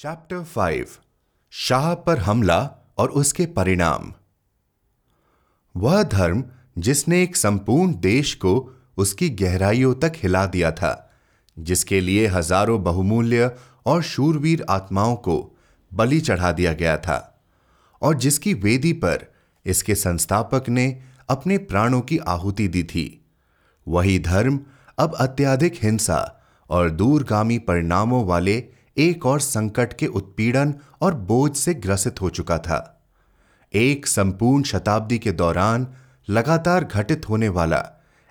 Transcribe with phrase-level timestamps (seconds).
[0.00, 0.88] Chapter five
[1.52, 2.58] Shah पर हमला
[2.98, 4.12] और उसके परिणाम।
[5.74, 6.44] वह धर्म
[6.78, 8.52] जिसने एक संपूर्ण देश को
[8.96, 11.10] उसकी गहराइयों तक हिला दिया था,
[11.56, 13.50] जिसके लिए हज़ारों बहुमूल्य
[13.86, 15.36] और शूरवीर आत्माओं को
[15.92, 17.42] बलि चढ़ा दिया गया था,
[18.02, 19.26] और जिसकी वेदी पर
[19.66, 20.88] इसके संस्थापक ने
[21.28, 23.06] अपने प्राणों की आहुति दी थी।
[23.86, 24.60] वही धर्म
[24.98, 26.24] अब अत्याधिक हिंसा
[26.70, 28.62] और दूरगामी परिणामों वाले
[28.98, 33.06] एक और संकट के उत्पीड़न और बोझ से ग्रसित हो चुका था।
[33.74, 35.86] एक संपूर्ण शताब्दी के दौरान
[36.30, 37.84] लगातार घटित होने वाला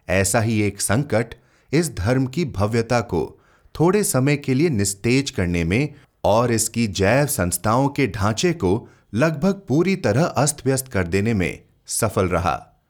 [0.09, 1.35] ऐसा ही एक संकट
[1.73, 3.41] इस धर्म की भव्यता को
[3.79, 9.61] थोड़े समय के लिए निस्तेज करने में और इसकी जैव संस्थाओं के ढांचे को लगभग
[9.67, 12.83] पूरी तरह अस्त व्यस्त कर देने में सफल रहा।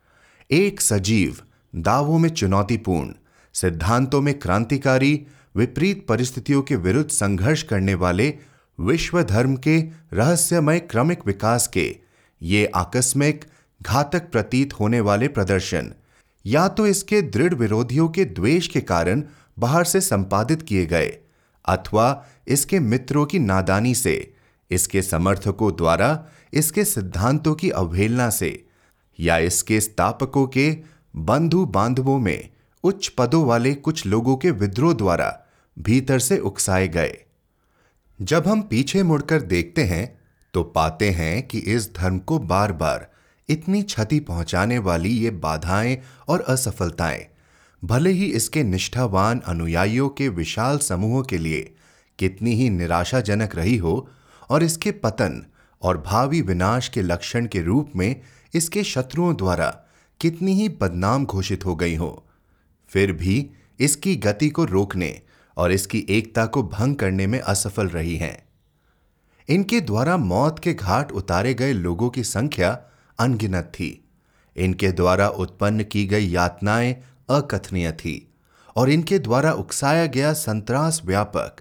[0.51, 1.37] एक सजीव
[1.75, 3.13] दावों में चुनौतीपूर्ण,
[3.53, 8.33] सिद्धांतों में क्रांतिकारी विपरीत परिस्थितियों के विरुद्ध संघर्ष करने वाले
[8.79, 9.77] विश्व धर्म के
[10.13, 11.95] रहस्यमय क्रमिक विकास के
[12.41, 13.45] ये आकस्मिक,
[13.81, 15.91] घातक प्रतीत होने वाले प्रदर्शन,
[16.45, 19.23] या तो इसके दृढ़ विरोधियों के द्वेष के कारण
[19.59, 21.17] बाहर से संपादित किए गए,
[21.65, 24.33] अथवा इसके मित्रों की नादानी से,
[24.71, 28.65] इसके समर्थकों द्वारा, इसके सिद्धांतों की अवहेलना से,
[29.19, 30.71] या इसके स्थापकों के
[31.15, 32.49] बंधु बांधवों में
[32.83, 35.46] उच्च पदों वाले कुछ लोगों के विद्रोह द्वारा
[35.77, 37.17] भीतर से उकसाए गए।
[38.19, 40.17] जब हम पीछे मुड़कर देखते हैं
[40.53, 43.07] तो पाते हैं कि इस धर्म को बार बार
[43.49, 47.25] इतनी क्षति पहुँचाने वाली ये बाधाएँ और असफलताएँ,
[47.81, 51.61] भले ही इसके निष्ठावान अनुयायियों के विशाल समूहों के लिए
[52.19, 54.09] कितनी ही निराशाजनक रही हो
[54.49, 55.43] और इसके पतन
[55.81, 58.21] और भावी विनाश के लक्षण के रूप में
[58.53, 59.69] इसके शत्रुओं द्वारा
[60.19, 62.25] कितनी ही बदनाम घोषित हो गई हो,
[62.91, 65.09] फिर भी इसकी गति को रोकने
[65.57, 68.47] और इसकी एकता को भंग करने में असफल रही हैं।
[69.49, 72.79] इनके द्वारा मौत के घाट उतारे गए लोगों की संख्या
[73.19, 74.05] अनगिनत थी।
[74.55, 76.95] इनके द्वारा उत्पन्न की गई यातनाएँ
[77.29, 78.33] अकथनीय थी
[78.75, 81.55] और इनके द्वारा उकसाया गया संतरास व्यापक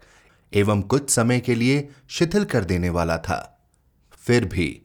[0.52, 3.68] एवं कुछ समय के लिए शिथिल कर देने वाला था।
[4.12, 4.82] फिर भी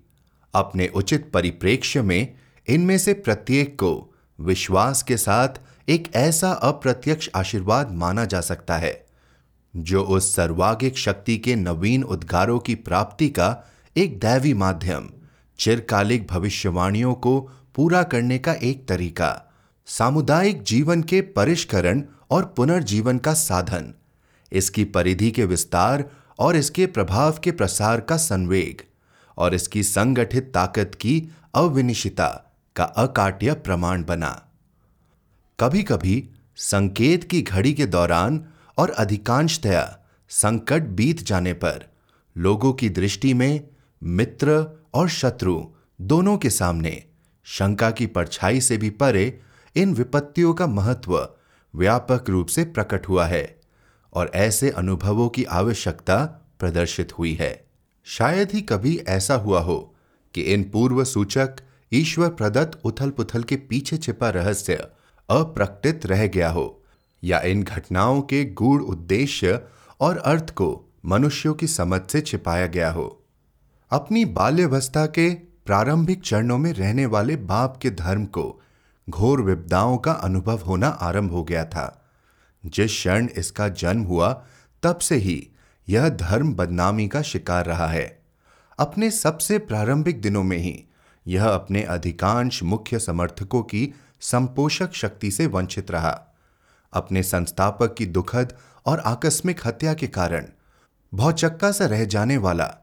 [0.53, 2.33] अपने उचित परिप्रेक्ष्य में
[2.67, 5.47] इनमें से प्रत्येक को विश्वास के साथ
[5.89, 9.05] एक ऐसा अप्रत्यक्ष आशीर्वाद माना जा सकता है,
[9.75, 13.55] जो उस सर्वागिक शक्ति के नवीन उद्गारों की प्राप्ति का
[13.95, 15.09] एक दैवी माध्यम,
[15.59, 17.39] चिरकालिक भविष्यवाणियों को
[17.75, 19.51] पूरा करने का एक तरीका,
[19.85, 23.93] सामुदायिक जीवन के परिष्करण और पुनर्जीवन का साधन,
[24.51, 26.03] इसकी परिधि के विस्तार
[26.39, 28.81] और इसके प्रभाव के प्रसार का संवेग,
[29.37, 32.27] और इसकी संगठित ताकत की अविनिशिता
[32.75, 34.50] का अकाट्य प्रमाण बना।
[35.61, 38.45] कभी कभी संकेत की घड़ी के दौरान
[38.77, 39.99] और अधिकांशतया
[40.29, 41.91] संकट बीत जाने पर
[42.37, 43.67] लोगों की दृष्टि में
[44.03, 45.65] मित्र और शत्रु
[46.01, 47.03] दोनों के सामने
[47.43, 49.39] शंका की परछाई से भी परे
[49.75, 51.29] इन विपत्तियों का महत्व
[51.75, 53.61] व्यापक रूप से प्रकट हुआ है
[54.13, 56.25] और ऐसे अनुभवों की आवश्यकता
[56.59, 57.65] प्रदर्शित हुई है।
[58.03, 59.95] शायद ही कभी ऐसा हुआ हो
[60.33, 61.49] कि इन पूर्व सूचक
[61.93, 64.87] ईश्वर प्रदत्त उथल पुथल के पीछे छिपा रहस्य
[65.39, 66.83] अप्रकटित रह गया हो,
[67.23, 69.61] या इन घटनाओं के गूढ़ उद्देश्य
[69.99, 73.23] और अर्थ को मनुष्यों की समझ से छिपाया गया हो।
[73.91, 78.61] अपनी बाल्यवस्था के प्रारंभिक चरणों में रहने वाले बाप के धर्म को
[79.09, 82.09] घोर विपदाओं का अनुभव होना आरंभ हो गया था।
[82.65, 84.43] जिस क्षण इसका जन्म हुआ,
[84.83, 85.49] तब से ही
[85.89, 88.21] यह धर्म बदनामी का शिकार रहा है।
[88.79, 90.85] अपने सबसे प्रारंभिक दिनों में ही
[91.27, 96.19] यह अपने अधिकांश मुख्य समर्थकों की संपोषक शक्ति से वंचित रहा।
[96.93, 98.53] अपने संस्थापक की दुखद
[98.85, 100.45] और आकस्मिक हत्या के कारण
[101.13, 102.73] भौचक्का सा रह जाने वाला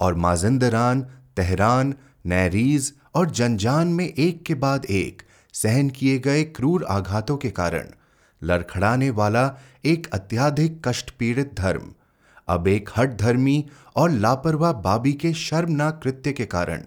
[0.00, 1.00] और माजिंदरान,
[1.36, 1.94] तेहरान,
[2.26, 5.22] नैरीज और जनजान में एक के बाद एक
[5.52, 7.88] सहन किए गए क्रूर आघातों के कारण
[8.42, 11.92] लड़खड़ाने वाला एक अत्याधिक कष्ट पीड़ित धर्म,
[12.48, 13.66] अब एक हट धर्मी
[13.96, 16.82] और लापरवाह बाबी के शर्मनाक कृत्य के कारण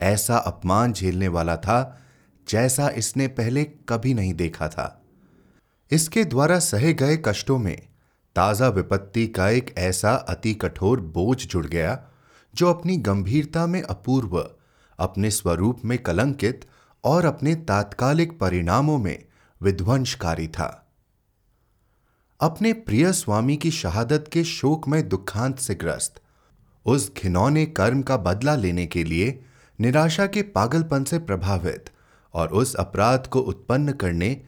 [0.00, 1.99] ऐसा अपमान झेलने वाला था
[2.50, 4.96] जैसा इसने पहले कभी नहीं देखा था।
[5.90, 7.76] इसके द्वारा सहे गए कष्टों में
[8.36, 11.98] ताज़ा विपत्ति का एक ऐसा अति कठोर बोझ जुड़ गया,
[12.54, 14.38] जो अपनी गंभीरता में अपूर्व,
[14.98, 16.64] अपने स्वरूप में कलंकित
[17.04, 19.24] और अपने तात्कालिक परिणामों में
[19.60, 20.86] विध्वंसकारी था।
[22.40, 26.20] अपने प्रिय स्वामी की शहादत के शोक में दुखांत से ग्रस्त,
[26.86, 29.40] उस घिनौने कर्म का बदला लेने के लिए
[29.78, 31.90] निराशा के पागलपन से प्रभावित
[32.34, 34.40] और उस अपराध को उत्पन्न करने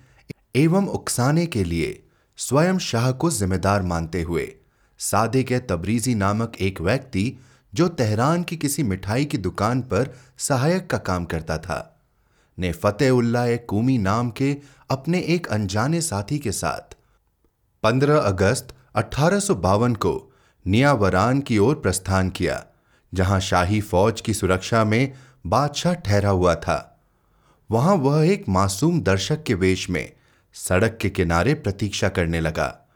[0.57, 2.07] एवं उकसाने के लिए
[2.37, 4.53] स्वयं शाह को जिम्मेदार मानते हुए
[4.99, 7.41] सादे सादिक तबरीजी नामक एक व्यक्ति
[7.75, 12.01] जो तेहरान की किसी मिठाई की दुकान पर सहायक का काम करता था,
[12.59, 14.57] ने फतेउल्ला कूमी नाम के
[14.91, 16.97] अपने एक अनजाने साथी के साथ
[17.83, 19.41] 15 अगस्त अठारह
[19.95, 20.33] को
[20.67, 22.65] नियावरान की ओर प्रस्थान किया,
[23.15, 25.13] जहाँ शाही फौज की सुरक्षा में
[25.47, 26.92] बादशाह ठहरा हुआ था।
[27.73, 30.13] वहाँ वह एक मासूम दर्शक के वेश में
[30.55, 32.91] सड़क के किनारे प्रतीक्षा करने लगा।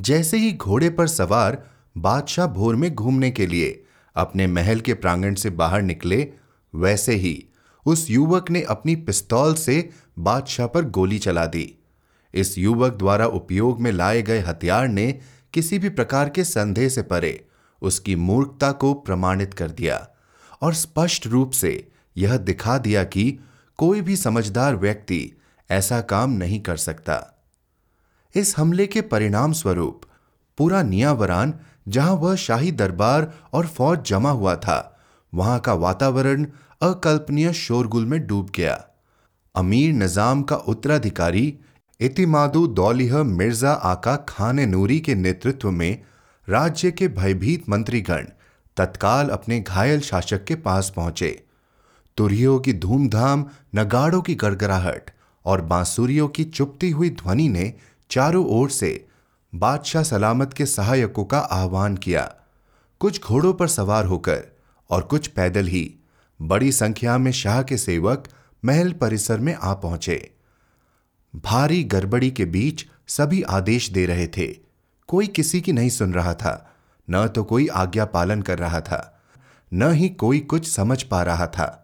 [0.00, 1.62] जैसे ही घोड़े पर सवार
[1.98, 3.84] बादशाह भोर में घूमने के लिए
[4.16, 6.28] अपने महल के प्रांगण से बाहर निकले,
[6.74, 7.48] वैसे ही
[7.86, 11.78] उस युवक ने अपनी पिस्तौल से बादशाह पर गोली चला दी।
[12.34, 15.20] इस युवक द्वारा उपयोग में लाए गए हथियार ने
[15.52, 17.46] किसी भी प्रकार के संदेह से परे
[17.82, 20.06] उसकी मूर्खता को प्रमाणित कर दिया
[20.62, 23.38] और स्पष्ट रूप से यह दिखा दिया कि
[23.78, 25.20] कोई भी समझदार व्यक्ति
[25.70, 27.22] ऐसा काम नहीं कर सकता।
[28.34, 30.00] इस हमले के परिणाम स्वरूप
[30.58, 31.54] पूरा नियावरान,
[31.88, 34.98] जहाँ वह शाही दरबार और फौज जमा हुआ था,
[35.32, 36.46] वहाँ का वातावरण
[36.82, 38.84] अकल्पनीय शोरगुल में डूब गया।
[39.54, 41.54] अमीर निज़ाम का उत्तराधिकारी
[42.00, 46.02] इतिमादु दौलिह मिर्ज़ा आका खान नूरी के नेतृत्व में
[46.48, 48.26] राज्य के भयभीत मंत्रीगण
[48.76, 51.45] तत्काल अपने घायल शासक के पास पहुँचे।
[52.16, 55.10] तुरियों की धूमधाम, नगाड़ों की गड़गड़ाहट
[55.44, 57.72] और बांसुरियों की चुपती हुई ध्वनि ने
[58.10, 59.08] चारों ओर से
[59.54, 62.34] बादशाह सलामत के सहायकों का आह्वान किया।
[63.00, 64.44] कुछ घोड़ों पर सवार होकर
[64.90, 65.94] और कुछ पैदल ही
[66.42, 68.28] बड़ी संख्या में शाह के सेवक
[68.64, 70.30] महल परिसर में आ पहुँचे।
[71.34, 74.46] भारी गड़बड़ी के बीच सभी आदेश दे रहे थे।
[75.08, 76.74] कोई किसी की नहीं सुन रहा था,
[77.10, 79.20] न तो कोई आज्ञा पालन कर रहा था,
[79.72, 81.82] न ही कोई कुछ समझ पा रहा था।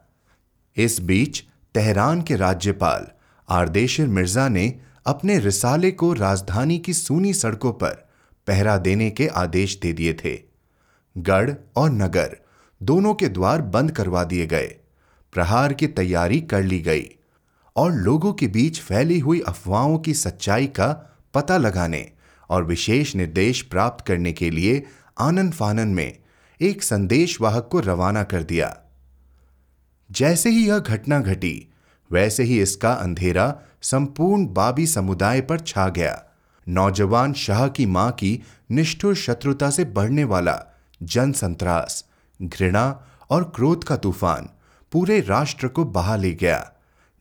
[0.76, 3.06] इस बीच तेहरान के राज्यपाल
[3.48, 8.08] आरदेशिर मिर्ज़ा ने अपने रिसाले को राजधानी की सूनी सड़कों पर
[8.46, 10.42] पहरा देने के आदेश दे दिए थे।
[11.18, 12.36] गढ़ और नगर
[12.82, 14.76] दोनों के द्वार बंद करवा दिए गए।
[15.32, 17.08] प्रहार की तैयारी कर ली गई
[17.76, 20.88] और लोगों के बीच फैली हुई अफवाहों की सच्चाई का
[21.34, 22.10] पता लगाने
[22.50, 24.86] और विशेष निर्देश प्राप्त करने के लिए
[25.20, 26.18] आनंद फानन में
[26.60, 28.81] एक संदेशवाहक को रवाना कर दिया।
[30.12, 31.68] जैसे ही यह घटना घटी,
[32.10, 36.22] वैसे ही इसका अंधेरा संपूर्ण बाबी समुदाय पर छा गया।
[36.66, 40.58] नौजवान शाह की माँ की निष्ठुर शत्रुता से बढ़ने वाला
[41.02, 42.04] जन संत्रास,
[42.40, 44.48] घृणा और क्रोध का तूफ़ान
[44.92, 46.72] पूरे राष्ट्र को बहा ले गया,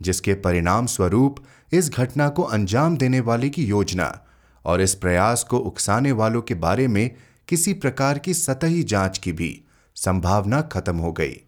[0.01, 1.35] जिसके परिणाम स्वरूप
[1.71, 4.25] इस घटना को अंजाम देने वाले की योजना
[4.65, 7.09] और इस प्रयास को उकसाने वालों के बारे में
[7.47, 9.61] किसी प्रकार की सतही जाँच की भी
[9.95, 11.41] संभावना खत्म हो गई।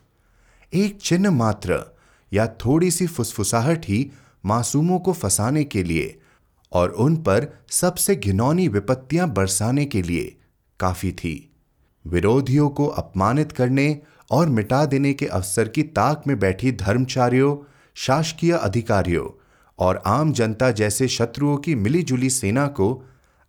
[0.74, 1.98] एक चिन्ह मात्र
[2.34, 4.12] या थोड़ी सी फुसफुसाहट ही
[4.46, 6.20] मासूमों को फंसाने के लिए
[6.72, 10.38] और उन पर सबसे घिनौनी विपत्तियाँ बरसाने के लिए
[10.80, 11.54] काफ़ी थी।
[12.08, 14.00] विरोधियों को अपमानित करने
[14.32, 17.58] और मिटा देने के अवसर की ताक में बैठी धर्मचारियों,
[17.94, 19.30] शासकीय अधिकारियों
[19.80, 23.04] और आम जनता जैसे शत्रुओं की मिलीजुली सेना को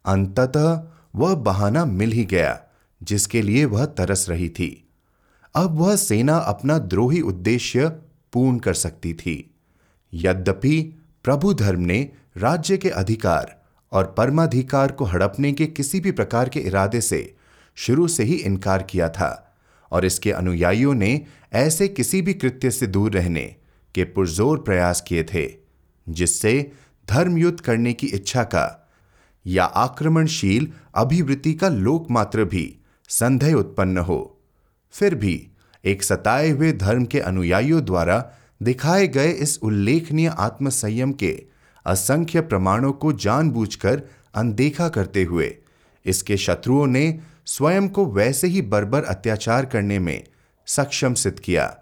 [0.04, 0.84] अंततः
[1.14, 2.60] वह बहाना मिल ही गया,
[3.02, 4.80] जिसके लिए वह तरस रही थी।
[5.54, 7.88] अब वह सेना अपना द्रोही उद्देश्य
[8.32, 9.54] पूर्ण कर सकती थी।
[10.14, 13.62] यद्यपि प्रभु धर्म ने राज्य के अधिकार
[13.92, 17.36] और परमाधिकार को हड़पने के किसी भी प्रकार के इरादे से
[17.74, 19.56] शुरू से ही इनकार किया था
[19.92, 23.56] और इसके अनुयायियों ने ऐसे किसी भी कृत्य से दूर रहने
[23.94, 25.54] के पुरजोर प्रयास किए थे,
[26.08, 26.72] जिससे
[27.10, 28.90] धर्मयुद्ध करने की इच्छा का
[29.46, 34.33] या आक्रमणशील अभिवृत्ति का लोकमात्र भी संदेह उत्पन्न हो।
[34.94, 35.48] फिर भी
[35.84, 38.24] एक सताए हुए धर्म के अनुयायियों द्वारा
[38.62, 41.32] दिखाए गए इस उल्लेखनीय आत्मसंयम के
[41.86, 44.02] असंख्य प्रमाणों को जानबूझकर
[44.34, 45.56] अनदेखा करते हुए,
[46.06, 50.24] इसके शत्रुओं ने स्वयं को वैसे ही बर्बर अत्याचार करने में
[50.66, 51.76] सक्षम सिद्ध किया,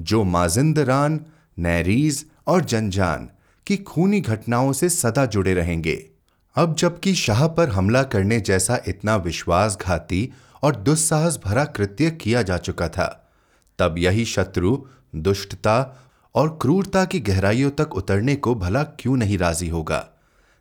[0.00, 1.20] जो माजिंदरान
[1.58, 3.28] नैरीज और जनजान
[3.66, 6.10] की खूनी घटनाओं से सदा जुड़े रहेंगे।
[6.56, 10.28] अब जबकि शाह पर हमला करने जैसा इतना विश्वासघाती
[10.62, 13.30] और दुस्साहस भरा कृत्य किया जा चुका था।
[13.78, 14.78] तब यही शत्रु
[15.16, 20.08] दुष्टता और क्रूरता की गहराइयों तक उतरने को भला क्यों नहीं राज़ी होगा?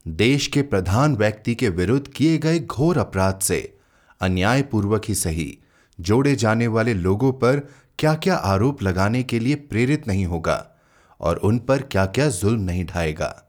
[0.07, 3.77] देश के प्रधान व्यक्ति के विरुद्ध किए गए घोर अपराध से
[4.21, 5.57] अन्यायपूर्वक ही सही।
[5.99, 7.59] जोड़े जाने वाले लोगों पर
[7.99, 10.67] क्या क्या आरोप लगाने के लिए प्रेरित नहीं होगा
[11.21, 13.43] और उन पर क्या क्या जुल्म नहीं ढाएगा।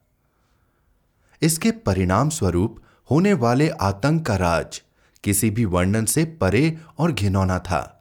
[1.42, 4.82] इसके परिणाम स्वरूप होने वाले आतंक का राज
[5.24, 7.94] किसी भी वर्णन से परे और घिनौना था।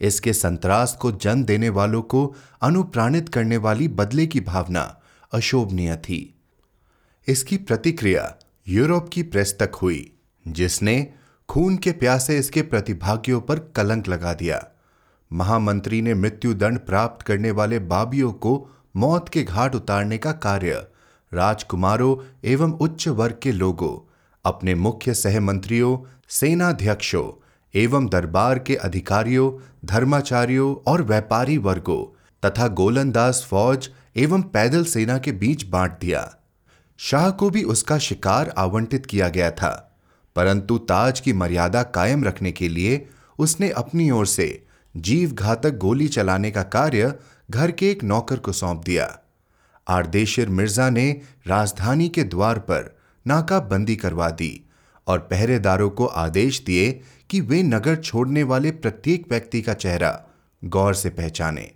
[0.00, 5.00] इसके संतरास को जन्म देने वालों को अनुप्राणित करने वाली बदले की भावना
[5.32, 6.34] अशोभनीय थी।
[7.28, 8.36] इसकी प्रतिक्रिया
[8.68, 10.12] यूरोप की प्रेस तक हुई,
[10.48, 11.12] जिसने
[11.48, 14.66] खून के प्यासे इसके प्रतिभागियों पर कलंक लगा दिया।
[15.32, 20.86] महामंत्री ने मृत्यु दंड प्राप्त करने वाले बाबियों को मौत के घाट उतारने का कार्य,
[21.34, 24.10] राजकुमारों एवं उच्च वर्ग के लोगों,
[24.44, 27.24] अपने मुख्य सहमंत्रियों सेनाध्यक्षों
[27.74, 29.50] एवं दरबार के अधिकारियों,
[29.84, 32.04] धर्माचार्यों और व्यापारी वर्गों
[32.42, 36.22] तथा गोलंदाज फौज एवं पैदल सेना के बीच बांट दिया।
[36.98, 39.70] शाह को भी उसका शिकार आवंटित किया गया था,
[40.36, 43.06] परंतु ताज की मर्यादा कायम रखने के लिए
[43.38, 44.48] उसने अपनी ओर से
[44.94, 47.14] जीव घातक गोली चलाने का कार्य
[47.50, 49.06] घर के एक नौकर को सौंप दिया।
[49.86, 51.10] आर्देशिर मिर्ज़ा ने
[51.46, 52.94] राजधानी के द्वार पर
[53.26, 54.52] नाकाबंदी करवा दी
[55.06, 60.20] और पहरेदारों को आदेश दिए कि वे नगर छोड़ने वाले प्रत्येक व्यक्ति का चेहरा
[60.64, 61.70] गौर से पहचाने।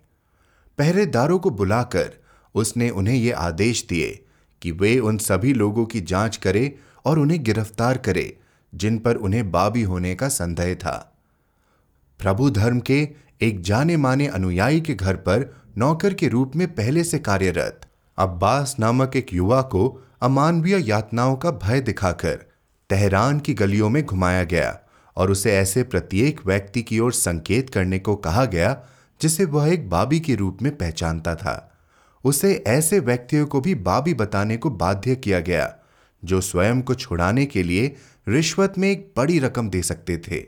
[0.79, 2.13] पहरेदारों को बुलाकर
[2.55, 4.25] उसने उन्हें ये आदेश दिए
[4.63, 8.37] कि वे उन सभी लोगों की जाँच करे और उन्हें गिरफ़्तार करे,
[8.75, 11.15] जिन पर उन्हें बाबी होने का संदेह था।
[12.19, 13.09] प्रभु धर्म के
[13.43, 17.81] एक जाने माने अनुयायी के घर पर नौकर के रूप में पहले से कार्यरत
[18.19, 22.39] अब्बास नामक एक युवा को अमानवीय यातनाओं का भय दिखाकर
[22.91, 24.79] तेहरान की गलियों में घुमाया गया
[25.17, 28.83] और उसे ऐसे प्रत्येक व्यक्ति की ओर संकेत करने को कहा गया,
[29.23, 31.79] जिसे वह एक बाबी के रूप में पहचानता था।
[32.25, 35.75] उसे ऐसे व्यक्तियों को भी बाबी बताने को बाध्य किया गया,
[36.25, 37.97] जो स्वयं को छुड़ाने के लिए
[38.29, 40.45] रिश्वत में एक बड़ी रकम दे सकते थे।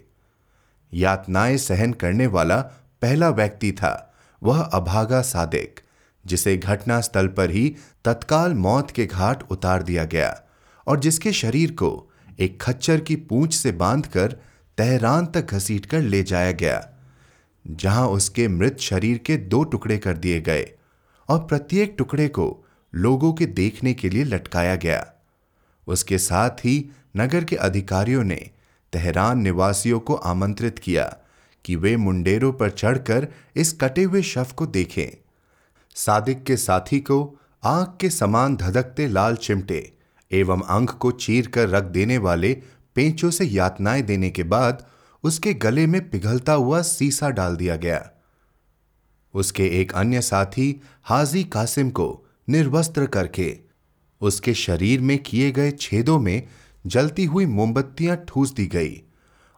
[0.94, 2.56] यातनाएँ सहन करने वाला
[3.02, 5.80] पहला व्यक्ति था वह अभागा सादिक,
[6.26, 10.42] जिसे घटनास्थल पर ही तत्काल मौत के घाट उतार दिया गया
[10.86, 12.09] और जिसके शरीर को
[12.40, 14.32] एक खच्चर की पूंछ से बांधकर
[14.78, 16.88] तेहरान तक घसीट कर ले जाया गया,
[17.64, 20.70] जहाँ उसके मृत शरीर के दो टुकड़े कर दिए गए
[21.28, 25.06] और प्रत्येक टुकड़े को लोगों के देखने के लिए लटकाया गया।
[25.86, 28.50] उसके साथ ही नगर के अधिकारियों ने
[28.92, 31.04] तेहरान निवासियों को आमंत्रित किया
[31.64, 35.08] कि वे मुंडेरों पर चढ़कर इस कटे हुए शव को देखें।
[35.94, 37.22] सादिक के साथी को
[37.64, 39.92] आँख के समान धधकते लाल चिमटे
[40.32, 42.62] एवं अंक को चीर कर रख देने वाले
[42.94, 44.86] पेंचों से यातनाएँ देने के बाद
[45.22, 48.10] उसके गले में पिघलता हुआ सीसा डाल दिया गया।
[49.34, 53.58] उसके एक अन्य साथी, हाजी कासिम को निर्वस्त्र करके
[54.20, 56.48] उसके शरीर में किए गए छेदों में
[56.86, 59.02] जलती हुई मोमबत्तियाँ ठूस दी गई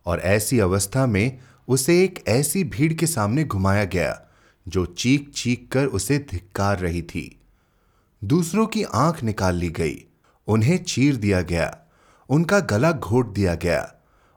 [0.06, 1.38] और ऐसी अवस्था में
[1.68, 4.22] उसे एक ऐसी भीड़ के सामने घुमाया गया,
[4.68, 7.40] जो चीख चीख कर उसे धिक्कार रही थी।
[8.24, 10.04] दूसरों की आँख निकाल ली गई।
[10.52, 11.78] उन्हें चीर दिया गया,
[12.28, 13.92] उनका गला घोट दिया गया,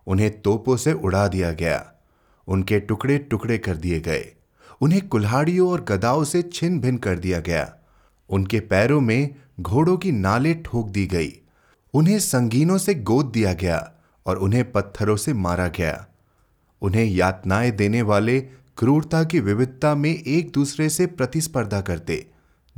[0.07, 1.93] उन्हें तोपों से उड़ा दिया गया,
[2.47, 4.25] उनके टुकड़े टुकड़े कर दिए गए,
[4.81, 7.73] उन्हें कुल्हाड़ियों और गदाओं से छिन भिन कर दिया गया,
[8.29, 11.33] उनके पैरों में घोड़ों की नाले ठोक दी गई,
[11.93, 13.91] उन्हें संगीनों से गोद दिया गया
[14.25, 16.05] और उन्हें पत्थरों से मारा गया।
[16.81, 18.39] उन्हें यातनाएँ देने वाले
[18.77, 22.25] क्रूरता की विविधता में एक दूसरे से प्रतिस्पर्धा करते,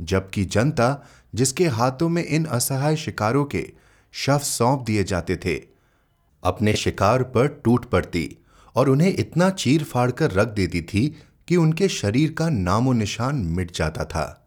[0.00, 3.72] जबकि जनता जिसके हाथों में इन असहाय शिकारों के
[4.12, 5.56] शव सौंप दिए जाते थे।
[6.42, 8.36] अपने शिकार पर टूट पड़ती
[8.76, 11.06] और उन्हें इतना चीर फाड़ कर रख देती थी
[11.48, 14.46] कि उनके शरीर का नामो निशान मिट जाता था।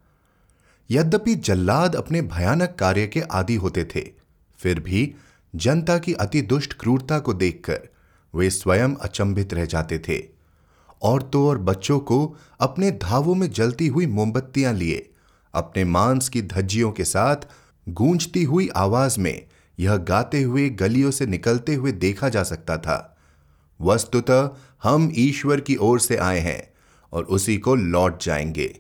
[0.90, 4.02] यद्यपि जल्लाद अपने भयानक कार्य के आदि होते थे,
[4.60, 5.14] फिर भी
[5.56, 7.88] जनता की अति दुष्ट क्रूरता को देखकर
[8.36, 10.24] वे स्वयं अचंभित रह जाते थे।
[11.02, 15.11] औरतों और बच्चों को अपने धावों में जलती हुई मोमबत्तियाँ लिए
[15.54, 17.36] अपने मांस की धज्जियों के साथ
[17.90, 19.46] गूंजती हुई आवाज़ में
[19.80, 23.18] यह गाते हुए गलियों से निकलते हुए देखा जा सकता था।
[23.82, 24.50] वस्तुतः
[24.84, 26.74] हम ईश्वर की ओर से आए हैं
[27.14, 28.80] और उसी को लौट जाएँगे।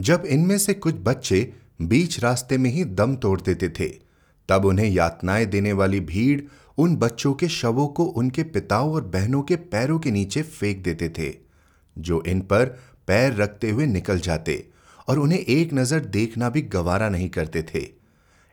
[0.00, 3.88] जब इनमें से कुछ बच्चे बीच रास्ते में ही दम तोड़ देते थे,
[4.48, 6.40] तब उन्हें यातनाएँ देने वाली भीड़
[6.78, 11.08] उन बच्चों के शवों को उनके पिताओं और बहनों के पैरों के नीचे फेंक देते
[11.08, 11.34] थे,
[11.98, 12.64] जो इन पर
[13.06, 14.68] पैर रखते हुए निकल जाते
[15.08, 17.86] और उन्हें एक नज़र देखना भी गवारा नहीं करते थे।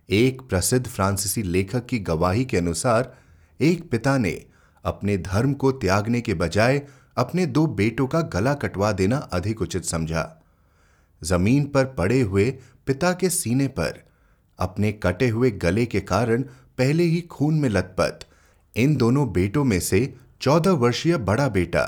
[0.10, 3.14] एक प्रसिद्ध फ्रांसीसी लेखक की गवाही के अनुसार,
[3.60, 4.46] एक पिता ने
[4.84, 6.82] अपने धर्म को त्यागने के बजाय
[7.18, 10.24] अपने दो बेटों का गला कटवा देना अधिक उचित समझा।
[11.22, 12.50] ज़मीन पर पड़े हुए
[12.88, 14.04] पिता के सीने पर,
[14.60, 16.42] अपने कटे हुए गले के कारण
[16.78, 18.26] पहले ही खून में लथपथ,
[18.76, 21.84] इन दोनों बेटों में से चौदह वर्षीय बड़ा बेटा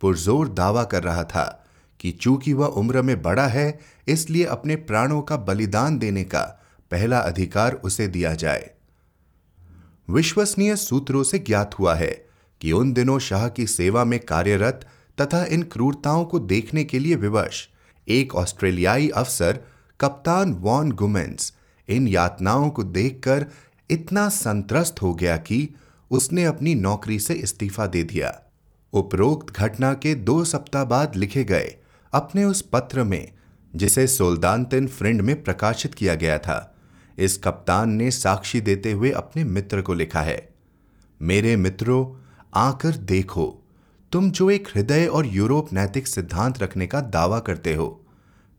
[0.00, 1.63] पुरजोर दावा कर रहा था।
[2.04, 6.40] कि चूँकि वह उम्र में बड़ा है, इसलिए अपने प्राणों का बलिदान देने का
[6.90, 8.70] पहला अधिकार उसे दिया जाए।
[10.10, 12.10] विश्वसनीय सूत्रों से ज्ञात हुआ है
[12.60, 14.86] कि उन दिनों शाह की सेवा में कार्यरत
[15.20, 17.68] तथा इन क्रूरताओं को देखने के लिए विवश
[18.08, 19.60] एक ऑस्ट्रेलियाई अफसर,
[20.00, 21.52] कप्तान वॉन गुमेंस,
[21.88, 23.46] इन यातनाओं को देखकर
[23.90, 25.68] इतना संत्रस्त हो गया कि
[26.10, 28.40] उसने अपनी नौकरी से इस्तीफा दे दिया।
[28.92, 31.74] उपरोक्त घटना के दो सप्ताह बाद लिखे गए
[32.14, 33.32] अपने उस पत्र में,
[33.76, 36.76] जिसे सोल्दानतिन फ्रेंड में प्रकाशित किया गया था,
[37.18, 40.48] इस कप्तान ने साक्षी देते हुए अपने मित्र को लिखा है,
[41.22, 43.62] मेरे मित्रों, आकर देखो,
[44.12, 48.06] तुम जो एक हृदय और यूरोप नैतिक सिद्धांत रखने का दावा करते हो,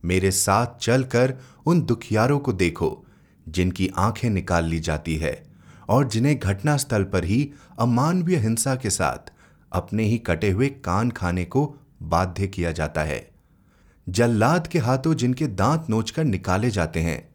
[0.06, 1.34] मेरे साथ चलकर
[1.66, 3.06] उन दुखियारों को देखो,
[3.50, 5.44] जिनकी आँखें निकाल ली जाती है,
[5.90, 9.32] और जिन्हें घटनास्थल पर ही अमानवीय हिंसा के साथ
[9.72, 13.35] अपने ही कटे हुए कान खाने को बाध्य किया जाता है।
[14.08, 17.28] जल्लाद के हाथों जिनके दांत नोचकर निकाले जाते हैं,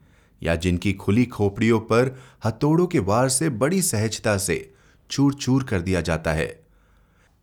[0.43, 4.75] या जिनकी खुली खोपड़ियों पर हथौड़ों के वार से बड़ी सहजता से
[5.11, 6.61] चूर चूर कर दिया जाता है,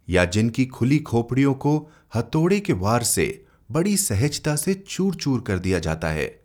[0.10, 1.78] या जिनकी खुली खोपड़ियों को
[2.16, 6.40] हथौड़े के वार से बड़ी सहजता से चूर चूर कर दिया जाता है,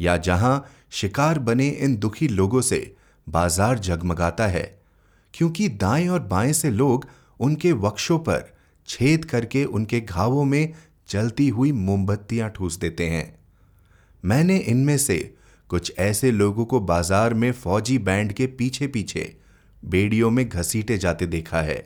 [0.00, 2.94] या जहाँ शिकार बने इन दुखी लोगों से
[3.26, 4.80] बाज़ार जगमगाता है,
[5.34, 7.06] क्योंकि दाएँ और बाएँ से लोग
[7.40, 8.52] उनके वक्षों पर
[8.88, 10.72] छेद करके उनके घावों में
[11.12, 13.26] जलती हुई मोमबत्तियाँ ठूस देते हैं।
[14.24, 15.18] मैंने इनमें से
[15.70, 19.34] कुछ ऐसे लोगों को बाज़ार में फौजी बैंड के पीछे पीछे
[19.82, 21.82] बेड़ियों में घसीटे जाते देखा है,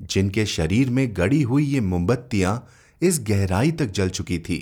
[0.00, 2.68] जिनके शरीर में गड़ी हुई ये मोमबत्तियाँ
[3.02, 4.60] इस गहराई तक जल चुकी थी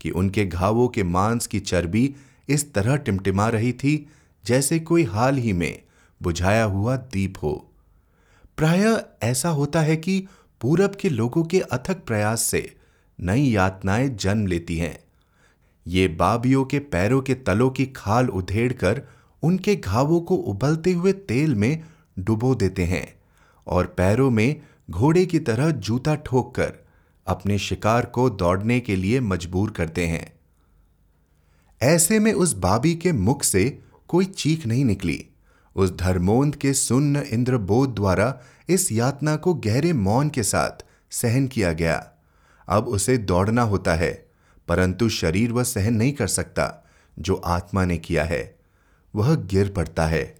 [0.00, 2.14] कि उनके घावों के मांस की चर्बी
[2.48, 3.94] इस तरह टिमटिमा रही थी
[4.44, 5.82] जैसे कोई हाल ही में
[6.20, 7.52] बुझाया हुआ दीप हो।
[8.58, 8.84] प्राय
[9.22, 10.18] ऐसा होता है कि
[10.60, 12.60] पूरब के लोगों के अथक प्रयास से
[13.22, 14.98] नई यातनाएँ जन्म लेती हैं।
[15.86, 19.02] ये बाबियों के पैरों के तलों की खाल उधेड़ कर
[19.42, 21.84] उनके घावों को उबलते हुए तेल में
[22.18, 23.14] डुबो देते हैं
[23.66, 24.60] और पैरों में
[24.90, 26.72] घोड़े की तरह जूता ठोक कर
[27.26, 30.32] अपने शिकार को दौड़ने के लिए मजबूर करते हैं।
[31.82, 35.26] ऐसे में उस बाबी के मुख से कोई चीख नहीं निकली।
[35.76, 41.72] उस धर्मोंद के सुन्न इंद्रबोध द्वारा इस यातना को गहरे मौन के साथ सहन किया
[41.72, 42.11] गया।
[42.72, 44.26] अब उसे दौड़ना होता है,
[44.68, 46.84] परंतु शरीर वह सहन नहीं कर सकता,
[47.18, 48.58] जो आत्मा ने किया है।
[49.14, 50.36] वह गिर पड़ता है।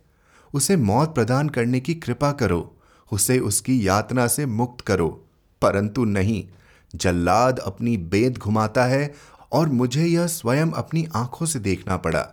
[0.54, 2.76] उसे मौत प्रदान करने की कृपा करो,
[3.12, 5.24] उसे उसकी यातना से मुक्त करो।
[5.62, 6.48] परंतु नहीं,
[6.94, 9.14] जल्लाद अपनी बेद घुमाता है
[9.52, 12.28] और मुझे यह स्वयं अपनी आँखों से देखना पड़ा।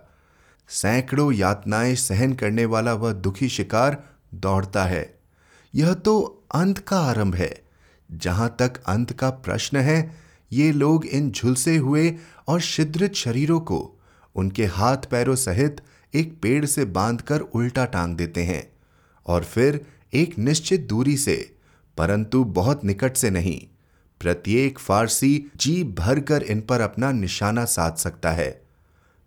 [0.68, 5.18] सैकड़ों यातनाएँ सहन करने वाला वह दुखी शिकार दौड़ता है।
[5.74, 7.69] यह तो अंत का आरंभ है।
[8.10, 10.16] जहाँ तक अंत का प्रश्न है,
[10.52, 12.14] ये लोग इन झुलसे हुए
[12.48, 13.98] और छिद्रित शरीरों को
[14.34, 15.80] उनके हाथ पैरों सहित
[16.14, 18.72] एक पेड़ से बांधकर उल्टा टांग देते हैं
[19.26, 21.54] और फिर एक निश्चित दूरी से,
[21.96, 23.60] परंतु बहुत निकट से नहीं,
[24.20, 28.62] प्रत्येक फारसी जी भरकर इन पर अपना निशाना साध सकता है।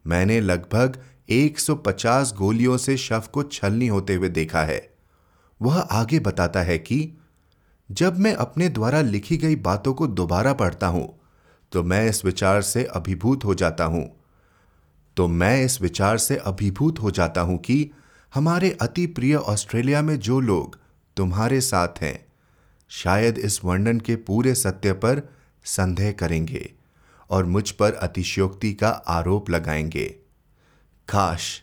[0.08, 0.98] मैंने लगभग
[1.30, 4.94] 150 गोलियों से शव को छलनी होते हुए देखा है।
[5.62, 7.18] वह आगे बताता है कि
[7.92, 11.20] जब मैं अपने द्वारा लिखी गई बातों को दोबारा पढ़ता हूँ
[11.72, 14.22] तो मैं इस विचार से अभिभूत हो जाता हूँ।
[15.18, 17.92] तो मैं इस विचार से अभिभूत हो जाता हूँ कि
[18.34, 20.80] हमारे अति प्रिय ऑस्ट्रेलिया में जो लोग
[21.18, 22.26] तुम्हारे साथ हैं,
[22.90, 25.30] शायद इस वर्णन के पूरे सत्य पर
[25.64, 26.74] संदेह करेंगे
[27.30, 30.06] और मुझ पर अतिशयोक्ति का आरोप लगाएँगे।
[31.08, 31.62] काश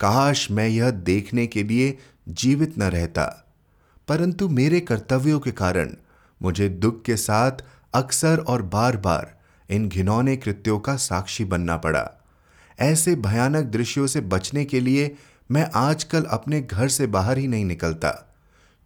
[0.00, 3.43] काश मैं यह देखने के लिए जीवित न रहता।
[4.08, 5.94] परंतु मेरे कर्तव्यों के कारण
[6.40, 7.64] मुझे दुख के साथ
[7.94, 9.34] अक्सर और बार बार
[9.70, 12.10] इन घिनौने कृत्यों का साक्षी बनना पड़ा।
[12.78, 15.14] ऐसे भयानक दृश्यों से बचने के लिए
[15.50, 18.36] मैं आजकल अपने घर से बाहर ही नहीं निकलता।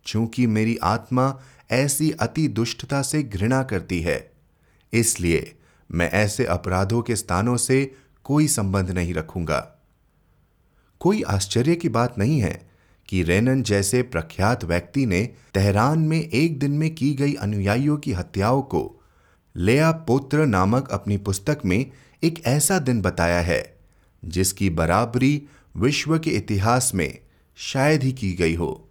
[0.07, 1.35] चूँकि मेरी आत्मा
[1.71, 4.31] ऐसी अति दुष्टता से घृणा करती है,
[4.93, 5.55] इसलिए
[5.91, 9.59] मैं ऐसे अपराधों के स्थानों से कोई संबंध नहीं रखूँगा।
[11.01, 12.68] कोई आश्चर्य की बात नहीं है
[13.09, 15.23] कि रेनन जैसे प्रख्यात व्यक्ति ने
[15.55, 19.01] तेहरान में एक दिन में की गई अनुयायियों की हत्याओं को
[19.57, 21.91] लेया पोत्र नामक अपनी पुस्तक में
[22.23, 23.79] एक ऐसा दिन बताया है,
[24.25, 25.43] जिसकी बराबरी
[25.77, 27.19] विश्व के इतिहास में
[27.57, 28.89] शायद ही की गई हो।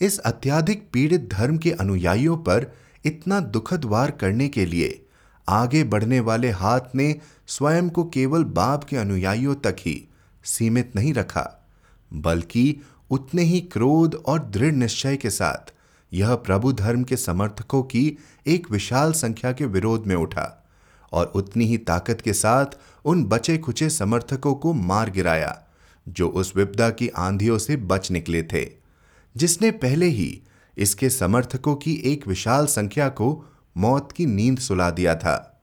[0.00, 2.72] इस अत्याधिक पीड़ित धर्म के अनुयायियों पर
[3.04, 5.06] इतना दुखद वार करने के लिए
[5.48, 7.14] आगे बढ़ने वाले हाथ ने
[7.46, 10.08] स्वयं को केवल बाप के अनुयायियों तक ही
[10.44, 11.68] सीमित नहीं रखा,
[12.12, 12.80] बल्कि
[13.12, 15.72] उतने ही क्रोध और दृढ़ निश्चय के साथ
[16.12, 20.66] यह प्रभु धर्म के समर्थकों की एक विशाल संख्या के विरोध में उठा
[21.12, 22.66] और उतनी ही ताकत के साथ
[23.04, 25.62] उन बचे खुचे समर्थकों को मार गिराया,
[26.08, 28.70] जो उस विपदा की आंधियों से बच निकले थे,
[29.36, 30.42] जिसने पहले ही
[30.78, 33.44] इसके समर्थकों की एक विशाल संख्या को
[33.76, 35.60] मौत की नींद सुला दिया था।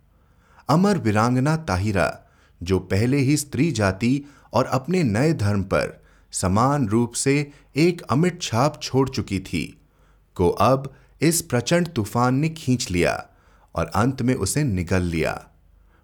[0.69, 2.19] अमर वीरांगना ताहिरा,
[2.63, 5.98] जो पहले ही स्त्री जाति और अपने नए धर्म पर
[6.31, 9.79] समान रूप से एक अमिट छाप छोड़ चुकी थी,
[10.35, 13.13] को अब इस प्रचंड तूफ़ान ने खींच लिया
[13.75, 15.33] और अंत में उसे निगल लिया।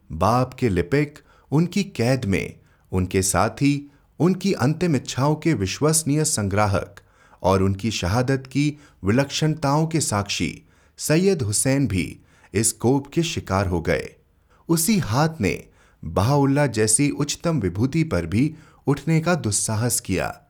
[0.10, 1.20] बाप के लिपिक
[1.52, 2.56] उनकी कैद में,
[2.92, 7.00] उनके साथी, उनकी अंतिम इच्छाओं के विश्वसनीय संग्राहक
[7.44, 12.18] और उनकी शहादत की विलक्षणताओं के साक्षी सैयद हुसैन भी
[12.54, 14.10] इस कोप के शिकार हो गए।
[14.70, 15.64] उसी हाथ ने
[16.04, 18.54] बहाउल्ला जैसी उच्चतम विभूति पर भी
[18.88, 20.42] उठने का दुस्साहस किया।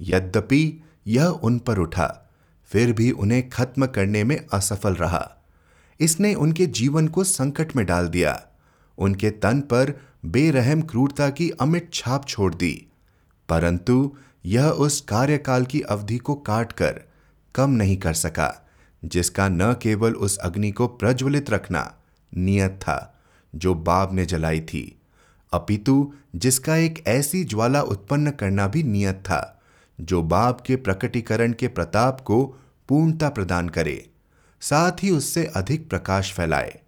[0.00, 2.30] यद्यपि यह उन पर उठा,
[2.64, 5.36] फिर भी उन्हें खत्म करने में असफल रहा।
[6.00, 8.46] इसने उनके जीवन को संकट में डाल दिया।
[8.98, 12.86] उनके तन पर बेरहम क्रूरता की अमिट छाप छोड़ दी।
[13.48, 17.00] परंतु यह उस कार्यकाल की अवधि को काटकर
[17.54, 18.66] कम नहीं कर सका,
[19.04, 21.94] जिसका न केवल उस अग्नि को प्रज्वलित रखना
[22.36, 23.14] नियत था,
[23.54, 24.98] जो बाब ने जलाई थी।
[25.54, 29.62] अपितु, जिसका एक ऐसी ज्वाला उत्पन्न करना भी नियत था,
[29.98, 32.44] जो बाप के प्रकटीकरण के प्रताप को
[32.88, 34.10] पूर्णता प्रदान करे,
[34.62, 36.80] साथ ही उससे अधिक प्रकाश फैलाए।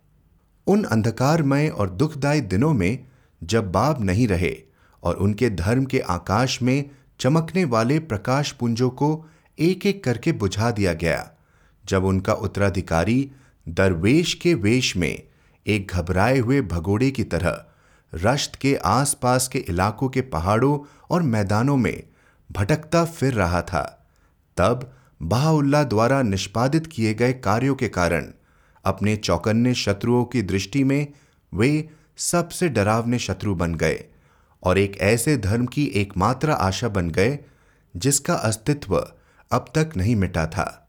[0.66, 3.06] उन अंधकारमय और दुखदायी दिनों में,
[3.42, 4.54] जब बाप नहीं रहे
[5.02, 9.08] और उनके धर्म के आकाश में चमकने वाले प्रकाश पुंजों को
[9.58, 11.30] एक एक करके बुझा दिया गया,
[11.84, 13.30] जब उनका उत्तराधिकारी
[13.68, 15.22] दरवेश के वेश में
[15.66, 17.64] एक घबराए हुए भगोड़े की तरह
[18.16, 20.78] रश्त के आसपास के इलाकों के पहाड़ों
[21.10, 22.02] और मैदानों में
[22.52, 24.08] भटकता फिर रहा था।
[24.56, 28.26] तब बहाउल्ला द्वारा निष्पादित किए गए कार्यों के कारण
[28.84, 31.06] अपने चौकन्ने शत्रुओं की दृष्टि में
[31.54, 34.04] वे सबसे डरावने शत्रु बन गए
[34.62, 37.38] और एक ऐसे धर्म की एकमात्र आशा बन गए,
[37.96, 38.96] जिसका अस्तित्व
[39.50, 40.88] अब तक नहीं मिटा था।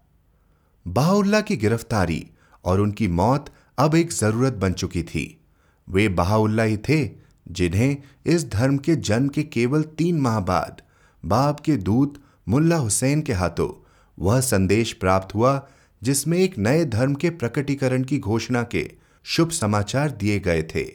[0.87, 2.29] बहाउल्ला की गिरफ्तारी
[2.65, 5.41] और उनकी मौत अब एक ज़रूरत बन चुकी थी।
[5.89, 7.09] वे बहाउल्ला ही थे,
[7.51, 10.81] जिन्हें इस धर्म के जन्म के केवल तीन माह बाद
[11.25, 13.83] बाप के दूत मुल्ला हुसैन के हाथों
[14.19, 15.67] वह संदेश प्राप्त हुआ,
[16.03, 18.91] जिसमें एक नए धर्म के प्रकटीकरण की घोषणा के
[19.23, 20.85] शुभ समाचार दिए गए थे।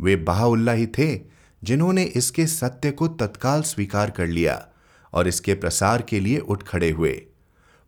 [0.00, 1.20] वे बहाउल्ला ही थे,
[1.64, 4.68] जिन्होंने इसके सत्य को तत्काल स्वीकार कर लिया
[5.12, 7.26] और इसके प्रसार के लिए उठ खड़े हुए।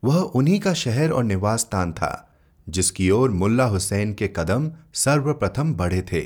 [0.04, 2.29] वह उन्हीं का शहर और निवास स्थान था
[2.70, 6.24] जिसकी ओर मुल्ला हुसैन के कदम सर्वप्रथम बढ़े थे,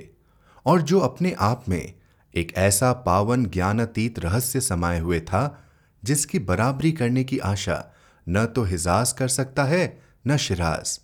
[0.67, 1.95] और जो अपने आप में
[2.35, 5.65] एक ऐसा पावन ज्ञानातीत रहस्य समाये हुए था,
[6.03, 7.85] जिसकी बराबरी करने की आशा
[8.27, 11.01] न तो हिजाज कर सकता है, न शिराज।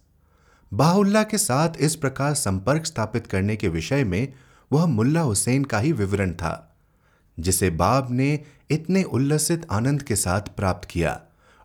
[0.73, 4.33] बाहुल्ला के साथ इस प्रकार संपर्क स्थापित करने के विषय में
[4.73, 6.77] वह मुल्ला हुसैन का ही विवरण था,
[7.39, 8.39] जिसे बाब ने
[8.71, 11.21] इतने उल्लसित आनंद के साथ प्राप्त किया,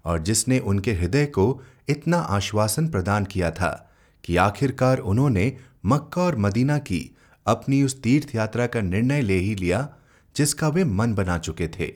[0.06, 3.92] और जिसने उनके हृदय को इतना आश्वासन प्रदान किया था
[4.24, 9.56] कि आखिरकार उन्होंने मक्का और मदीना की अपनी उस तीर्थ यात्रा का निर्णय ले ही
[9.56, 9.90] लिया,
[10.36, 11.94] जिसका वे मन बना चुके थे।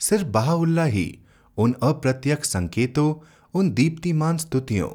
[0.00, 1.18] सिर्फ़ बहाउल्ला ही,
[1.56, 3.14] उन अप्रत्यक्ष संकेतों,
[3.54, 4.88] उन दीप्तिमान स्तुतियों,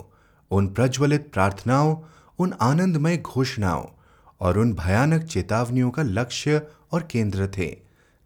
[0.51, 1.97] उन प्रज्वलित प्रार्थनाओं,
[2.39, 3.85] उन आनंदमय घोषणाओं
[4.39, 7.77] और उन भयानक चेतावनियों का लक्ष्य और केंद्र थे,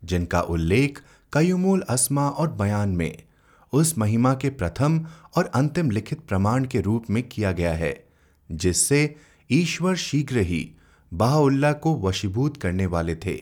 [0.03, 1.01] जिनका उल्लेख
[1.33, 3.23] कयुमूल अस्मा और बयान में
[3.73, 5.05] उस महिमा के प्रथम
[5.37, 8.03] और अंतिम लिखित प्रमाण के रूप में किया गया है,
[8.51, 9.15] जिससे
[9.49, 10.69] ईश्वर शीघ्र ही
[11.13, 13.39] बहाउल्ला को वशीभूत करने वाले थे।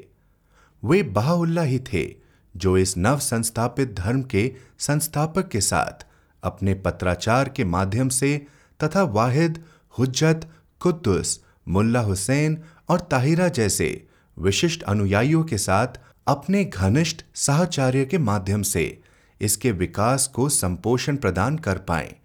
[0.84, 2.16] वे बहाउल्ला ही थे
[2.56, 6.06] जो इस नव संस्थापित धर्म के संस्थापक के साथ
[6.44, 8.48] अपने पत्राचार के माध्यम से
[8.84, 9.64] तथा वाहिद,
[10.00, 12.58] हुज्जत, कुद्दुस, मुल्ला हुसैन
[12.90, 19.01] और ताहिरा जैसे विशिष्ट अनुयायियों के साथ अपने घनिष्ठ साहचार्य के माध्यम से
[19.42, 22.16] इसके विकास को संपोषण प्रदान कर पाए।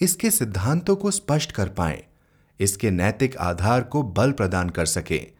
[0.00, 2.06] इसके सिद्धांतों को स्पष्ट कर पाए।
[2.60, 5.32] इसके नैतिक आधार को बल प्रदान कर सकें।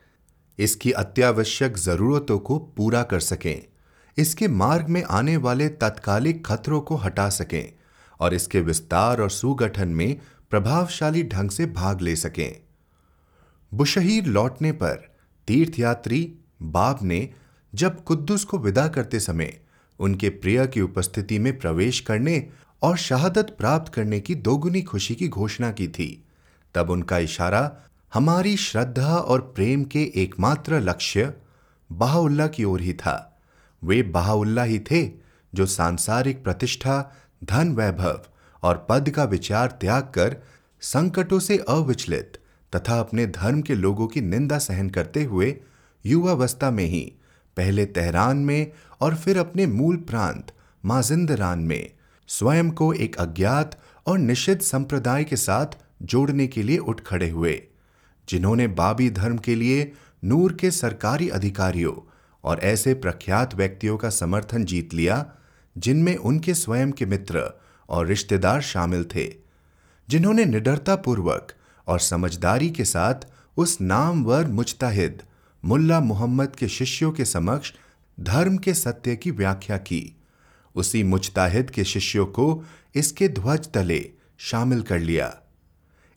[0.59, 3.67] इसकी अत्यावश्यक जरूरतों को पूरा कर सकें।
[4.19, 7.73] इसके मार्ग में आने वाले तत्कालिक खतरों को हटा सकें
[8.21, 12.61] और इसके विस्तार और सुगठन में प्रभावशाली ढंग से भाग ले सकें।
[13.75, 17.35] बुशहीर लौटने पर तीर्थयात्री बाब ने
[17.75, 19.61] जब कुद्दुस को विदा करते समय
[19.99, 22.49] उनके प्रिय की उपस्थिति में प्रवेश करने
[22.83, 26.25] और शहादत प्राप्त करने की दोगुनी खुशी की घोषणा की थी।
[26.75, 27.77] तब उनका इशारा,
[28.15, 31.35] हमारी श्रद्धा और प्रेम के एकमात्र लक्ष्य
[31.93, 33.41] बहाउल्ला की ओर ही था।
[33.85, 35.11] वे बहाउल्ला ही थे
[35.55, 37.13] जो सांसारिक प्रतिष्ठा,
[37.45, 38.21] धन वैभव
[38.63, 40.37] और पद का विचार त्याग कर
[40.81, 42.39] संकटों से अविचलित
[42.77, 45.57] तथा अपने धर्म के लोगों की निंदा सहन करते हुए
[46.07, 47.13] युवावस्था में ही,
[47.57, 50.53] पहले तेहरान में और फिर अपने मूल प्रांत,
[50.85, 51.91] माजिंदरान में,
[52.29, 55.67] स्वयं को एक अज्ञात और निषिद्ध संप्रदाय के साथ
[56.03, 57.63] जोड़ने के लिए उठ खड़े हुए,
[58.29, 59.93] जिन्होंने बाबी धर्म के लिए
[60.25, 62.11] नूर के सरकारी अधिकारियों
[62.45, 65.27] और ऐसे प्रख्यात व्यक्तियों का समर्थन जीत लिया,
[65.79, 69.35] जिनमें उनके स्वयं के मित्र और रिश्तेदार शामिल थे,
[70.09, 71.53] जिन्होंने निडरता पूर्वक
[71.87, 73.15] और समझदारी के साथ
[73.57, 75.23] उस नामवर मुजताहिद,
[75.65, 77.73] मुल्ला मोहम्मद के शिष्यों के समक्ष
[78.21, 80.17] धर्म के सत्य की व्याख्या की।
[80.75, 85.39] उसी मुजताहिद के शिष्यों को इसके ध्वज तले शामिल कर लिया।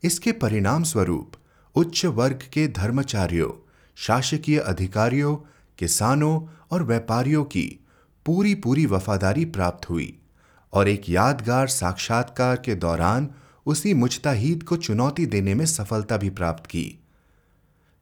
[0.04, 1.32] इसके परिणाम स्वरूप
[1.76, 5.36] उच्च वर्ग के धर्मचारियों, शासकीय अधिकारियों,
[5.78, 7.86] किसानों और व्यापारियों की
[8.26, 10.20] पूरी पूरी वफादारी प्राप्त हुई
[10.74, 13.30] और एक यादगार साक्षात्कार के दौरान
[13.66, 17.00] उसी मुजताहिद को चुनौती देने में सफलता भी प्राप्त की।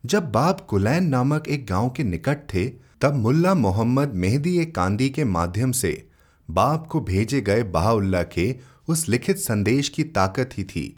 [0.05, 5.23] जब बाप कुलैन नामक एक गाँव के निकट थे तब मुल्ला मोहम्मद मेहदी कांदी के
[5.23, 6.07] माध्यम से
[6.49, 8.55] बाप को भेजे गए बहाउल्ला के
[8.87, 10.97] उस लिखित संदेश की ताकत ही थी,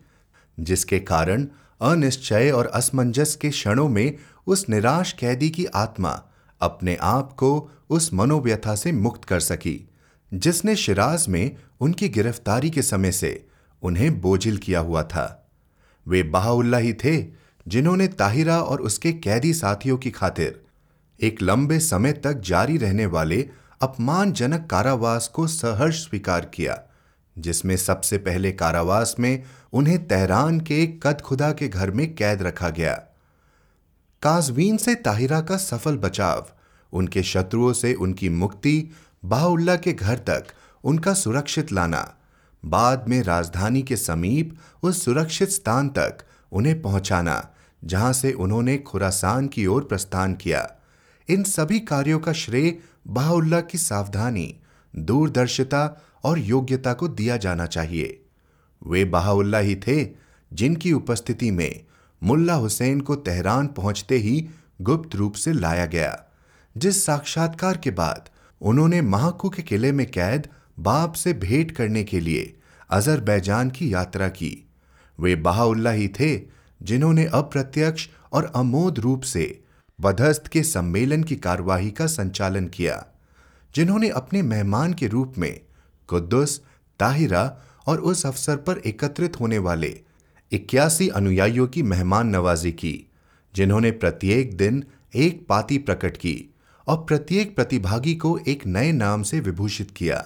[0.60, 1.46] जिसके कारण
[1.82, 6.22] अनिश्चय और असमंजस के क्षणों में उस निराश कैदी की आत्मा
[6.62, 9.90] अपने आप को उस मनोव्यथा से मुक्त कर सकी,
[10.34, 13.46] जिसने शिराज में उनकी गिरफ्तारी के समय से
[13.84, 15.50] उन्हें बोझिल किया हुआ था।
[16.08, 17.26] वे बहाउल्ला ही थे
[17.68, 20.62] जिन्होंने ताहिरा और उसके कैदी साथियों की खातिर
[21.22, 23.50] एक लंबे समय तक जारी रहने वाले
[23.82, 26.78] अपमानजनक कारावास को सहर्ष स्वीकार किया,
[27.38, 32.42] जिसमें सबसे पहले कारावास में उन्हें तेहरान के एक कद खुदा के घर में कैद
[32.42, 32.94] रखा गया।
[34.22, 36.48] काजवीन से ताहिरा का सफल बचाव,
[36.94, 38.92] उनके शत्रुओं से उनकी मुक्ति,
[39.26, 40.48] बाहुल्ला के घर तक
[40.84, 42.14] उनका सुरक्षित लाना,
[42.66, 46.18] बाद में राजधानी के समीप उस सुरक्षित स्थान तक
[46.52, 47.50] उन्हें पहुंचाना,
[47.84, 50.70] जहाँ से उन्होंने खुरासान की ओर प्रस्थान किया।
[51.30, 54.56] इन सभी कार्यों का श्रेय बाहुल्ला की सावधानी,
[54.94, 58.22] दूरदर्शिता और योग्यता को दिया जाना चाहिए।
[58.82, 60.06] वे बहाउल्ला ही थे
[60.54, 61.84] जिनकी उपस्थिति में
[62.22, 64.48] मुल्ला हुसैन को तेहरान पहुँचते ही
[64.82, 66.24] गुप्त रूप से लाया गया,
[66.78, 68.30] जिस साक्षात्कार के बाद
[68.62, 70.48] उन्होंने महाकू के किले में कैद
[70.80, 72.54] बाप से भेंट करने के लिए
[72.90, 74.68] अजरबैजान की यात्रा की।
[75.20, 76.36] वे बहाउल्ला ही थे
[76.82, 79.64] जिन्होंने अप्रत्यक्ष और अमोद रूप से
[80.02, 83.06] बधस्त के सम्मेलन की कार्यवाही का संचालन किया,
[83.76, 85.60] जिन्होंने अपने मेहमान के रूप में
[86.08, 86.62] कुद्दुस,
[87.00, 90.00] ताहिरा और उस अवसर पर एकत्रित होने वाले
[90.52, 93.08] इक्यासी अनुयायियों की मेहमान नवाजी की,
[93.56, 94.84] जिन्होंने प्रत्येक दिन
[95.16, 96.54] एक पाती प्रकट की
[96.88, 100.26] और प्रत्येक प्रतिभागी को एक नए नाम से विभूषित किया,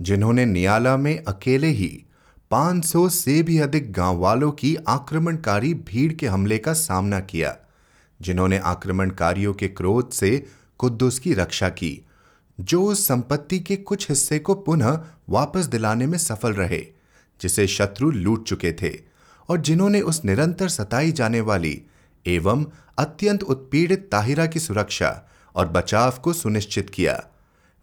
[0.00, 2.04] जिन्होंने नियाला में अकेले ही
[2.50, 7.56] 500 से भी अधिक गाँव वालों की आक्रमणकारी भीड़ के हमले का सामना किया।
[8.22, 10.46] जिन्होंने आक्रमणकारियों के क्रोध से
[10.78, 12.06] कुद्दुस की रक्षा की,
[12.60, 16.86] जो उस संपत्ति के कुछ हिस्से को पुनः वापस दिलाने में सफल रहे,
[17.40, 19.00] जिसे शत्रु लूट चुके थे,
[19.48, 21.82] और जिन्होंने उस निरंतर सताई जाने वाली
[22.26, 22.66] एवं
[22.98, 27.26] अत्यंत उत्पीड़ित ताहिरा की सुरक्षा और बचाव को सुनिश्चित किया।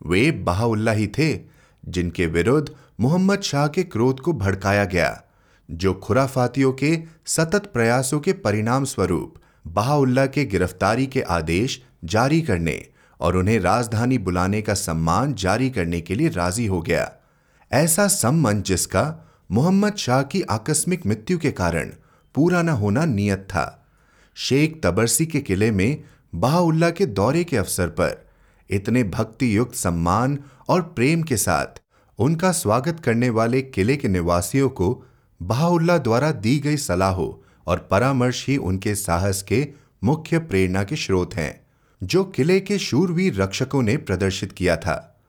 [0.05, 1.39] वे बहाउल्ला ही थे,
[1.85, 5.23] जिनके विरुद्ध मोहम्मद शाह के क्रोध को भड़काया गया,
[5.71, 12.85] जो खुराफातियों के सतत प्रयासों के परिणाम स्वरूप बहाउल्ला के गिरफ्तारी के आदेश जारी करने
[13.19, 17.11] और उन्हें राजधानी बुलाने का सम्मान जारी करने के लिए राज़ी हो गया।
[17.71, 19.03] ऐसा सम्मन जिसका
[19.51, 21.91] मोहम्मद शाह की आकस्मिक मृत्यु के कारण
[22.35, 23.85] पूरा न होना नियत था।
[24.35, 26.03] शेख तबरसी के किले में
[26.35, 28.25] बहाउल्ला के दौरे के अवसर पर
[28.69, 31.81] इतने भक्ति युक्त सम्मान और प्रेम के साथ
[32.19, 35.05] उनका स्वागत करने वाले किले के निवासियों को
[35.41, 39.67] बहाउल्ला द्वारा दी गई सलाहों और परामर्श ही उनके साहस के
[40.03, 41.67] मुख्य प्रेरणा के स्रोत हैं,
[42.03, 45.21] जो किले के शूरवीर रक्षकों ने प्रदर्शित किया था।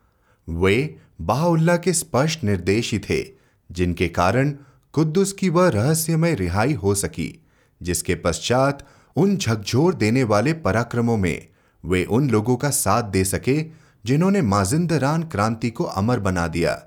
[0.49, 3.27] वे बाहुल्ला के स्पष्ट निर्देश ही थे,
[3.73, 4.55] जिनके कारण
[4.92, 7.42] कुद्दुस की वह रहस्यमय रिहाई हो सकी,
[7.83, 11.47] जिसके पश्चात उन झकझोर देने वाले पराक्रमों में
[11.85, 13.64] वे उन लोगों का साथ दे सके,
[14.05, 16.83] जिन्होंने माजिंदरान क्रांति को अमर बना दिया।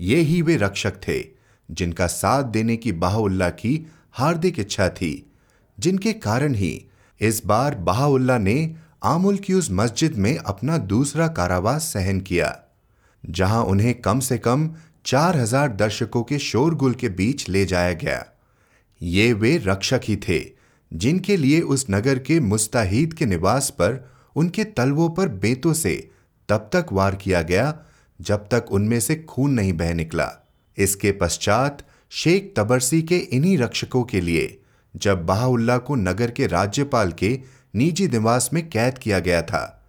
[0.00, 1.24] ये ही वे रक्षक थे,
[1.70, 5.12] जिनका साथ देने की बाहुल्ला की हार्दिक इच्छा थी,
[5.78, 6.72] जिनके कारण ही
[7.20, 12.56] इस बार बहाउल्ला ने आमुल की उस मस्जिद में अपना दूसरा कारावास सहन किया,
[13.24, 14.68] जहाँ उन्हें कम से कम
[15.06, 18.24] चार हज़ार दर्शकों के शोरगुल के बीच ले जाया गया।
[19.00, 20.40] ये वे रक्षक ही थे,
[20.92, 24.04] जिनके लिए उस नगर के मुस्ताहिद के निवास पर
[24.36, 25.94] उनके तलवों पर बेतों से
[26.48, 27.74] तब तक वार किया गया,
[28.20, 30.30] जब तक उनमें से खून नहीं बह निकला।
[30.78, 34.60] इसके पश्चात शेख तबरसी के इन्हीं रक्षकों के लिए,
[34.96, 37.40] जब बहाउल्ला को नगर के राज्यपाल के
[37.74, 39.84] निजी निवास में कैद किया गया था,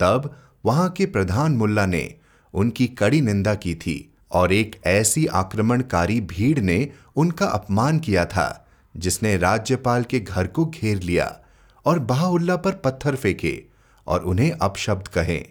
[0.00, 2.14] तब वहाँ के प्रधान मुल्ला ने
[2.54, 8.68] उनकी कड़ी निंदा की थी और एक ऐसी आक्रमणकारी भीड़ ने उनका अपमान किया था,
[8.96, 11.40] जिसने राज्यपाल के घर को घेर लिया
[11.86, 13.62] और बहाउल्ला पर पत्थर फेंके
[14.06, 15.46] और उन्हें अपशब्द कहे।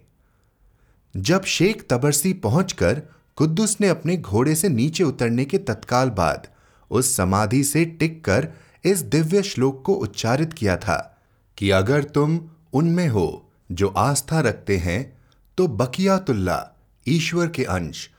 [1.17, 3.01] जब शेख तबरसी पहुंचकर
[3.37, 6.47] कुद्दुस ने अपने घोड़े से नीचे उतरने के तत्काल बाद
[6.91, 8.47] उस समाधि से टिक कर
[8.83, 10.97] इस दिव्य श्लोक को उच्चारित किया था
[11.57, 12.39] कि अगर तुम
[12.73, 15.17] उनमें हो जो आस्था रखते हैं
[15.57, 16.71] तो बकियातुल्ला,
[17.07, 18.09] ईश्वर के अंश,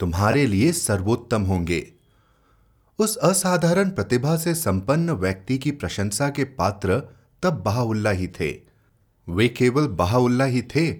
[0.00, 1.92] तुम्हारे लिए सर्वोत्तम होंगे।
[2.98, 7.00] उस असाधारण प्रतिभा से संपन्न व्यक्ति की प्रशंसा के पात्र
[7.42, 8.50] तब बहाउल्ला ही थे।
[9.28, 10.96] वे केवल बहाउल्ला ही थे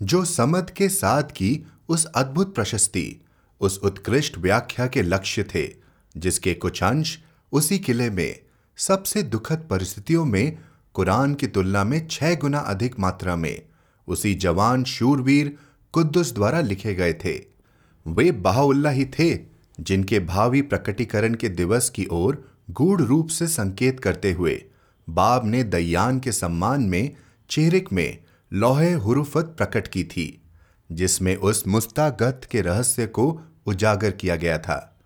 [0.00, 3.16] जो समद के साथ की उस अद्भुत प्रशस्ति,
[3.60, 5.68] उस उत्कृष्ट व्याख्या के लक्ष्य थे,
[6.16, 7.18] जिसके कुछ अंश
[7.52, 8.38] उसी किले में,
[8.76, 10.58] सबसे दुखद परिस्थितियों में,
[10.94, 13.62] कुरान की तुलना में छह गुना अधिक मात्रा में,
[14.08, 15.56] उसी जवान शूरवीर
[15.92, 17.44] कुद्दुस द्वारा लिखे गए थे।
[18.06, 19.38] वे बाहुल्ला ही थे,
[19.80, 24.64] जिनके भावी प्रकटीकरण के दिवस की ओर गूढ़ रूप से संकेत करते हुए,
[25.10, 27.16] बाब ने दयान के सम्मान में
[27.50, 28.18] चेहरिक में,
[28.52, 30.42] लोहे हुरुफत प्रकट की थी।
[30.92, 34.98] जिसमें उस मुस्तागत के रहस्य को उजागर किया गया था।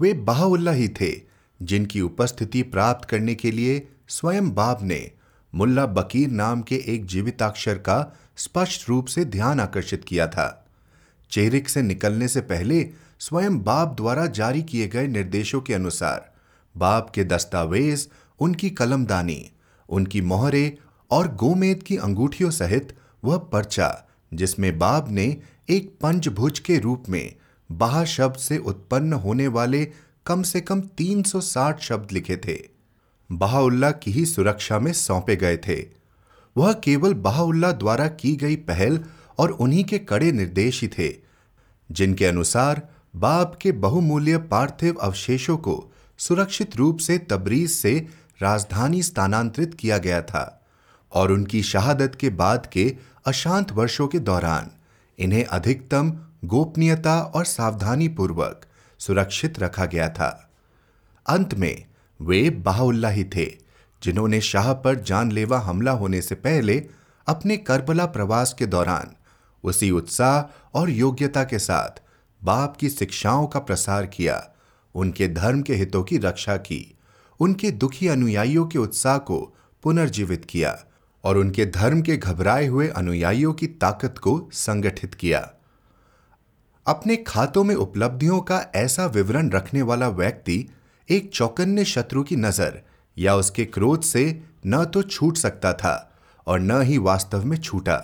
[0.00, 1.22] वे बाहुल्ला ही थे,
[1.62, 5.10] जिनकी उपस्थिति प्राप्त करने के लिए स्वयं बाब ने
[5.54, 10.66] मुल्ला बकीर नाम के एक जीविताक्षर का स्पष्ट रूप से ध्यान आकर्षित किया था।
[11.30, 16.34] चेरिक से निकलने से पहले स्वयं बाप द्वारा जारी किए गए निर्देशों के अनुसार
[16.76, 18.06] बाप के दस्तावेज़,
[18.40, 19.50] उनकी कलमदानी,
[19.88, 20.78] उनकी मोहरे
[21.10, 24.02] और गोमेद की अंगूठियों सहित वह पर्चा
[24.34, 25.36] जिसमें बाब ने
[25.68, 27.34] एक पंचभुज के रूप में
[27.72, 29.92] बाह शब्द से उत्पन्न होने वाले
[30.26, 32.58] कम से कम 360 शब्द लिखे थे।
[33.32, 35.86] बहाउल्ला की ही सुरक्षा में सौंपे गए थे।
[36.56, 39.04] वह केवल बहाउल्ला द्वारा की गई पहल
[39.38, 41.16] और उन्हीं के कड़े निर्देश ही थे,
[41.92, 48.06] जिनके अनुसार बाप के बहुमूल्य पार्थिव अवशेषों को सुरक्षित रूप से तबरीज से
[48.42, 50.66] राजधानी स्थानांतरित किया गया था
[51.12, 54.70] और उनकी शहादत के बाद के अशांत वर्षों के दौरान
[55.18, 56.12] इन्हें अधिकतम
[56.44, 58.66] गोपनीयता और सावधानी पूर्वक
[58.98, 60.50] सुरक्षित रखा गया था।
[61.26, 61.84] अंत में
[62.20, 63.46] वे बाहुल्ला ही थे,
[64.02, 66.86] जिन्होंने शाह पर जानलेवा हमला होने से पहले
[67.26, 69.16] अपने करबला प्रवास के दौरान
[69.64, 72.02] उसी उत्साह और योग्यता के साथ
[72.44, 74.48] बाप की शिक्षाओं का प्रसार किया,
[74.94, 76.98] उनके धर्म के हितों की रक्षा की,
[77.40, 80.85] उनके दुखी अनुयायियों के उत्साह को पुनर्जीवित किया।
[81.26, 85.38] और उनके धर्म के घबराए हुए अनुयायियों की ताकत को संगठित किया।
[86.86, 90.58] अपने खातों में उपलब्धियों का ऐसा विवरण रखने वाला व्यक्ति
[91.08, 92.80] एक चौकन्ने शत्रु की नज़र
[93.16, 94.24] या उसके क्रोध से
[94.66, 95.94] न तो छूट सकता था
[96.46, 98.00] और न ही वास्तव में छूटा।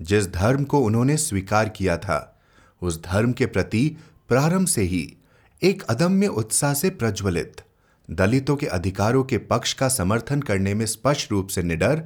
[0.00, 2.40] जिस धर्म को उन्होंने स्वीकार किया था,
[2.82, 3.96] उस धर्म के प्रति
[4.28, 5.16] प्रारंभ से ही
[5.62, 7.60] एक अदम्य उत्साह से प्रज्वलित,
[8.08, 12.02] दलितों के अधिकारों के पक्ष का समर्थन करने में स्पष्ट रूप से निडर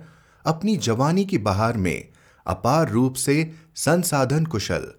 [0.49, 2.09] अपनी जवानी की बहार में
[2.47, 4.93] अपार रूप से संसाधन कुशल,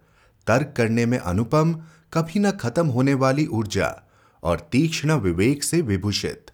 [0.48, 1.74] तर्क करने में अनुपम,
[2.14, 3.96] कभी न खत्म होने वाली ऊर्जा
[4.44, 6.52] और तीक्ष्ण विवेक से विभूषित,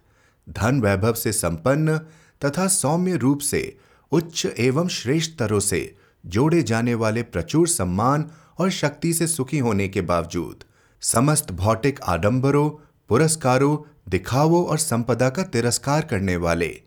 [0.48, 1.98] धन वैभव से संपन्न
[2.44, 3.76] तथा सौम्य रूप से
[4.12, 9.88] उच्च एवं श्रेष्ठ तरों से जोड़े जाने वाले प्रचुर सम्मान और शक्ति से सुखी होने
[9.88, 10.64] के बावजूद,
[11.02, 12.68] समस्त भौतिक आडंबरों,
[13.08, 13.76] पुरस्कारों,
[14.08, 16.82] दिखावों और संपदा का तिरस्कार करने वाले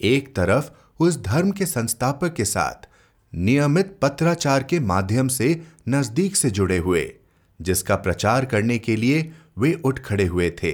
[0.00, 2.88] एक तरफ़ उस धर्म के संस्थापक के साथ
[3.34, 7.14] नियमित पत्राचार के माध्यम से नज़दीक से जुड़े हुए,
[7.60, 10.72] जिसका प्रचार करने के लिए वे उठ खड़े हुए थे।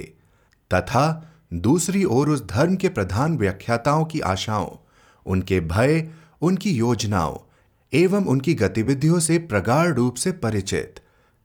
[0.73, 4.69] तथा दूसरी ओर उस धर्म के प्रधान व्याख्याताओं की आशाओं,
[5.25, 6.09] उनके भय,
[6.41, 7.37] उनकी योजनाओं
[7.93, 10.99] एवं उनकी गतिविधियों से प्रगाढ़ रूप से परिचित,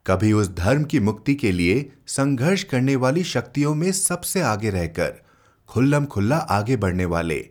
[0.06, 5.22] कभी उस धर्म की मुक्ति के लिए संघर्ष करने वाली शक्तियों में सबसे आगे रहकर
[5.68, 7.48] खुल्लम खुल्ला आगे बढ़ने वाले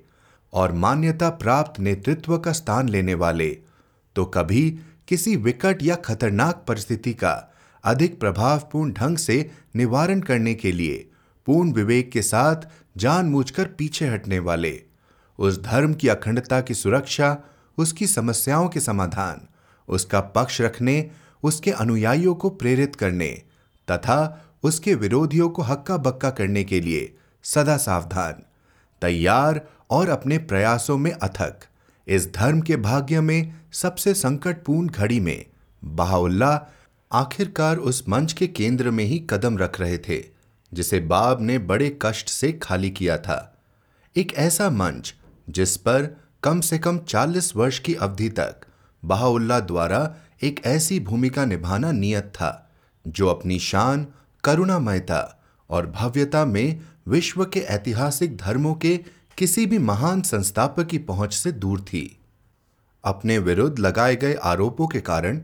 [0.53, 3.49] और मान्यता प्राप्त नेतृत्व का स्थान लेने वाले
[4.15, 10.71] तो कभी किसी विकट या खतरनाक परिस्थिति का अधिक प्रभावपूर्ण ढंग से निवारण करने के
[10.71, 11.07] लिए
[11.45, 12.55] पूर्ण विवेक के साथ
[12.97, 14.81] जानबूझकर पीछे हटने वाले,
[15.39, 17.37] उस धर्म की अखंडता की सुरक्षा,
[17.77, 19.41] उसकी समस्याओं के समाधान,
[19.87, 21.11] उसका पक्ष रखने,
[21.43, 23.29] उसके अनुयायियों को प्रेरित करने,
[23.91, 28.43] तथा उसके विरोधियों को हक्का बक्का करने के लिए सदा सावधान।
[29.01, 31.59] तैयार और अपने प्रयासों में अथक।
[32.07, 35.45] इस धर्म के भाग्य में सबसे संकटपूर्ण घड़ी में
[35.83, 36.67] बहाउल्ला
[37.11, 40.23] आखिरकार उस मंच के केंद्र में ही कदम रख रहे थे,
[40.73, 43.61] जिसे बाब ने बड़े कष्ट से खाली किया था।
[44.15, 45.15] एक ऐसा मंच,
[45.49, 48.61] जिस पर कम से कम 40 वर्ष की अवधि तक
[49.05, 52.71] बहाउल्ला द्वारा एक ऐसी भूमिका निभाना नियत था,
[53.07, 54.07] जो अपनी शान,
[54.43, 58.97] करुणामयता और भव्यता में विश्व के ऐतिहासिक धर्मों के
[59.37, 62.19] किसी भी महान संस्थापक की पहुँच से दूर थी।
[63.03, 65.37] अपने विरुद्ध लगाए गए आरोपों के कारण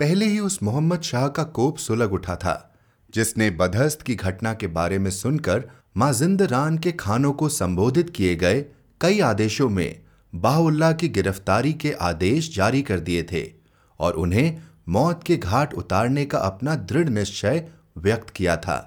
[0.00, 2.74] पहले ही उस मोहम्मद शाह का कोप सुलग उठा था,
[3.14, 5.64] जिसने बदहस्त की घटना के बारे में सुनकर
[5.96, 8.64] माँ जिंदरान के खानों को संबोधित किए गए
[9.00, 10.00] कई आदेशों में
[10.32, 13.44] बाहुल्ला की गिरफ्तारी के आदेश जारी कर दिए थे
[14.00, 18.78] और उन्हें मौत के घाट उतारने का अपना दृढ़ निश्चय व्यक्त किया था।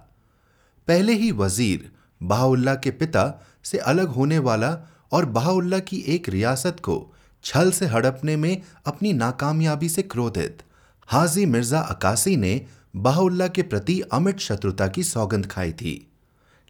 [0.87, 1.91] पहले ही वज़ीर
[2.21, 3.23] बाहुल्ला के पिता
[3.63, 4.77] से अलग होने वाला
[5.11, 6.95] और बाहुल्ला की एक रियासत को
[7.43, 10.63] छल से हड़पने में अपनी नाकामयाबी से क्रोधित,
[11.09, 12.65] हाजी मिर्ज़ा अकासी ने
[12.95, 16.07] बाहुल्ला के प्रति अमिट शत्रुता की सौगंध खाई थी।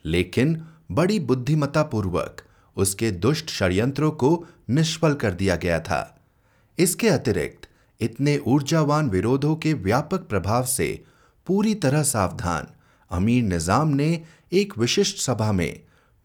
[0.05, 2.41] लेकिन बड़ी बुद्धिमता पूर्वक
[2.77, 6.01] उसके दुष्ट षड्यंत्रों को निष्फल कर दिया गया था।
[6.77, 7.67] इसके अतिरिक्त
[8.01, 11.03] इतने ऊर्जावान विरोधों के व्यापक प्रभाव से
[11.47, 12.67] पूरी तरह सावधान
[13.11, 14.09] अमीर निज़ाम ने
[14.51, 15.79] एक विशिष्ट सभा में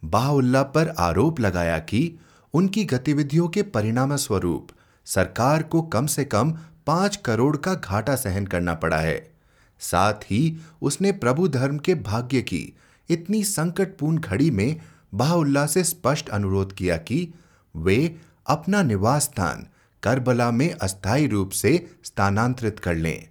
[0.05, 2.19] बाहुल्ला पर आरोप लगाया कि
[2.55, 4.69] उनकी गतिविधियों के परिणाम स्वरूप
[5.07, 6.53] सरकार को कम से कम
[6.87, 9.33] पाँच करोड़ का घाटा सहन करना पड़ा है।
[9.81, 12.77] साथ ही उसने प्रभु धर्म के भाग्य की
[13.11, 14.81] इतनी संकटपूर्ण घड़ी में
[15.15, 17.29] बाहुल्ला से स्पष्ट अनुरोध किया कि
[17.77, 18.17] वे
[18.47, 19.67] अपना निवास स्थान
[20.03, 23.29] करबला में अस्थायी रूप से स्थानांतरित कर लें।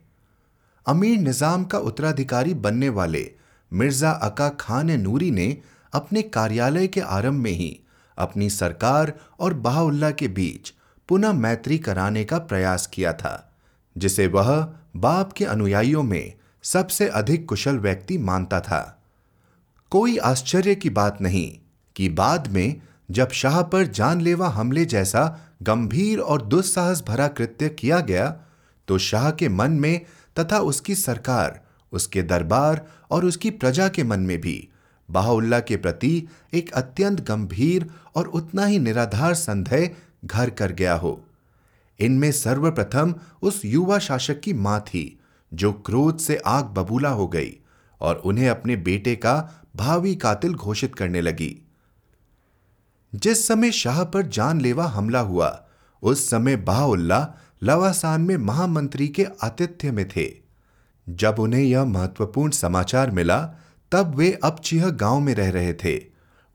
[0.85, 3.31] अमीर निज़ाम का उत्तराधिकारी बनने वाले
[3.73, 5.57] मिर्ज़ा अका खान नूरी ने
[5.93, 7.79] अपने कार्यालय के आरंभ में ही
[8.17, 10.73] अपनी सरकार और बाहुल्ला के बीच
[11.09, 13.53] पुनः मैत्री कराने का प्रयास किया था,
[13.97, 19.01] जिसे वह बाप के अनुयायियों में सबसे अधिक कुशल व्यक्ति मानता था।
[19.91, 21.51] कोई आश्चर्य की बात नहीं
[21.95, 27.99] कि बाद में जब शाह पर जानलेवा हमले जैसा गंभीर और दुस्साहस भरा कृत्य किया
[27.99, 28.35] गया
[28.87, 30.05] तो शाह के मन में
[30.39, 31.59] तथा उसकी सरकार
[31.91, 34.69] उसके दरबार और उसकी प्रजा के मन में भी।
[35.11, 41.25] बाहुल्ला के प्रति एक अत्यंत गंभीर और उतना ही निराधार संदेह घर कर गया हो।
[41.99, 45.19] इनमें सर्वप्रथम उस युवा शासक की माँ थी,
[45.53, 47.57] जो क्रोध से आग बबूला हो गई
[48.01, 51.57] और उन्हें अपने बेटे का भावी कातिल घोषित करने लगी।
[53.15, 55.65] जिस समय शाह पर जानलेवा हमला हुआ,
[56.01, 57.33] उस समय बाहुल्ला
[57.63, 60.40] लवासान में महामंत्री के आतिथ्य में थे।
[61.15, 63.41] जब उन्हें यह महत्वपूर्ण समाचार मिला
[63.91, 66.03] तब वे अब चिह गाँव में रह रहे थे।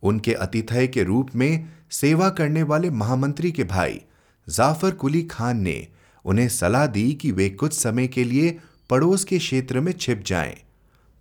[0.03, 4.01] उनके अतिथय के रूप में सेवा करने वाले महामंत्री के भाई
[4.49, 5.89] जाफ़र कुली खान ने
[6.25, 8.59] उन्हें सलाह दी कि वे कुछ समय के लिए
[8.91, 10.57] पड़ोस के क्षेत्र में छिप जाएँ,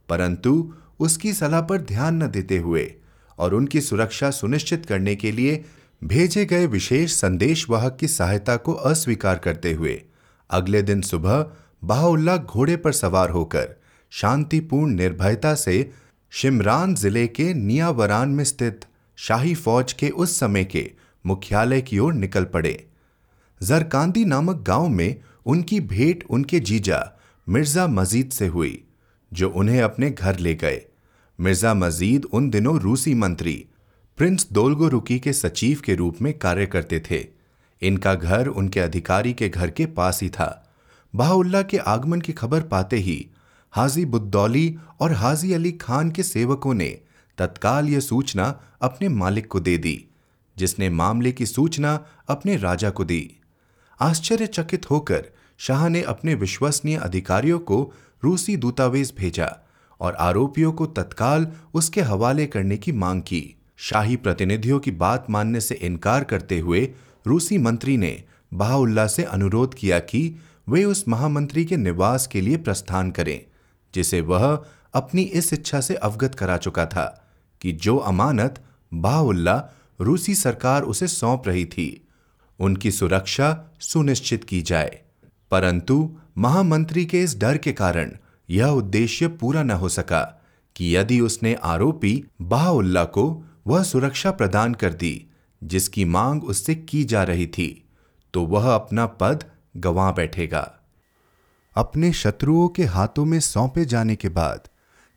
[0.09, 2.93] परंतु उसकी सलाह पर ध्यान न देते हुए
[3.39, 5.65] और उनकी सुरक्षा सुनिश्चित करने के लिए
[6.03, 10.01] भेजे गए विशेष संदेश वाहक की सहायता को अस्वीकार करते हुए
[10.49, 11.45] अगले दिन सुबह
[11.85, 13.75] बाहुल्ला घोड़े पर सवार होकर
[14.11, 15.91] शांतिपूर्ण निर्भयता से
[16.31, 18.85] शिमरान ज़िले के नियावरान में स्थित
[19.17, 20.89] शाही फौज के उस समय के
[21.25, 22.73] मुख्यालय की ओर निकल पड़े।
[23.61, 25.15] जरकांदी नामक गाँव में
[25.45, 26.99] उनकी भेंट उनके जीजा
[27.47, 28.83] मिर्ज़ा मजीद से हुई,
[29.31, 30.81] जो उन्हें अपने घर ले गए।
[31.39, 33.65] मिर्ज़ा मजीद उन दिनों रूसी मंत्री,
[34.17, 37.25] प्रिंस दोलगो रुकी के सचिव के रूप में कार्य करते थे।
[37.81, 40.61] इनका घर उनके अधिकारी के घर के पास ही था।
[41.15, 43.27] बाहुल्ला के आगमन की खबर पाते ही
[43.71, 46.99] हाजी बुद्दौली और हाजी अली खान के सेवकों ने
[47.37, 50.07] तत्काल यह सूचना अपने मालिक को दे दी,
[50.57, 53.39] जिसने मामले की सूचना अपने राजा को दी।
[54.01, 55.25] आश्चर्यचकित होकर
[55.57, 57.93] शाह ने अपने विश्वसनीय अधिकारियों को
[58.23, 59.57] रूसी दूतावेज भेजा
[59.99, 65.61] और आरोपियों को तत्काल उसके हवाले करने की मांग की। शाही प्रतिनिधियों की बात मानने
[65.61, 66.93] से इनकार करते हुए
[67.27, 70.35] रूसी मंत्री ने बहाउल्ला से अनुरोध किया कि
[70.69, 73.41] वे उस महामंत्री के निवास के लिए प्रस्थान करें,
[73.95, 77.27] जिसे वह अपनी इस इच्छा से अवगत करा चुका था
[77.61, 78.63] कि जो अमानत
[78.93, 79.69] बाहुल्ला
[80.01, 82.07] रूसी सरकार उसे सौंप रही थी,
[82.59, 85.01] उनकी सुरक्षा सुनिश्चित की जाए।
[85.51, 88.11] परंतु महामंत्री के इस डर के कारण
[88.49, 90.41] यह उद्देश्य पूरा न हो सका
[90.75, 95.25] कि यदि उसने आरोपी बाहुल्ला को वह सुरक्षा प्रदान कर दी,
[95.63, 97.85] जिसकी मांग उससे की जा रही थी
[98.33, 99.43] तो वह अपना पद
[99.77, 100.71] गंवा बैठेगा।
[101.75, 104.67] अपने शत्रुओं के हाथों में सौंपे जाने के बाद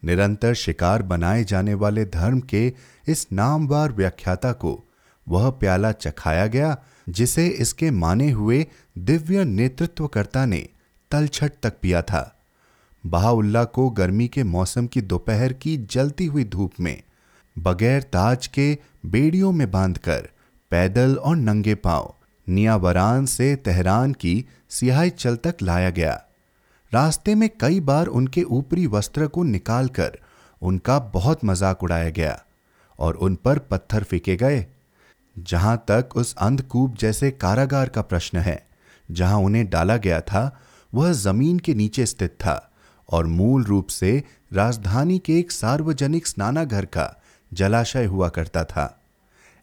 [0.02, 2.72] निरंतर शिकार बनाए जाने वाले धर्म के
[3.09, 4.78] इस नामवार व्याख्याता को
[5.26, 6.76] वह प्याला चखाया गया,
[7.09, 8.66] जिसे इसके माने हुए
[8.98, 10.68] दिव्य नेतृत्वकर्ता ने
[11.11, 12.34] तलछट तक पिया था।
[13.06, 17.02] बहाउल्ला को गर्मी के मौसम की दोपहर की जलती हुई धूप में
[17.59, 20.28] बगैर ताज के बेड़ियों में बांधकर
[20.70, 22.14] पैदल और नंगे पाँव
[22.49, 26.12] नियावरान से तेहरान की सियाही चल तक लाया गया।
[26.92, 30.18] रास्ते में कई बार उनके ऊपरी वस्त्र को निकालकर
[30.62, 32.38] उनका बहुत मज़ाक उड़ाया गया
[32.99, 34.64] और उन पर पत्थर फेंके गए,
[35.36, 38.62] जहाँ तक उस अंधकूप जैसे कारागार का प्रश्न है,
[39.09, 40.61] जहाँ उन्हें डाला गया था,
[40.92, 42.70] वह ज़मीन के नीचे स्थित था
[43.09, 44.22] और मूल रूप से
[44.53, 47.14] राजधानी के एक सार्वजनिक स्नानाघर का
[47.53, 48.94] जलाशय हुआ करता था।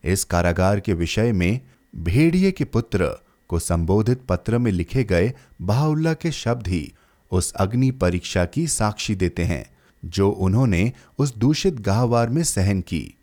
[0.04, 1.60] इस कारागार के विषय में
[1.96, 3.10] भेड़िए के पुत्र
[3.50, 6.94] को संबोधित पत्र में लिखे गए बहाउल्ला के शब्द ही
[7.32, 9.66] उस अग्नि परीक्षा की साक्षी देते हैं,
[10.04, 13.16] जो उन्होंने उस दूषित गाहवार में सहन की।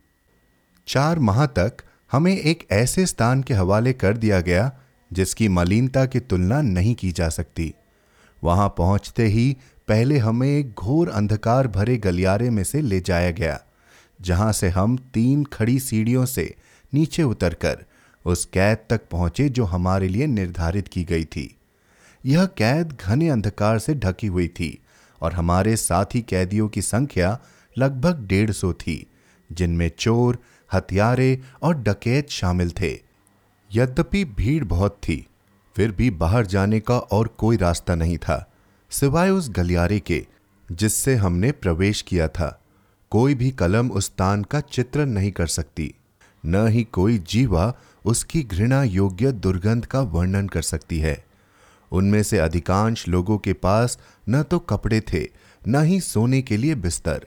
[0.89, 1.77] चार माह तक
[2.12, 4.70] हमें एक ऐसे स्थान के हवाले कर दिया गया,
[5.12, 7.73] जिसकी मलिनता की तुलना नहीं की जा सकती।
[8.45, 9.57] वहाँ पहुँचते ही
[9.89, 13.61] पहले हमें एक घोर अंधकार भरे गलियारे में से ले जाया गया,
[14.20, 16.55] जहाँ से हम तीन खड़ी सीढ़ियों से
[16.93, 17.85] नीचे उतरकर
[18.25, 21.57] उस कैद तक पहुँचे जो हमारे लिए निर्धारित की गई थी।
[22.27, 24.79] यह कैद घने अंधकार से ढकी हुई थी
[25.20, 27.39] और हमारे साथी कैदियों की संख्या
[27.77, 29.07] लगभग डेढ़ सौ थी,
[29.53, 30.39] जिनमें चोर,
[30.73, 32.93] हथियारे और डकैत शामिल थे।
[33.75, 35.27] यद्यपि भीड़ बहुत थी,
[35.77, 38.53] फिर भी बाहर जाने का और कोई रास्ता नहीं था,
[38.91, 40.27] सिवाय उस गलियारे के,
[40.73, 42.59] जिससे हमने प्रवेश किया था।
[43.11, 45.95] कोई भी कलम उस स्थान का चित्रण नहीं कर सकती,
[46.47, 47.75] न ही कोई जीवा
[48.05, 51.25] उसकी घृणा योग्य दुर्गंध का वर्णन कर सकती है।
[51.93, 53.99] उनमें से अधिकांश लोगों के पास
[54.29, 55.27] न तो कपड़े थे,
[55.69, 57.27] न ही सोने के लिए बिस्तर।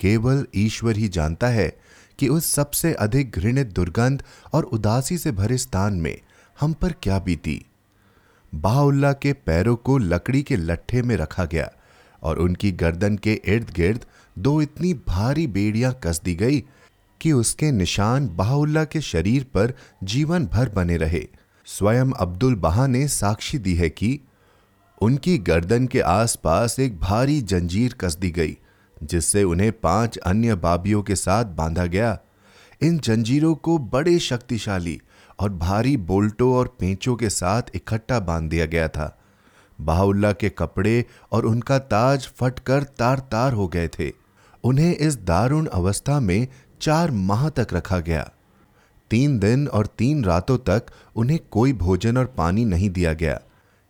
[0.00, 1.68] केवल ईश्वर ही जानता है
[2.18, 6.16] कि उस सबसे अधिक घृणित दुर्गंध और उदासी से भरे स्थान में
[6.60, 7.64] हम पर क्या बीती।
[8.54, 11.70] बाउल्ला के पैरों को लकड़ी के लट्ठे में रखा गया
[12.22, 14.04] और उनकी गर्दन के इर्द गिर्द
[14.38, 16.64] दो इतनी भारी बेड़ियाँ कस दी गई
[17.24, 19.72] कि उसके निशान बाहुल्ला के शरीर पर
[20.04, 21.28] जीवन भर बने रहे।
[21.66, 24.20] स्वयं अब्दुल बहा ने साक्षी दी है कि
[25.02, 28.56] उनकी गर्दन के आसपास एक भारी जंजीर कस दी गई,
[29.02, 32.18] जिससे उन्हें पाँच अन्य बाबियों के साथ बांधा गया।
[32.82, 35.00] इन जंजीरों को बड़े शक्तिशाली
[35.38, 39.18] और भारी बोल्टों और पेंचों के साथ इकट्ठा बाँध दिया गया था।
[39.80, 44.12] बाहुल्ला के कपड़े और उनका ताज फटकर तार तार हो गए थे।
[44.64, 46.48] उन्हें इस दारुण अवस्था में
[46.84, 48.30] चार माह तक रखा गया।
[49.10, 53.40] तीन दिन और तीन रातों तक उन्हें कोई भोजन और पानी नहीं दिया गया।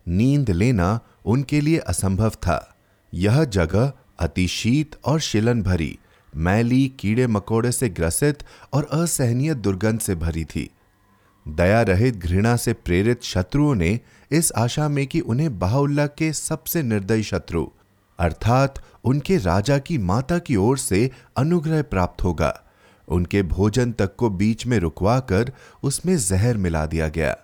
[0.07, 2.75] नींद लेना उनके लिए असंभव था।
[3.13, 5.97] यह जगह अतिशीत और शिलन भरी
[6.35, 8.43] मैली कीड़े मकोड़े से ग्रसित
[8.73, 10.69] और असहनीय दुर्गंध से भरी थी।
[11.47, 13.99] दया रहित घृणा से प्रेरित शत्रुओं ने
[14.31, 17.67] इस आशा में कि उन्हें बाहुल्ला के सबसे निर्दयी शत्रु,
[18.19, 22.61] अर्थात उनके राजा की माता की ओर से अनुग्रह प्राप्त होगा।
[23.07, 25.51] उनके भोजन तक को बीच में रुकवा कर
[25.83, 27.35] उसमें जहर मिला दिया गया।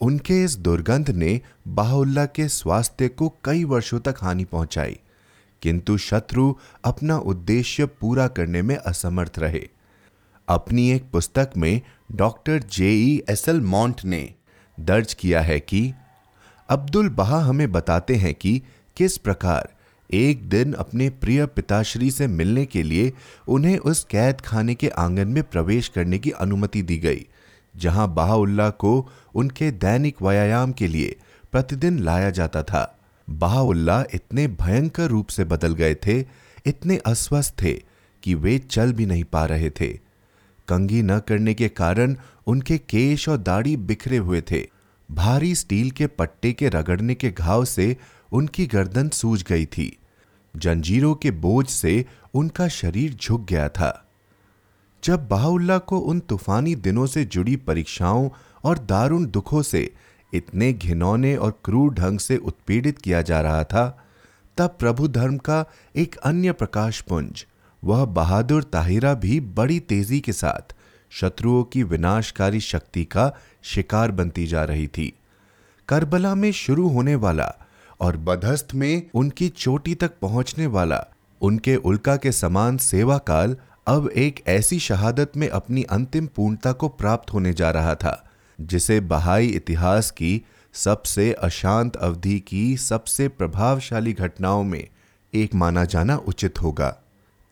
[0.00, 4.98] उनके इस दुर्गंध ने बाहुल्ला के स्वास्थ्य को कई वर्षों तक हानि पहुंचाई,
[5.62, 9.68] किंतु शत्रु अपना उद्देश्य पूरा करने में असमर्थ रहे।
[10.48, 11.80] अपनी एक पुस्तक में
[12.12, 14.34] डॉक्टर जेई एल मॉन्ट ने
[14.80, 15.92] दर्ज किया है कि
[16.68, 18.62] अब्दुल बहा हमें बताते हैं कि
[18.96, 19.72] किस प्रकार
[20.14, 23.12] एक दिन अपने प्रिय पिताश्री से मिलने के लिए
[23.48, 27.26] उन्हें उस कैद खाने के आँगन में प्रवेश करने की अनुमति दी गई,
[27.74, 31.16] जहाँ बाहुल्ला को उनके दैनिक व्यायाम के लिए
[31.52, 32.98] प्रतिदिन लाया जाता था।
[33.30, 36.18] बाहुल्ला इतने भयंकर रूप से बदल गए थे,
[36.66, 37.72] इतने अस्वस्थ थे
[38.22, 39.88] कि वे चल भी नहीं पा रहे थे।
[40.68, 44.66] कंगी न करने के कारण उनके केश और दाढ़ी बिखरे हुए थे।
[45.08, 47.96] भारी स्टील के पट्टे के रगड़ने के घाव से
[48.32, 49.96] उनकी गर्दन सूज गई थी।
[50.56, 54.08] जंजीरों के बोझ से उनका शरीर झुक गया था।
[55.04, 58.30] जब बाहुल्ला को उन तूफानी दिनों से जुड़ी परीक्षाओं
[58.64, 59.94] और दारुण दुखों से
[60.34, 64.04] इतने घिनौने और क्रूर ढंग से उत्पीड़ित किया जा रहा था,
[64.56, 65.64] तब प्रभु धर्म का
[65.96, 67.46] एक अन्य प्रकाश पुंज,
[67.84, 70.74] वह बहादुर ताहिरा भी बड़ी तेज़ी के साथ
[71.10, 75.12] शत्रुओं की विनाशकारी शक्ति का शिकार बनती जा रही थी।
[75.88, 77.54] करबला में शुरू होने वाला
[78.02, 81.04] और बधस्त में उनकी चोटी तक पहुँचने वाला,
[81.40, 86.88] उनके उल्का के समान सेवा काल अब एक ऐसी शहादत में अपनी अंतिम पूर्णता को
[86.88, 88.30] प्राप्त होने जा रहा था,
[88.60, 90.42] जिसे बहाई इतिहास की
[90.74, 94.88] सबसे अशांत अवधि की सबसे प्रभावशाली घटनाओं में
[95.34, 96.88] एक माना जाना उचित होगा।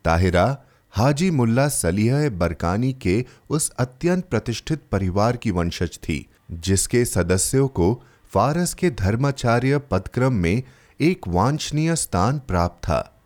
[0.05, 0.57] ताहिरा,
[0.93, 8.03] हाजी मुल्ला सलीह बरकानी के उस अत्यंत प्रतिष्ठित परिवार की वंशज थी, जिसके सदस्यों को
[8.33, 10.63] फारस के धर्माचार्य पदक्रम में
[11.01, 13.21] एक वांछनीय स्थान प्राप्त था।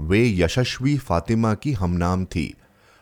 [0.00, 2.54] वे यशस्वी फातिमा की हमनाम थी।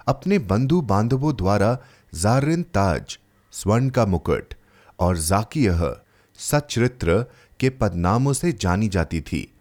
[0.06, 1.78] अपने बंधु बांधवों द्वारा
[2.14, 3.18] जारिन ताज,
[3.52, 4.54] स्वर्ण का मुकुट
[5.00, 5.96] और जाकियह
[6.34, 7.24] सचरित्र
[7.60, 9.54] के पदनामों से जानी जाती थी।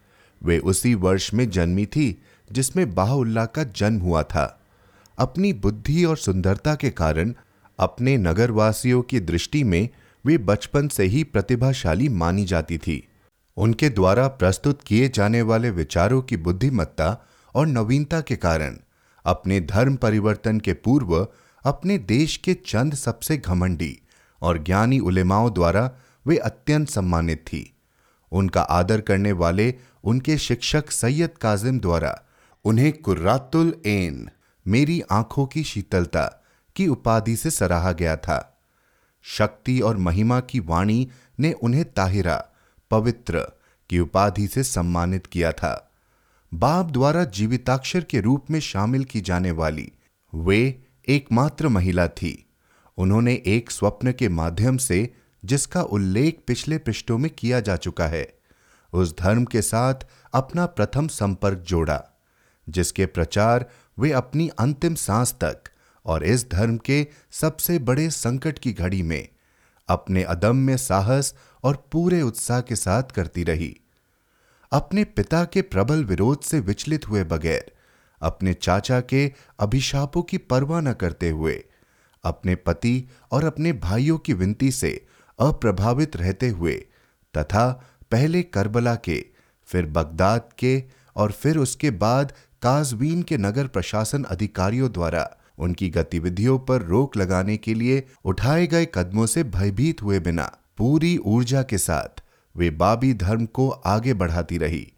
[0.44, 2.22] वे उसी वर्ष में जन्मी थी,
[2.52, 4.62] जिसमें बाहुल्ला का जन्म हुआ था।
[5.18, 7.34] अपनी बुद्धि और सुंदरता के कारण
[7.80, 9.89] अपने नगरवासियों की दृष्टि में
[10.26, 13.08] वे बचपन से ही प्रतिभाशाली मानी जाती थी।
[13.58, 18.78] उनके द्वारा प्रस्तुत किए जाने वाले विचारों की बुद्धिमत्ता और नवीनता के कारण,
[19.26, 21.28] अपने धर्म परिवर्तन के पूर्व
[21.66, 24.00] अपने देश के चंद सबसे घमंडी
[24.42, 25.92] और ज्ञानी उलेमाओं द्वारा
[26.28, 27.78] वे अत्यंत सम्मानित थी।
[28.32, 32.22] उनका आदर करने वाले उनके शिक्षक सैयद काजिम द्वारा
[32.66, 34.30] उन्हें कुर्रातुल एन
[34.68, 36.26] मेरी आँखों की शीतलता
[36.76, 38.53] की उपाधि से सराहा गया था।
[39.24, 41.08] शक्ति और महिमा की वाणी
[41.40, 42.46] ने उन्हें ताहिरा,
[42.92, 43.40] पवित्र,
[43.90, 45.92] की उपाधि से सम्मानित किया था।
[46.54, 49.92] बाप द्वारा जीविताक्षर के रूप में शामिल की जाने वाली
[50.34, 52.50] वे एकमात्र महिला थी।
[52.98, 55.14] उन्होंने एक स्वप्न के माध्यम से
[55.46, 58.34] जिसका उल्लेख पिछले पृष्ठों में किया जा चुका है,
[58.94, 59.96] उस धर्म के साथ
[60.34, 62.02] अपना प्रथम संपर्क जोड़ा,
[62.70, 63.66] जिसके प्रचार
[64.00, 65.70] वे अपनी अंतिम सांस तक
[66.06, 69.28] और इस धर्म के सबसे बड़े संकट की घड़ी में
[69.89, 71.34] अपने अदम्य साहस
[71.64, 73.76] और पूरे उत्साह के साथ करती रही।
[74.72, 77.72] अपने पिता के प्रबल विरोध से विचलित हुए बगैर,
[78.22, 81.64] अपने चाचा के अभिशापों की परवाह न करते हुए,
[82.24, 85.06] अपने पति और अपने भाइयों की विनती से
[85.39, 86.76] अप्रभावित रहते हुए,
[87.34, 87.70] तथा
[88.12, 89.26] पहले करबला के,
[89.66, 90.84] फिर बगदाद के
[91.16, 97.58] और फिर उसके बाद काजवीन के नगर प्रशासन अधिकारियों द्वारा उनकी गतिविधियों पर रोक लगाने
[97.58, 102.24] के लिए उठाए गए कदमों से भयभीत हुए बिना पूरी ऊर्जा के साथ
[102.58, 104.93] वे बाबी धर्म को आगे बढ़ाती रही।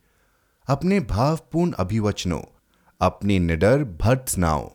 [0.67, 2.41] अपने भावपूर्ण अभिवचनों,
[3.01, 4.67] अपनी निडर भर्त्सनाओं,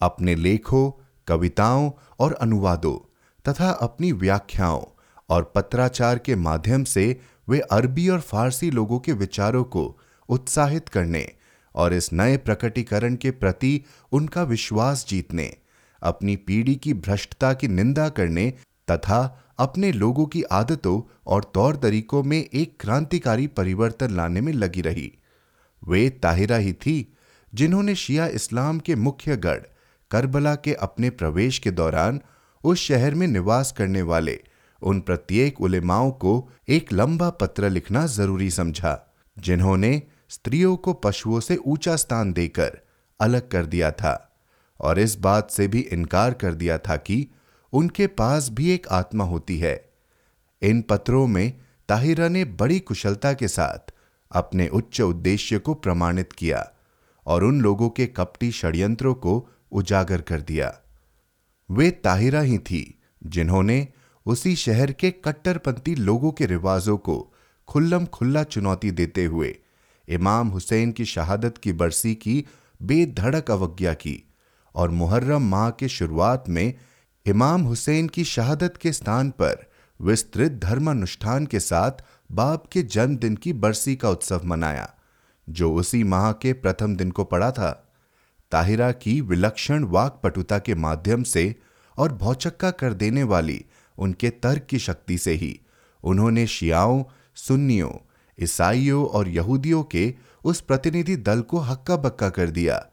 [0.00, 0.90] अपने लेखों,
[1.26, 2.96] कविताओं और अनुवादों
[3.44, 4.82] तथा अपनी व्याख्याओं
[5.28, 11.32] और पत्राचार के माध्यम से वे अरबी और फारसी लोगों के विचारों को उत्साहित करने
[11.74, 13.80] और इस नए प्रकटीकरण के प्रति
[14.12, 15.56] उनका विश्वास जीतने,
[16.02, 18.52] अपनी पीढ़ी की भ्रष्टता की निंदा करने
[18.90, 19.20] तथा
[19.58, 25.10] अपने लोगों की आदतों और तौर तरीकों में एक क्रांतिकारी परिवर्तन लाने में लगी रही।
[25.82, 26.96] वे ताहिरा ही थी,
[27.52, 29.60] जिन्होंने शिया इस्लाम के मुख्य गढ़,
[30.10, 32.20] करबला के अपने प्रवेश के दौरान
[32.64, 34.38] उस शहर में निवास करने वाले
[34.82, 36.32] उन प्रत्येक उलेमाओं को
[36.68, 40.00] एक लंबा पत्र लिखना ज़रूरी समझा, जिन्होंने
[40.34, 42.78] स्त्रियों को पशुओं से ऊँचा स्थान देकर
[43.20, 44.14] अलग कर दिया था
[44.80, 47.26] और इस बात से भी इनकार कर दिया था कि
[47.72, 49.74] उनके पास भी एक आत्मा होती है।
[50.62, 51.52] इन पत्रों में
[51.88, 53.92] ताहिरा ने बड़ी कुशलता के साथ
[54.30, 56.70] अपने उच्च उद्देश्य को प्रमाणित किया
[57.26, 60.74] और उन लोगों के कपटी षड्यंत्रों को उजागर कर दिया।
[61.70, 62.82] वे ताहिरा ही थी
[63.26, 63.88] जिन्होंने
[64.26, 67.34] उसी शहर के कट्टरपंथी लोगों के रिवाजों को
[67.68, 69.56] खुल्लम खुल्ला चुनौती देते हुए
[70.08, 72.46] इमाम हुसैन की शहादत की बरसी की
[72.82, 74.28] बेधड़क अवज्ञा की
[74.74, 76.74] और मुहर्रम माह के शुरुआत में
[77.26, 81.90] इमाम हुसैन की शहादत के स्थान पर विस्तृत धर्मानुष्ठान के साथ
[82.32, 84.94] बाप के जन्मदिन की बरसी का उत्सव मनाया,
[85.50, 87.92] जो उसी माह के प्रथम दिन को पड़ा था।
[88.50, 91.56] ताहिरा की विलक्षण वाकपटुता के माध्यम से
[91.98, 93.64] और भौचक्का कर देने वाली
[93.98, 95.60] उनके तर्क की शक्ति से ही
[96.04, 98.03] उन्होंने शियाओं, सुन्नियों
[98.42, 100.14] ईसाइयों और यहूदियों के
[100.44, 102.86] उस प्रतिनिधि दल को हक्का बक्का कर दिया,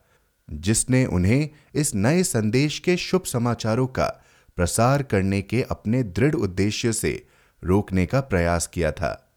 [0.50, 4.08] जिसने उन्हें इस नए संदेश के शुभ समाचारों का
[4.56, 7.28] प्रसार करने के अपने दृढ़ उद्देश्य से
[7.64, 9.32] रोकने का प्रयास किया था।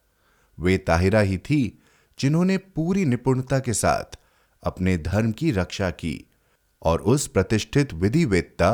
[0.59, 1.79] वे ताहिरा ही थी
[2.19, 4.19] जिन्होंने पूरी निपुणता के साथ
[4.63, 6.27] अपने धर्म की रक्षा की
[6.83, 8.71] और उस प्रतिष्ठित विधिवेत्ता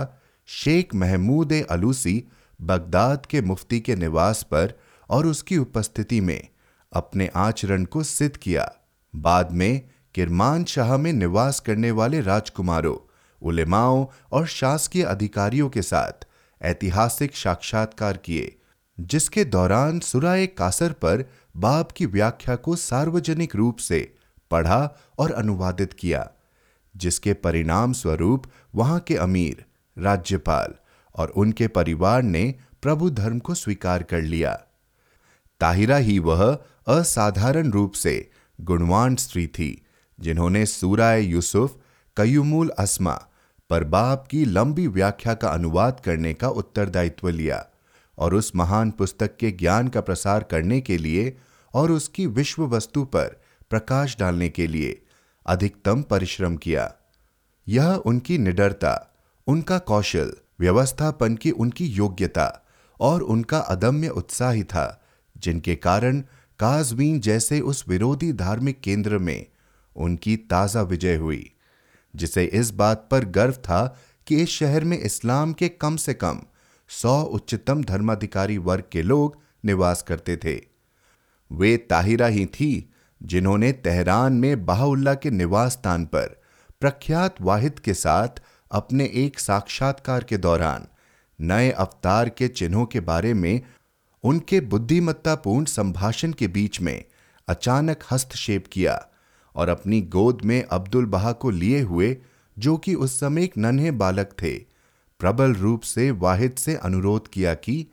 [0.46, 2.24] शेख महमूद अलूसी
[2.60, 4.78] बगदाद के मुफ्ती के निवास पर
[5.10, 6.48] और उसकी उपस्थिति में
[6.92, 8.72] अपने आचरण को सिद्ध किया।
[9.16, 9.82] बाद में
[10.14, 12.96] किरमान शाह में निवास करने वाले राजकुमारों,
[13.42, 16.26] उलेमाओं और शासकीय अधिकारियों के साथ
[16.62, 18.56] ऐतिहासिक साक्षात्कार किए,
[19.00, 24.14] जिसके दौरान सुराए कासर पर बाप की व्याख्या को सार्वजनिक रूप से
[24.50, 26.30] पढ़ा और अनुवादित किया,
[26.96, 29.64] जिसके परिणाम स्वरूप वहाँ के अमीर,
[29.98, 30.74] राज्यपाल
[31.14, 34.60] और उनके परिवार ने प्रभु धर्म को स्वीकार कर लिया।
[35.60, 36.58] ताहिरा ही वह
[36.90, 38.30] असाधारण रूप से
[38.60, 39.86] गुणवान स्त्री थी,
[40.20, 41.76] जिन्होंने सूराय यूसुफ,
[42.16, 43.14] कयुमुल अस्मा
[43.70, 47.66] पर बाप की लंबी व्याख्या का अनुवाद करने का उत्तरदायित्व लिया
[48.18, 51.36] और उस महान पुस्तक के ज्ञान का प्रसार करने के लिए
[51.74, 55.02] और उसकी विश्व वस्तु पर प्रकाश डालने के लिए
[55.46, 56.92] अधिकतम परिश्रम किया।
[57.68, 59.14] यह उनकी निडरता,
[59.46, 62.66] उनका कौशल, व्यवस्थापन की उनकी योग्यता
[63.00, 65.04] और उनका अदम्य उत्साह था,
[65.38, 66.22] जिनके कारण
[66.60, 69.46] काजवीन जैसे उस विरोधी धार्मिक केंद्र में
[69.96, 71.50] उनकी ताज़ा विजय हुई,
[72.14, 73.96] जिसे इस बात पर गर्व था
[74.26, 76.40] कि इस शहर में इस्लाम के कम से कम
[76.90, 80.56] सौ उच्चतम धर्माधिकारी वर्ग के लोग निवास करते थे।
[81.50, 82.90] वे ताहिरा ही थी,
[83.20, 86.40] जिन्होंने तेहरान में बाहुल्ला के निवास स्थान पर
[86.80, 90.86] प्रख्यात वाहिद के साथ अपने एक साक्षात्कार के दौरान
[91.38, 93.60] नए अवतार के चिन्हों के बारे में
[94.24, 97.04] उनके बुद्धिमत्तापूर्ण संभाषण के बीच में
[97.48, 99.06] अचानक हस्तक्षेप किया
[99.56, 102.16] और अपनी गोद में अब्दुल बहा को लिए हुए,
[102.58, 104.58] जो कि उस समय एक नन्हे बालक थे,
[105.20, 107.86] प्रबल रूप से वाहिद से अनुरोध किया कि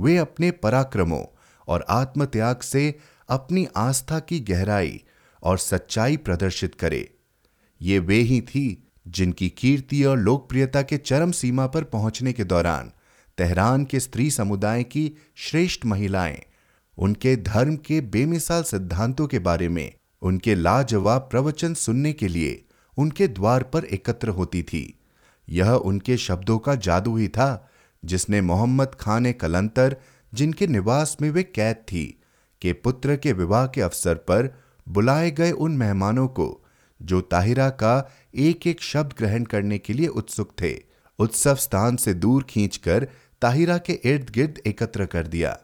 [0.00, 1.24] वे अपने पराक्रमों
[1.68, 5.02] और आत्मत्याग से अपनी आस्था की गहराई
[5.42, 7.14] और सच्चाई प्रदर्शित करे।
[7.82, 12.92] ये वे ही थी जिनकी कीर्ति और लोकप्रियता के चरम सीमा पर पहुँचने के दौरान
[13.38, 16.42] तेहरान के स्त्री समुदाय की श्रेष्ठ महिलाएँ,
[16.98, 22.64] उनके धर्म के बेमिसाल सिद्धांतों के बारे में, उनके लाजवाब प्रवचन सुनने के लिए
[22.98, 24.98] उनके द्वार पर एकत्र होती थी।
[25.50, 27.70] यह उनके शब्दों का जादू ही था,
[28.04, 29.96] जिसने मोहम्मद खान कलंतर,
[30.34, 32.20] जिनके निवास में वे कैद थी,
[32.62, 34.58] के पुत्र के विवाह के अवसर पर
[34.88, 36.64] बुलाए गए उन मेहमानों को,
[37.02, 42.14] जो ताहिरा का एक एक शब्द ग्रहण करने के लिए उत्सुक थे, उत्सव स्थान से
[42.14, 43.08] दूर खींचकर
[43.44, 45.58] ताहिरा के इर्द गिर्द एकत्र कर दिया।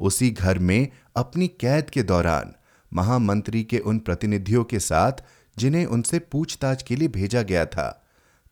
[0.00, 2.54] उसी घर में अपनी कैद के दौरान
[2.92, 5.12] महामंत्री के उन प्रतिनिधियों के साथ,
[5.58, 8.06] जिन्हें उनसे पूछताछ के लिए भेजा गया था,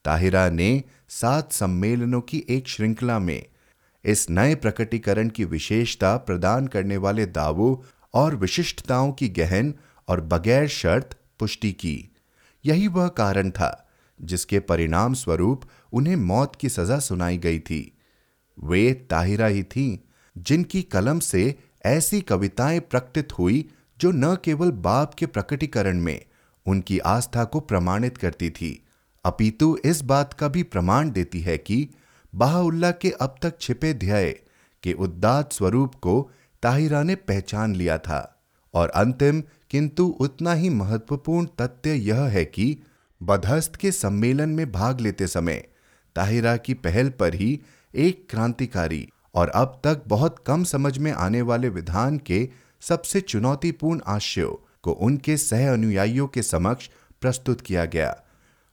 [0.05, 3.47] ताहिरा ने सात सम्मेलनों की एक श्रृंखला में
[4.05, 7.77] इस नए प्रकटीकरण की विशेषता प्रदान करने वाले दावों
[8.15, 9.75] और विशिष्टताओं की गहन
[10.09, 12.13] और बगैर शर्त पुष्टि की।
[12.67, 13.89] यही वह कारण था
[14.23, 15.63] जिसके परिणाम स्वरूप
[15.93, 17.94] उन्हें मौत की सजा सुनाई गई थी।
[18.63, 19.99] वे ताहिरा ही थीं,
[20.39, 21.55] जिनकी कलम से
[21.87, 23.69] ऐसी कविताएँ प्रकटित हुई
[24.01, 26.25] जो न केवल बाप के प्रकटीकरण में
[26.67, 28.83] उनकी आस्था को प्रमाणित करती थी।
[29.25, 31.89] अपितु इस बात का भी प्रमाण देती है कि
[32.35, 34.41] बाहुल्ला के अब तक छिपे ध्यय
[34.83, 36.31] के उद्दात स्वरूप को
[36.63, 38.43] ताहिरा ने पहचान लिया था।
[38.75, 42.79] और अंतिम, किंतु उतना ही महत्वपूर्ण तथ्य यह है कि
[43.23, 45.69] बधस्त के सम्मेलन में भाग लेते समय
[46.17, 47.61] ताहिरा की पहल पर ही
[47.95, 52.49] एक क्रांतिकारी और अब तक बहुत कम समझ में आने वाले विधान के
[52.81, 54.51] सबसे चुनौतीपूर्ण आशयों
[54.83, 56.91] को उनके सह अनुयायियों के समक्ष
[57.21, 58.23] प्रस्तुत किया गया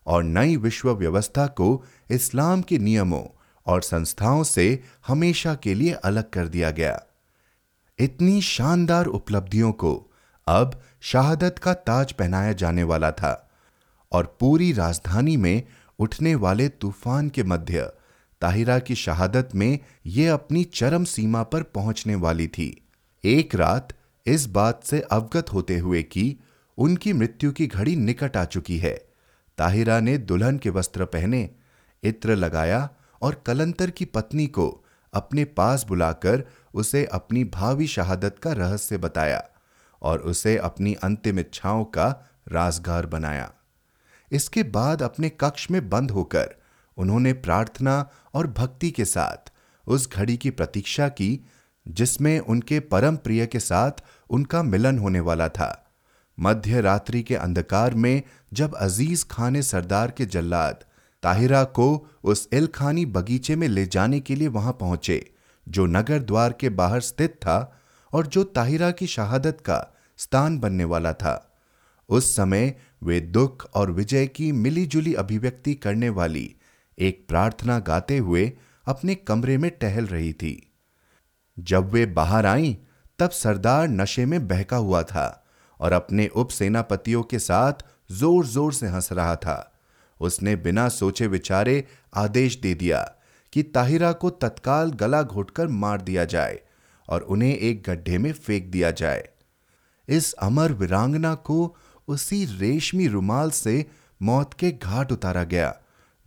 [0.07, 3.24] और नई विश्व व्यवस्था को इस्लाम के नियमों
[3.67, 7.03] और संस्थाओं से हमेशा के लिए अलग कर दिया गया।
[7.99, 10.11] इतनी शानदार उपलब्धियों को
[10.47, 13.51] अब शहादत का ताज पहनाया जाने वाला था
[14.11, 15.63] और पूरी राजधानी में
[15.99, 17.91] उठने वाले तूफ़ान के मध्य
[18.41, 22.87] ताहिरा की शहादत में यह अपनी चरम सीमा पर पहुँचने वाली थी।
[23.23, 23.93] एक रात
[24.25, 26.39] इस बात से अवगत होते हुए कि
[26.77, 28.93] उनकी मृत्यु की घड़ी निकट आ चुकी है।
[29.57, 31.49] ताहिरा ने दुल्हन के वस्त्र पहने,
[32.03, 32.89] इत्र लगाया
[33.21, 39.43] और कलंतर की पत्नी को अपने पास बुलाकर उसे अपनी भावी शहादत का रहस्य बताया
[40.01, 42.07] और उसे अपनी अंतिम इच्छाओं का
[42.51, 43.51] राजगार बनाया।
[44.31, 46.61] इसके बाद अपने कक्ष में बंद होकर
[47.01, 49.51] उन्होंने प्रार्थना और भक्ति के साथ
[49.87, 51.39] उस घड़ी की प्रतीक्षा की,
[51.87, 55.87] जिसमें उनके परम प्रिय के साथ उनका मिलन होने वाला था।
[56.37, 58.21] मध्य रात्रि के अंधकार में
[58.53, 60.83] जब अज़ीज़ खान सरदार के जल्लाद,
[61.23, 65.33] ताहिरा को उस इलखानी बगीचे में ले जाने के लिए वहाँ पहुँचे,
[65.67, 67.59] जो नगर द्वार के बाहर स्थित था
[68.13, 71.35] और जो ताहिरा की शहादत का स्थान बनने वाला था।
[72.09, 76.55] उस समय वे दुख और विजय की मिलीजुली अभिव्यक्ति करने वाली
[76.97, 78.51] एक प्रार्थना गाते हुए
[78.87, 80.55] अपने कमरे में टहल रही थी।
[81.57, 82.75] जब वे बाहर आईं,
[83.19, 85.43] तब सरदार नशे में बहका हुआ था
[85.79, 89.73] और अपने उप सेनापतियों के साथ ज़ोर ज़ोर से हंस रहा था।
[90.19, 91.83] उसने बिना सोचे विचारे
[92.13, 93.01] आदेश दे दिया
[93.53, 96.59] कि ताहिरा को तत्काल गला घोटकर मार दिया जाए
[97.07, 99.27] और उन्हें एक गड्ढे में फेंक दिया जाए।
[100.07, 101.75] इस अमर वीरांगना को
[102.07, 103.85] उसी रेशमी रुमाल से
[104.21, 105.73] मौत के घाट उतारा गया।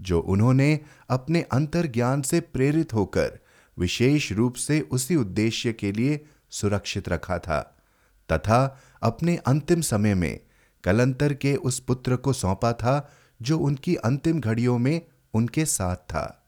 [0.05, 3.39] जो उन्होंने अपने अंतर्ज्ञान से प्रेरित होकर
[3.79, 7.61] विशेष रूप से उसी उद्देश्य के लिए सुरक्षित रखा था,
[8.33, 10.41] तथा अपने अंतिम समय में
[10.85, 15.01] कलंतर के उस पुत्र को सौंपा था, जो उनकी अंतिम घड़ियों में
[15.35, 16.47] उनके साथ था।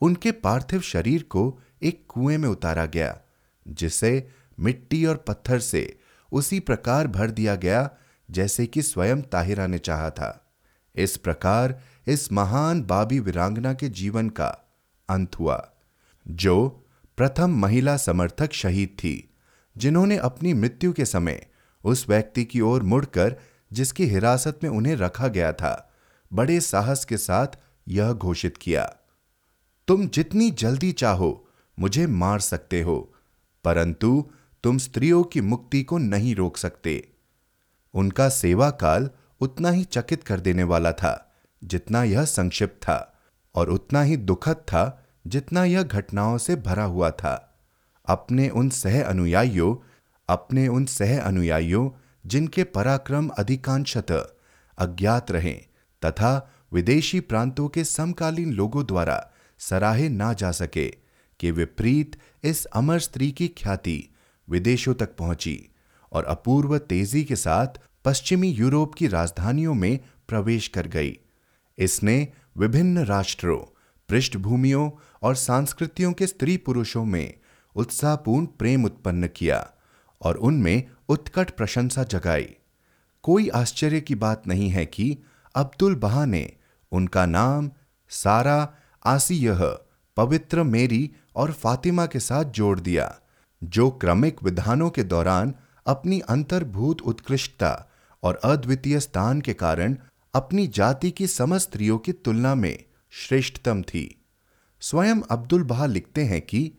[0.00, 3.20] उनके पार्थिव शरीर को एक कुएँ में उतारा गया,
[3.68, 4.28] जिसे
[4.60, 5.98] मिट्टी और पत्थर से
[6.32, 7.90] उसी प्रकार भर दिया गया,
[8.30, 10.46] जैसे कि स्वयं ताहिरा ने चाहा था।
[10.94, 11.80] इस प्रकार
[12.10, 14.48] इस महान बाबी वीरांगना के जीवन का
[15.08, 15.70] अंत हुआ,
[16.28, 16.68] जो
[17.16, 19.34] प्रथम महिला समर्थक शहीद थी,
[19.76, 21.46] जिन्होंने अपनी मृत्यु के समय
[21.84, 23.36] उस व्यक्ति की ओर मुड़कर
[23.72, 25.92] जिसकी हिरासत में उन्हें रखा गया था,
[26.32, 27.46] बड़े साहस के साथ
[27.88, 28.96] यह घोषित किया,
[29.88, 31.48] तुम जितनी जल्दी चाहो,
[31.78, 33.14] मुझे मार सकते हो,
[33.64, 34.30] परंतु
[34.62, 37.12] तुम स्त्रियों की मुक्ति को नहीं रोक सकते।
[37.94, 41.29] उनका सेवा काल उतना ही चकित कर देने वाला था।
[41.64, 43.22] जितना यह संक्षिप्त था,
[43.54, 47.62] और उतना ही दुखद था जितना यह घटनाओं से भरा हुआ था।
[48.06, 49.76] अपने उन सह अनुयायियों,
[50.28, 51.90] अपने उन सह अनुयायियों,
[52.26, 54.24] जिनके पराक्रम अधिकांशतः
[54.78, 55.52] अज्ञात रहे,
[56.04, 60.88] तथा विदेशी प्रांतों के समकालीन लोगों द्वारा सराहे ना जा सके
[61.40, 64.14] कि विपरीत इस अमर स्त्री की ख्याति
[64.48, 65.68] विदेशों तक पहुँची,
[66.12, 67.66] और अपूर्व तेज़ी के साथ
[68.04, 69.98] पश्चिमी यूरोप की राजधानियों में
[70.28, 71.18] प्रवेश कर गई।
[71.80, 73.58] इसने विभिन्न राष्ट्रों,
[74.08, 74.90] पृष्ठभूमियों
[75.22, 77.34] और संस्कृतियों के स्त्री पुरुषों में
[77.76, 79.70] उत्साहपूर्ण प्रेम उत्पन्न किया
[80.22, 82.48] और उनमें उत्कट प्रशंसा जगाई।
[83.22, 85.16] कोई आश्चर्य की बात नहीं है कि
[85.54, 86.52] अब्दुल बहा ने
[86.92, 87.70] उनका नाम
[88.08, 88.74] सारा
[89.04, 89.60] आसियह,
[90.16, 93.20] पवित्र मेरी और फातिमा के साथ जोड़ दिया,
[93.62, 95.54] जो क्रमिक विधानों के दौरान
[95.86, 97.90] अपनी अंतर्भूत उत्कृष्टता
[98.22, 99.96] और अद्वितीय स्थान के कारण
[100.34, 104.22] अपनी जाति की समस्त स्त्रियों की तुलना में श्रेष्ठतम थी।
[104.80, 106.72] स्वयं अब्दुल बहा लिखते हैं कि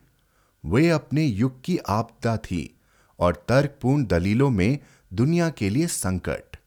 [0.65, 2.79] वे अपने युग की आपदा थी
[3.19, 4.79] और तर्कपूर्ण दलीलों में
[5.13, 6.57] दुनिया के लिए संकट।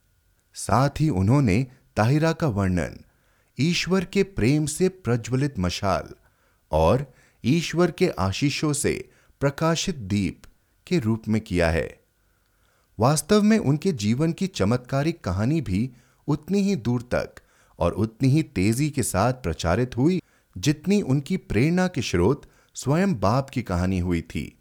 [0.54, 1.66] साथ ही उन्होंने
[1.96, 3.00] ताहिरा का वर्णन,
[3.60, 6.14] ईश्वर के प्रेम से प्रज्वलित मशाल
[6.72, 7.14] और
[7.44, 9.10] ईश्वर के आशीषों से
[9.40, 10.42] प्रकाशित दीप
[10.86, 12.00] के रूप में किया है।
[13.00, 15.90] वास्तव में उनके जीवन की चमत्कारिक कहानी भी
[16.28, 17.40] उतनी ही दूर तक
[17.78, 20.20] और उतनी ही तेज़ी के साथ प्रचारित हुई
[20.56, 22.42] जितनी उनकी प्रेरणा के स्रोत
[22.74, 24.58] स्वयं बाब की कहानी हुई थी।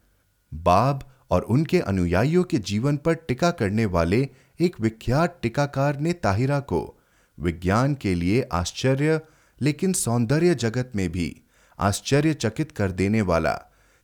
[0.53, 4.27] बाब और उनके अनुयायियों के जीवन पर टिका करने वाले
[4.59, 6.97] एक विख्यात टिकाकार ने ताहिरा को
[7.39, 9.19] विज्ञान के लिए आश्चर्य,
[9.61, 11.35] लेकिन सौंदर्य जगत में भी
[11.79, 13.53] आश्चर्यचकित कर देने वाला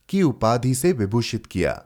[0.08, 1.82] की उपाधि से विभूषित किया।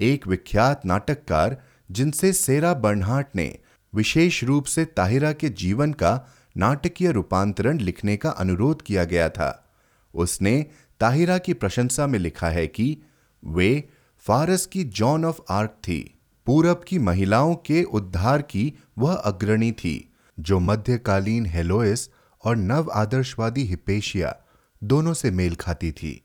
[0.00, 3.58] एक विख्यात नाटककार जिनसे सेरा बर्नहार्ट ने
[3.96, 9.74] विशेष रूप से ताहिरा के जीवन का नाटकीय रूपांतरण लिखने का अनुरोध किया गया था।
[10.14, 10.66] उसने
[11.00, 12.98] ताहिरा की प्रशंसा में लिखा है कि
[13.44, 13.88] वे
[14.18, 20.12] फारस की जॉन ऑफ़ आर्क थी। पूरब की महिलाओं के उद्धार की वह अग्रणी थी,
[20.40, 22.10] जो मध्यकालीन हेलोइस
[22.44, 24.36] और नव आदर्शवादी हिपेशिया
[24.84, 26.24] दोनों से मेल खाती थी।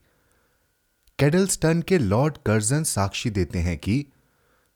[1.20, 4.06] कैडलस्टन के लॉर्ड कर्जन साक्षी देते हैं कि,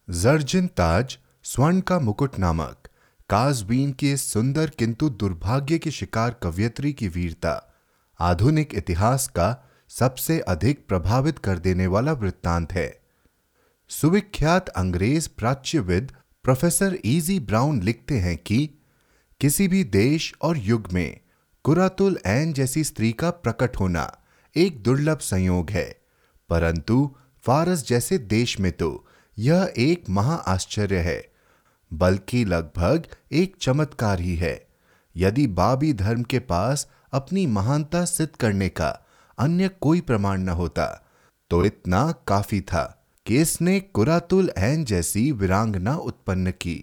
[0.10, 2.85] जर्जिन ताज स्वर्ण का मुकुट नामक
[3.30, 7.74] काजवीन के सुंदर किंतु दुर्भाग्य के शिकार कवयत्री की वीरता,
[8.20, 9.48] आधुनिक इतिहास का
[9.90, 13.02] सबसे अधिक प्रभावित कर देने वाला वृत्तांत है।
[13.90, 16.12] सुविख्यात अंग्रेज़ प्राच्यविद
[16.44, 18.70] प्रोफेसर इजी ब्राउन लिखते हैं कि
[19.42, 21.20] किसी भी देश और युग में
[21.66, 24.12] कुरातुल एन जैसी स्त्री का प्रकट होना
[24.56, 25.90] एक दुर्लभ संयोग है,
[26.50, 27.16] परंतु
[27.46, 29.08] फारस जैसे देश में तो
[29.38, 31.35] यह एक महा आश्चर्य है।
[31.92, 34.60] बल्कि लगभग एक चमत्कार ही है।
[35.16, 38.90] यदि बाबी धर्म के पास अपनी महानता सिद्ध करने का
[39.38, 40.86] अन्य कोई प्रमाण न होता
[41.52, 42.84] तो इतना काफ़ी था
[43.26, 46.76] कि इसने कुरातुल एन जैसी वीरांगना उत्पन्न की।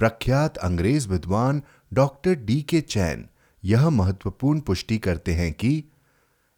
[0.00, 3.28] प्रख्यात अंग्रेज़ विद्वान डॉक्टर डी के चैन
[3.62, 5.72] यह महत्वपूर्ण पुष्टि करते हैं कि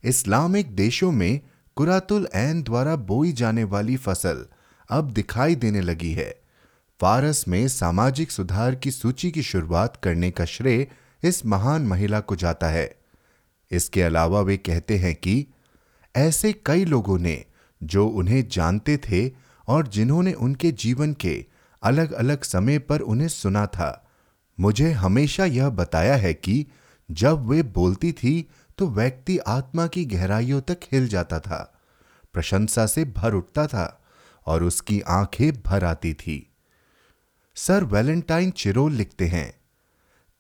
[0.04, 1.40] इस्लामिक देशों में
[1.76, 4.46] कुरातुल एन द्वारा बोई जाने वाली फ़सल
[4.90, 6.41] अब दिखाई देने लगी है।
[7.02, 10.86] फारस में सामाजिक सुधार की सूची की शुरुआत करने का श्रेय
[11.22, 12.94] इस महान महिला को जाता है।
[13.70, 15.46] इसके अलावा वे कहते हैं कि
[16.16, 17.44] ऐसे कई लोगों ने,
[17.82, 19.30] जो उन्हें जानते थे
[19.68, 21.44] और जिन्होंने उनके जीवन के
[21.82, 24.10] अलग अलग समय पर उन्हें सुना था,
[24.60, 26.66] मुझे हमेशा यह बताया है कि
[27.10, 28.48] जब वे बोलती थी
[28.78, 31.74] तो व्यक्ति आत्मा की गहराइयों तक हिल जाता था,
[32.32, 34.02] प्रशंसा से भर उठता था
[34.46, 36.48] और उसकी आँखें भर आती थी।
[37.54, 39.54] सर वैलेंटाइन चिरोल लिखते हैं।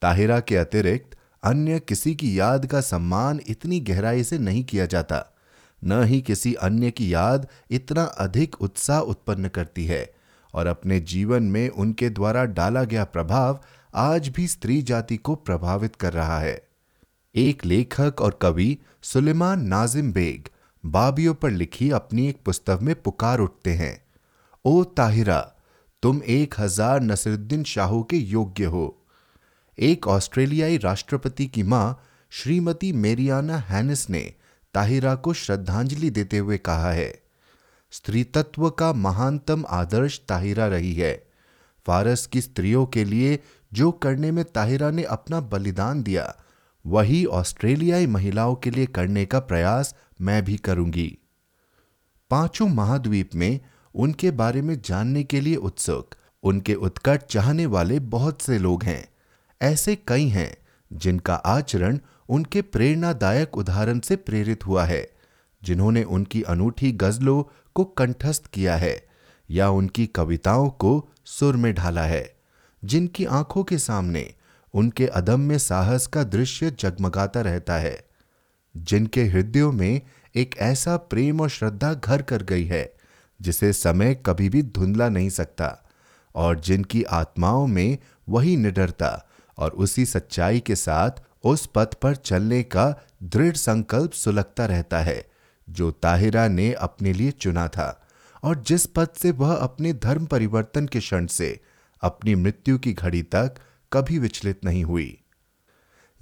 [0.02, 5.34] ताहिरा के अतिरिक्त, अन्य किसी की याद का सम्मान इतनी गहराई से नहीं किया जाता।
[5.84, 10.14] न ही किसी अन्य की याद इतना अधिक उत्साह उत्पन्न करती है।
[10.54, 13.60] और अपने जीवन में उनके द्वारा डाला गया प्रभाव
[13.94, 16.68] आज भी स्त्री जाति को प्रभावित कर रहा है।
[17.34, 20.48] एक लेखक और कवि सुलेमान नाजिम बेग
[20.86, 24.04] बाबियों पर लिखी अपनी एक पुस्तक में पुकार उठते हैं।
[24.64, 25.51] ओ ताहिरा
[26.02, 28.86] तुम एक हज़ार नसरुद्दीन शाहों के योग्य हो।
[29.78, 34.22] एक ऑस्ट्रेलियाई राष्ट्रपति की माँ श्रीमती मेरियाना हैनिस ने
[34.74, 37.12] ताहिरा को श्रद्धांजलि देते हुए कहा है
[37.92, 41.14] स्त्री तत्व का महानतम आदर्श ताहिरा रही है।
[41.86, 43.38] फारस की स्त्रियों के लिए
[43.72, 46.34] जो करने में ताहिरा ने अपना बलिदान दिया,
[46.84, 51.10] वही ऑस्ट्रेलियाई महिलाओं के लिए करने का प्रयास मैं भी करूँगी।
[52.30, 53.60] पाँचों महाद्वीप में
[53.94, 59.08] उनके बारे में जानने के लिए उत्सुक। उनके उत्कट चाहने वाले बहुत से लोग हैं।
[59.62, 60.56] ऐसे कई हैं,
[60.92, 65.10] जिनका आचरण उनके प्रेरणादायक उदाहरण से प्रेरित हुआ है,
[65.64, 67.42] जिन्होंने उनकी अनूठी गजलों
[67.74, 69.08] को कंठस्थ किया है,
[69.50, 72.34] या उनकी कविताओं को सुर में ढाला है,
[72.84, 74.34] जिनकी आँखों के सामने
[74.74, 78.04] उनके अदम्य साहस का दृश्य जगमगाता रहता है,
[78.76, 80.00] जिनके हृदयों में
[80.36, 82.94] एक ऐसा प्रेम और श्रद्धा घर कर गई है
[83.42, 85.90] जिसे समय कभी भी धुंधला नहीं सकता
[86.34, 89.28] और जिनकी आत्माओं में वही निडरता
[89.58, 91.10] और उसी सच्चाई के साथ
[91.44, 95.30] उस पथ पर चलने का दृढ़ संकल्प सुलगता रहता है,
[95.70, 98.08] जो ताहिरा ने अपने लिए चुना था
[98.44, 101.60] और जिस पद से वह अपने धर्म परिवर्तन के क्षण से
[102.02, 103.54] अपनी मृत्यु की घड़ी तक
[103.92, 105.18] कभी विचलित नहीं हुई।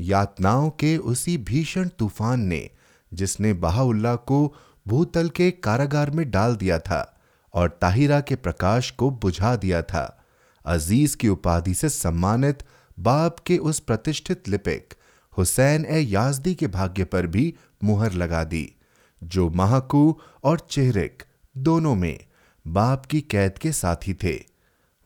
[0.00, 2.70] यातनाओं के उसी भीषण तूफ़ान ने,
[3.14, 4.54] जिसने बहाउल्ला को
[4.90, 7.20] भूतल के कारागार में डाल दिया था
[7.54, 10.24] और ताहिरा के प्रकाश को बुझा दिया था।
[10.66, 12.62] अज़ीज़ की उपाधि से सम्मानित
[12.98, 14.94] बाप के उस प्रतिष्ठित लिपिक,
[15.38, 18.74] हुसैन ए याजदी के भाग्य पर भी मुहर लगा दी,
[19.22, 21.22] जो महाकू और चेहरिक
[21.56, 22.18] दोनों में
[22.66, 24.38] बाप की कैद के साथी थे।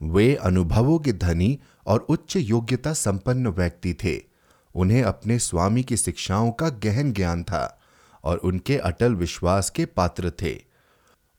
[0.02, 4.20] वे अनुभवों के धनी और उच्च योग्यता संपन्न व्यक्ति थे।
[4.74, 7.80] उन्हें अपने स्वामी की शिक्षाओं का गहन ज्ञान था।
[8.24, 10.54] और उनके अटल विश्वास के पात्र थे।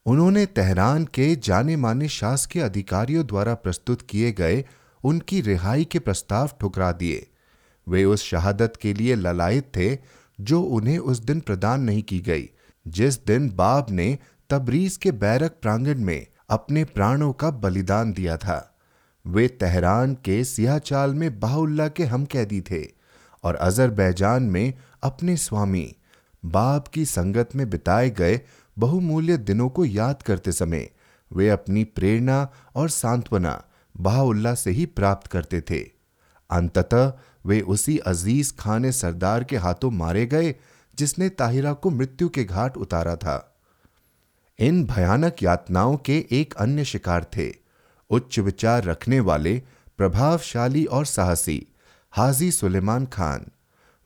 [0.06, 4.66] उन्होंने तेहरान के जाने माने शासकीय अधिकारियों द्वारा प्रस्तुत किए गए
[5.04, 7.28] उनकी रिहाई के प्रस्ताव ठुकरा दिए।
[7.88, 9.98] वे उस शहादत के लिए ललायत थे,
[10.42, 12.50] जो उन्हें उस दिन प्रदान नहीं की गई,
[12.88, 14.18] जिस दिन बाब ने
[14.50, 18.78] तबरीज के बैरक प्रांगण में अपने प्राणों का बलिदान दिया था।
[19.28, 22.84] वे तेहरान के सियाचाल में बाहुल्ला के हम कैदी थे
[23.44, 24.74] और अजरबैजान में
[25.04, 25.96] अपने स्वामी
[26.46, 28.42] बाप की संगत में बिताए गए
[28.80, 30.90] बहुमूल्य दिनों को याद करते समय
[31.34, 33.64] वे अपनी प्रेरणा और सांत्वना
[33.98, 35.80] बाहुल्ला से ही प्राप्त करते थे।
[36.50, 37.14] अंततः
[37.46, 40.56] वे उसी अज़ीज़ खाने सरदार के हाथों मारे गए,
[40.98, 43.58] जिसने ताहिरा को मृत्यु के घाट उतारा था।
[44.60, 47.54] इन भयानक यातनाओं के एक अन्य शिकार थे।
[48.10, 49.62] उच्च विचार रखने वाले,
[49.98, 51.68] प्रभावशाली और साहसी
[52.12, 53.46] हाजी सुलेमान खान।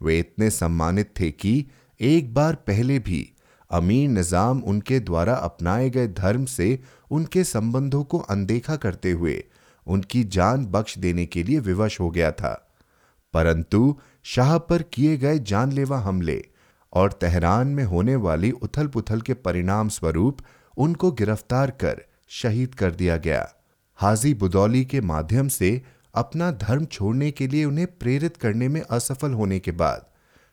[0.02, 1.66] वे इतने सम्मानित थे कि
[2.00, 3.30] एक बार पहले भी
[3.72, 6.68] अमीर निज़ाम उनके द्वारा अपनाए गए धर्म से
[7.12, 9.43] उनके संबंधों को अनदेखा करते हुए
[9.88, 12.54] उनकी जान बख्श देने के लिए विवश हो गया था।
[13.34, 16.41] परंतु शाह पर किए गए जानलेवा हमले
[16.93, 20.38] और तेहरान में होने वाली उथल पुथल के परिणाम स्वरूप
[20.78, 23.47] उनको गिरफ़्तार कर शहीद कर दिया गया।
[24.00, 25.82] हाजी बुदौली के माध्यम से
[26.16, 30.06] अपना धर्म छोड़ने के लिए उन्हें प्रेरित करने में असफल होने के बाद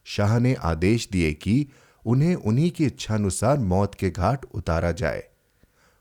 [0.07, 1.67] शाह ने आदेश दिए कि
[2.07, 5.23] उन्हें उन्हीं की इच्छानुसार मौत के घाट उतारा जाए।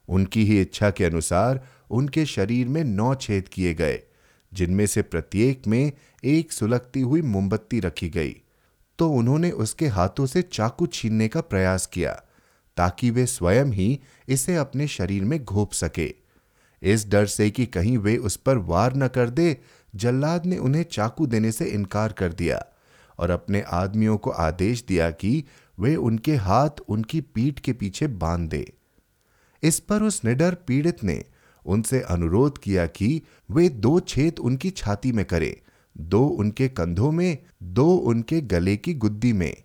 [0.09, 3.99] उनकी ही इच्छा के अनुसार उनके शरीर में नौ छेद किए गए,
[4.53, 5.91] जिनमें से प्रत्येक में
[6.23, 8.35] एक सुलगती हुई मोमबत्ती रखी गई।
[8.99, 12.11] तो उन्होंने उसके हाथों से चाकू छीनने का प्रयास किया,
[12.77, 13.99] ताकि वे स्वयं ही
[14.29, 16.13] इसे अपने शरीर में घोप सके।
[16.81, 19.57] इस डर से कि कहीं वे उस पर वार न कर दे,
[19.95, 22.65] जल्लाद ने उन्हें चाकू देने से इनकार कर दिया।
[23.19, 25.43] और अपने आदमियों को आदेश दिया कि
[25.79, 28.73] वे उनके हाथ उनकी पीठ के पीछे बाँध। दे
[29.63, 31.23] इस पर उस निडर पीड़ित ने
[31.65, 35.55] उनसे अनुरोध किया कि वे दो छेद उनकी छाती में करें,
[35.97, 39.55] दो उनके कंधों में, दो उनके गले की गुद्दी में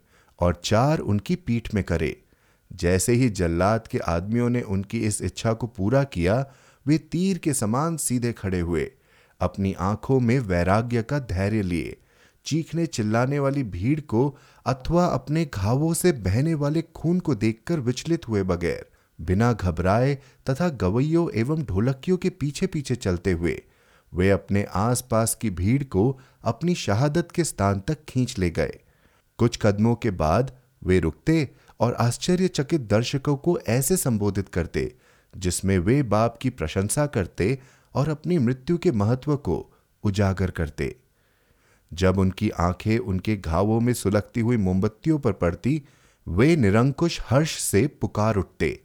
[0.40, 2.22] और चार उनकी पीठ में करे।
[2.72, 6.46] जैसे ही जल्लाद के आदमियों ने उनकी इस इच्छा को पूरा किया,
[6.86, 8.90] वे तीर के समान सीधे खड़े हुए,
[9.40, 11.96] अपनी आँखों में वैराग्य का धैर्य लिए
[12.44, 18.28] चीखने चिल्लाने वाली भीड़ को अथवा अपने घावों से बहने वाले खून को देखकर विचलित
[18.28, 18.86] हुए बगैर,
[19.18, 20.14] बिना घबराए
[20.50, 23.60] तथा गवैयों एवं ढोलकियों के पीछे पीछे चलते हुए,
[24.12, 28.78] वे अपने आसपास की भीड़ को अपनी शहादत के स्थान तक खींच ले गए।
[29.38, 30.52] कुछ कदमों के बाद
[30.84, 31.48] वे रुकते
[31.80, 34.94] और आश्चर्यचकित दर्शकों को ऐसे संबोधित करते,
[35.34, 37.58] जिसमें वे बाप की प्रशंसा करते
[37.94, 39.72] और अपनी मृत्यु के महत्व को
[40.04, 40.96] उजागर करते।
[41.92, 45.82] जब उनकी आँखें उनके घावों में सुलगती हुई मोमबत्तियों पर पड़ती,
[46.26, 48.78] वे निरंकुश हर्ष से पुकार उठते।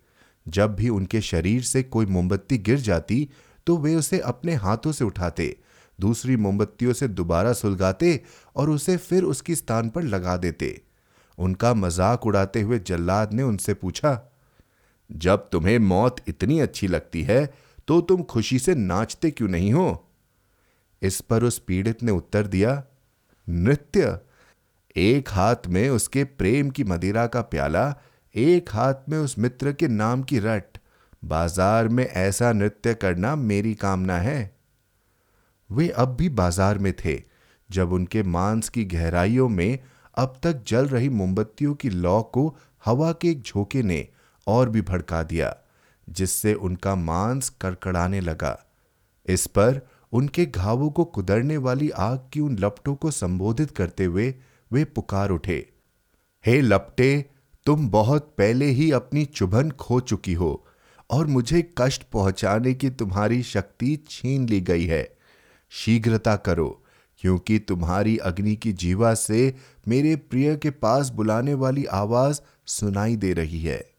[0.46, 3.28] जब भी उनके शरीर से कोई मोमबत्ती गिर जाती
[3.68, 5.56] तो वे उसे अपने हाथों से उठाते,
[6.00, 8.20] दूसरी मोमबत्तियों से दोबारा सुलगाते
[8.56, 10.82] और उसे फिर उसकी स्थान पर लगा देते।
[11.38, 14.20] उनका मज़ाक उड़ाते हुए जल्लाद ने उनसे पूछा,
[15.10, 17.46] जब तुम्हें मौत इतनी अच्छी लगती है
[17.88, 20.08] तो तुम खुशी से नाचते क्यों नहीं हो?
[21.02, 22.84] इस पर उस पीड़ित ने उत्तर दिया
[23.48, 24.18] नृत्य।
[24.96, 27.94] एक हाथ में उसके प्रेम की मदिरा का प्याला,
[28.36, 30.78] एक हाथ में उस मित्र के नाम की रट।
[31.24, 34.56] बाज़ार में ऐसा नृत्य करना मेरी कामना है।
[35.70, 37.22] वे अब भी बाज़ार में थे,
[37.70, 39.80] जब उनके मांस की गहराइयों में
[40.18, 42.48] अब तक जल रही मोमबत्तियों की लौ को
[42.86, 44.08] हवा के एक झोंके ने
[44.48, 45.56] और भी भड़का दिया,
[46.08, 48.58] जिससे उनका मांस कड़कड़ाने लगा।
[49.26, 49.82] इस पर
[50.16, 54.34] उनके घावों को कुदरने वाली आग की उन लपटों को संबोधित करते हुए
[54.72, 55.58] वे पुकार उठे।
[56.46, 57.26] हे लपटे,
[57.66, 60.66] तुम बहुत पहले ही अपनी चुभन खो चुकी हो
[61.10, 65.18] और मुझे कष्ट पहुँचाने की तुम्हारी शक्ति छीन ली गई है।
[65.70, 66.84] शीघ्रता करो,
[67.18, 69.56] क्योंकि तुम्हारी अग्नि की जीवा से
[69.88, 73.92] मेरे प्रिय के पास बुलाने वाली आवाज़ सुनाई दे रही है।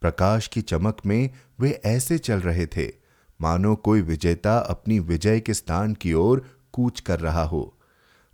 [0.00, 1.30] प्रकाश की चमक में
[1.60, 3.01] वे ऐसे चल रहे थे
[3.42, 7.62] मानो कोई विजेता अपनी विजय के स्थान की ओर कूच कर रहा हो।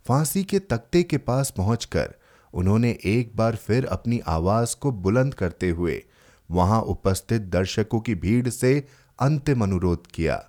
[0.05, 2.13] फांसी के तख्ते के पास पहुंचकर
[2.53, 6.01] उन्होंने एक बार फिर अपनी आवाज़ को बुलंद करते हुए
[6.49, 8.87] वहाँ उपस्थित दर्शकों की भीड़ से
[9.19, 10.43] अंतिम अनुरोध किया।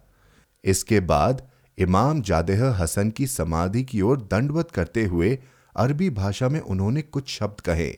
[0.64, 1.42] इसके बाद
[1.78, 5.38] इमाम जादेह हसन की समाधि की ओर दंडवत करते हुए
[5.76, 7.92] अरबी भाषा में उन्होंने कुछ शब्द कहे।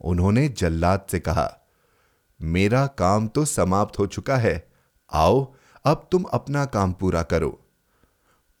[0.00, 1.50] उन्होंने जल्लाद से कहा,
[2.40, 4.70] मेरा काम तो समाप्त हो चुका है।
[5.12, 5.52] आओ
[5.84, 7.58] अब तुम अपना काम पूरा करो।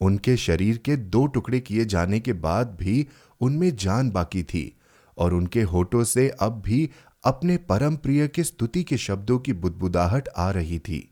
[0.00, 3.06] उनके शरीर के दो टुकड़े किए जाने के बाद भी
[3.40, 4.76] उनमें जान बाकी थी
[5.18, 6.90] और उनके होठों से अब भी
[7.24, 11.08] अपने परम प्रिय के स्तुति के शब्दों की बुदबुदाहट आ रही थी।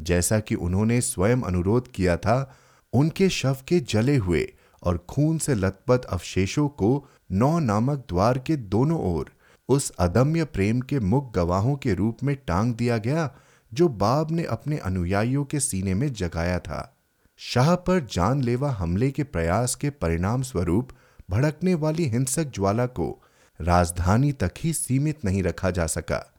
[0.00, 2.56] जैसा कि उन्होंने स्वयं अनुरोध किया था,
[2.92, 4.52] उनके शव के जले हुए
[4.82, 9.30] और खून से लथपथ अवशेषों को नौ नामक द्वार के दोनों ओर
[9.68, 13.30] उस अदम्य प्रेम के मुख गवाहों के रूप में टांग दिया गया
[13.74, 16.96] जो बाब ने अपने अनुयायियों के सीने में जगाया था।
[17.36, 20.88] शाह पर जानलेवा हमले के प्रयास के परिणाम स्वरूप
[21.30, 23.22] भड़कने वाली हिंसक ज्वाला को
[23.60, 26.34] राजधानी तक ही सीमित नहीं रखा जा सका।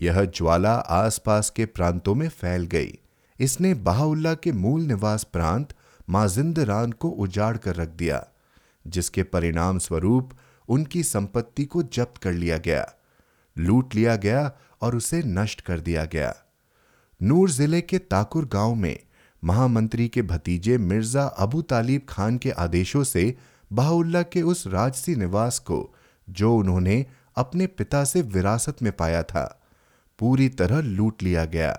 [0.00, 2.98] यह ज्वाला आसपास के प्रांतों में फैल गई।
[3.40, 5.74] इसने बहाउल्ला के मूल निवास प्रांत
[6.10, 8.26] माजिंदरान को उजाड़ कर रख दिया,
[8.86, 10.32] जिसके परिणाम स्वरूप
[10.68, 12.92] उनकी संपत्ति को जब्त कर लिया गया,
[13.58, 14.52] लूट लिया गया
[14.82, 16.34] और उसे नष्ट कर दिया गया।
[17.20, 18.98] नूर ज़िले के ताकुर गाँव में
[19.42, 23.34] महामंत्री के भतीजे मिर्ज़ा अबू तालिब खान के आदेशों से
[23.70, 25.94] बाहुल्ला के उस राजसी निवास को,
[26.28, 27.04] जो उन्होंने
[27.36, 29.44] अपने पिता से विरासत में पाया था,
[30.18, 31.76] पूरी तरह लूट लिया गया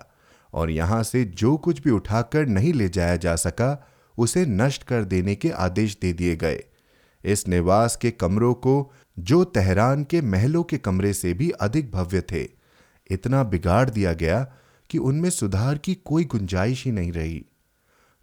[0.53, 5.03] और यहाँ से जो कुछ भी उठाकर नहीं ले जाया जा सका, उसे नष्ट कर
[5.03, 6.63] देने के आदेश दे दिए गए।
[7.23, 12.21] इस निवास के कमरों को जो तेहरान के महलों के कमरे से भी अधिक भव्य
[12.21, 12.47] थे।
[13.09, 14.45] इतना बिगाड़ दिया गया
[14.89, 17.45] कि उनमें सुधार की कोई गुंजाइश ही नहीं रही।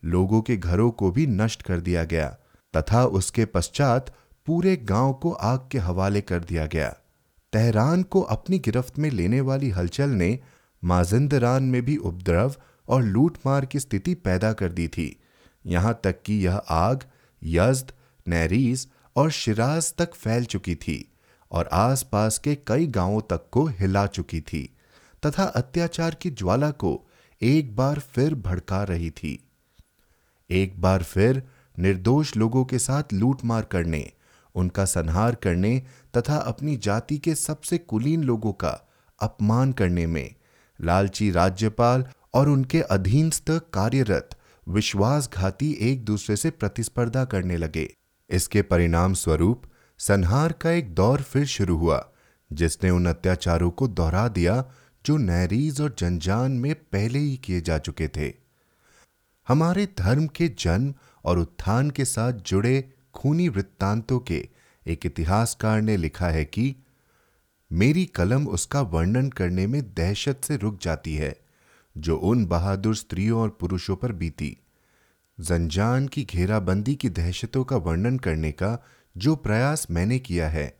[0.04, 2.36] लोगों के घरों को भी नष्ट कर दिया गया,
[2.76, 4.14] तथा उसके पश्चात
[4.46, 6.96] पूरे गाँव को आग के हवाले कर दिया गया।
[7.52, 10.38] तेहरान को अपनी गिरफ्त में लेने वाली हलचल ने
[10.84, 12.54] माजिंदरान में भी उपद्रव
[12.88, 15.20] और लूटमार की स्थिति पैदा कर दी थी।
[15.66, 17.02] यहाँ तक कि यह आग,
[17.44, 17.92] यज्द
[18.28, 21.12] नैरीज और शिराज तक फैल चुकी थी
[21.50, 24.71] और आसपास के कई गाँवों तक को हिला चुकी थी।
[25.26, 27.08] तथा अत्याचार की ज्वाला को
[27.42, 29.48] एक बार फिर भड़का रही थी।
[30.50, 31.42] एक बार फिर
[31.78, 34.12] निर्दोष लोगों के साथ लूटमार करने,
[34.54, 35.82] उनका संहार करने
[36.16, 38.88] तथा अपनी जाति के सबसे कुलीन लोगों का
[39.20, 40.34] अपमान करने में
[40.80, 42.04] लालची राज्यपाल
[42.34, 44.30] और उनके अधीनस्थ कार्यरत
[44.68, 47.88] विश्वासघाती एक दूसरे से प्रतिस्पर्धा करने लगे।
[48.30, 49.62] इसके परिणाम स्वरूप
[49.98, 52.12] संहार का एक दौर फिर शुरू हुआ,
[52.52, 54.64] जिसने उन अत्याचारों को दोहरा दिया
[55.06, 58.34] जो नैरीज और जनजान में पहले ही किए जा चुके थे।
[59.48, 64.48] हमारे धर्म के जन्म और उत्थान के साथ जुड़े खूनी वृत्तांतों के
[64.86, 66.76] एक इतिहासकार ने लिखा है कि,
[67.72, 71.36] मेरी कलम उसका वर्णन करने में दहशत से रुक जाती है,
[71.98, 74.56] जो उन बहादुर स्त्रियों और पुरुषों पर बीती।
[75.40, 78.84] जंजान की घेराबंदी की दहशतों का वर्णन करने का
[79.16, 80.78] जो प्रयास मैंने किया है,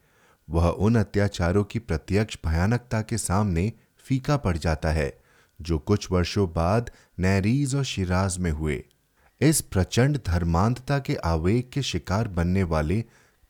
[0.51, 3.73] वह उन अत्याचारों की प्रत्यक्ष भयानकता के सामने
[4.05, 5.13] फीका पड़ जाता है,
[5.61, 8.83] जो कुछ वर्षों बाद नैरीज और शिराज में हुए।
[9.41, 13.05] इस प्रचंड धर्मांतता के आवेग के शिकार बनने वाले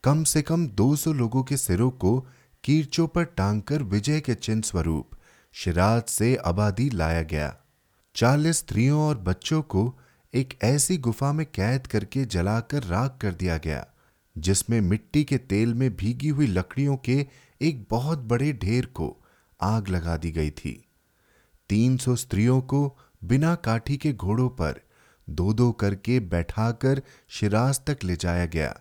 [0.04, 2.18] कम से कम 200 लोगों के सिरों को
[2.64, 5.10] कीर्चों पर टांगकर विजय के चिन्ह स्वरूप
[5.54, 7.54] शिराज से आबादी लाया गया।
[8.14, 9.98] चालीस स्त्रियों और बच्चों को
[10.34, 13.86] एक ऐसी गुफा में कैद करके जलाकर राख कर दिया गया,
[14.36, 17.26] जिसमें मिट्टी के तेल में भीगी हुई लकड़ियों के
[17.60, 19.16] एक बहुत बड़े ढेर को
[19.62, 20.88] आग लगा दी गई थी।
[21.68, 24.80] तीन सौ स्त्रियों को बिना काठी के घोड़ों पर
[25.30, 28.80] दो दो करके बैठाकर शिराज तक ले जाया गया।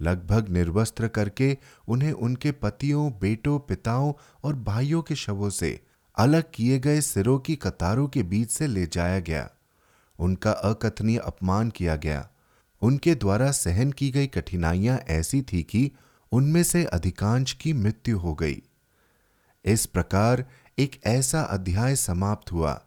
[0.00, 1.58] लगभग निर्वस्त्र करके
[1.88, 4.12] उन्हें उनके पतियों, बेटों, पिताओं
[4.44, 5.80] और भाइयों के शवों से
[6.16, 9.50] अलग किए गए सिरों की कतारों के बीच से ले जाया गया।
[10.18, 12.28] उनका अकथनीय अपमान किया गया।
[12.82, 15.92] उनके द्वारा सहन की गई कठिनाइयाँ ऐसी थी कि
[16.32, 18.62] उनमें से अधिकांश की मृत्यु हो गई।
[19.64, 20.44] इस प्रकार
[20.78, 22.82] एक ऐसा अध्याय समाप्त हुआ,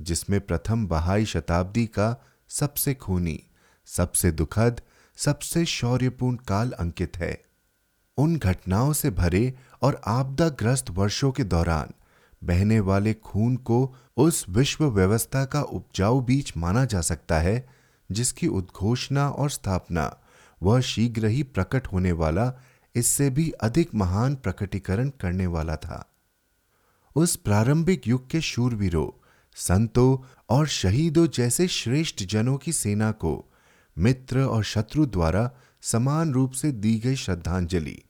[0.00, 3.42] जिसमें प्रथम बहाई शताब्दी का सबसे खूनी,
[3.86, 4.80] सबसे दुखद,
[5.16, 7.44] सबसे शौर्यपूर्ण काल अंकित है।
[8.18, 11.92] उन घटनाओं से भरे और आपदाग्रस्त वर्षों के दौरान
[12.44, 17.68] बहने वाले खून को उस विश्व व्यवस्था का उपजाऊ बीज माना जा सकता है,
[18.12, 20.16] जिसकी उद्घोषणा और स्थापना
[20.62, 22.52] वह शीघ्र ही प्रकट होने वाला,
[22.94, 26.14] इससे भी अधिक महान प्रकटीकरण करने वाला था।
[27.18, 30.18] उस प्रारंभिक युग के शूरवीरों, संतों
[30.48, 33.52] और शहीदों जैसे श्रेष्ठ जनों की सेना को
[33.98, 35.50] मित्र और शत्रु द्वारा
[35.82, 38.02] समान रूप से दी गई श्रद्धांजलि,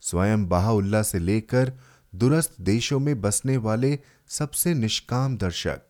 [0.00, 1.72] स्वयं बाहुल्ला से लेकर
[2.14, 3.98] दूरस्थ देशों में बसने वाले
[4.28, 5.80] सबसे निष्काम दर्शक,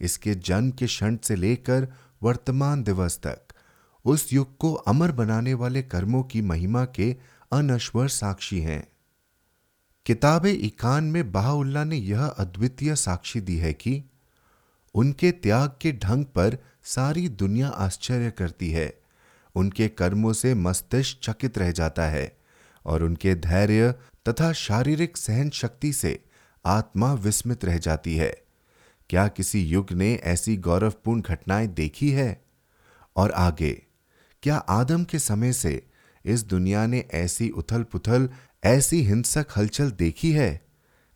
[0.00, 1.88] इसके जन्म के क्षण से लेकर
[2.22, 3.42] वर्तमान दिवस तक,
[4.04, 7.16] उस युग को अमर बनाने वाले कर्मों की महिमा के
[7.52, 8.95] अनश्वर साक्षी हैं।
[10.06, 14.04] किताब इकान में बाहुल्ला ने यह अद्वितीय साक्षी दी है कि
[14.94, 19.00] उनके त्याग के ढंग पर सारी दुनिया आश्चर्य करती है।
[19.54, 22.36] उनके कर्मों से मस्तिष्क चकित रह जाता है
[22.86, 23.94] और उनके धैर्य
[24.28, 26.24] तथा शारीरिक सहन शक्ति से
[26.66, 28.42] आत्मा विस्मित रह जाती है।
[29.10, 32.44] क्या किसी युग ने ऐसी गौरवपूर्ण घटनाएँ देखी है?
[33.16, 33.82] और आगे,
[34.42, 35.86] क्या आदम के समय से
[36.24, 38.30] इस दुनिया ने ऐसी उथल पुथल
[38.66, 40.66] ऐसी हिंसक हलचल देखी है।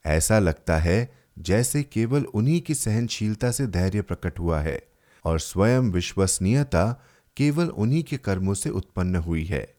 [0.06, 4.82] ऐसा लगता है जैसे केवल उन्हीं की सहनशीलता से धैर्य प्रकट हुआ है
[5.24, 7.02] और स्वयं विश्वसनीयता
[7.36, 9.74] केवल उन्हीं के कर्मों से उत्पन्न हुई है।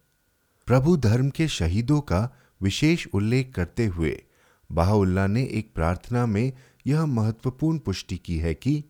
[0.68, 4.24] प्रभु धर्म के शहीदों का विशेष उल्लेख करते हुए
[4.72, 6.54] बाहुल्ला ने एक प्रार्थना में
[6.88, 8.84] यह महत्वपूर्ण पुष्टि की है कि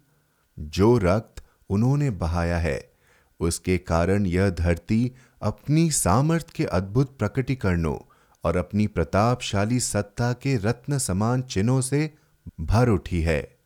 [0.59, 2.91] जो रक्त उन्होंने बहाया है,
[3.39, 7.97] उसके कारण यह धरती अपनी सामर्थ्य के अद्भुत प्रकटीकरणों
[8.43, 12.13] और अपनी प्रतापशाली सत्ता के रत्न समान चिन्हों से
[12.61, 13.57] भर उठी है।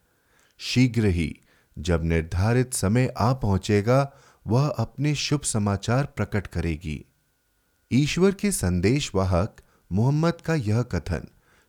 [0.60, 1.36] शीघ्र ही
[1.78, 4.14] जब निर्धारित समय आ पहुंचेगा,
[4.48, 7.06] वह अपने शुभ समाचार प्रकट करेगी।
[7.92, 9.56] ईश्वर के संदेश वाहक
[9.92, 11.28] मोहम्मद का यह कथन,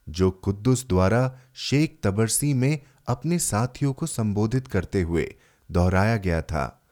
[0.09, 5.35] जो कुद्दुस द्वारा शेख तबरसी में अपने साथियों को संबोधित करते हुए
[5.71, 6.83] दोहराया गया था,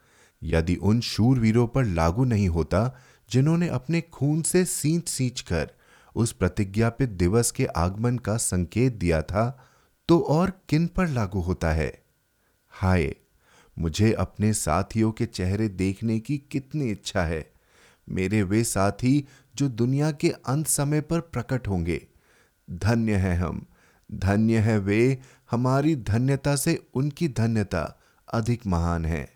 [0.43, 2.99] यदि उन शूरवीरों पर लागू नहीं होता,
[3.31, 5.71] जिन्होंने अपने खून से सींच सींच कर
[6.15, 9.67] उस प्रतिज्ञापित दिवस के आगमन का संकेत दिया था
[10.07, 12.03] तो और किन पर लागू होता है?
[12.69, 13.15] हाय,
[13.79, 17.51] मुझे अपने साथियों के चेहरे देखने की कितनी इच्छा है।
[18.09, 22.07] मेरे वे साथी जो दुनिया के अंत समय पर प्रकट होंगे।
[22.71, 23.65] धन्य है हम,
[24.11, 25.19] धन्य है वे,
[25.51, 27.99] हमारी धन्यता से उनकी धन्यता
[28.33, 29.33] अधिक महान है।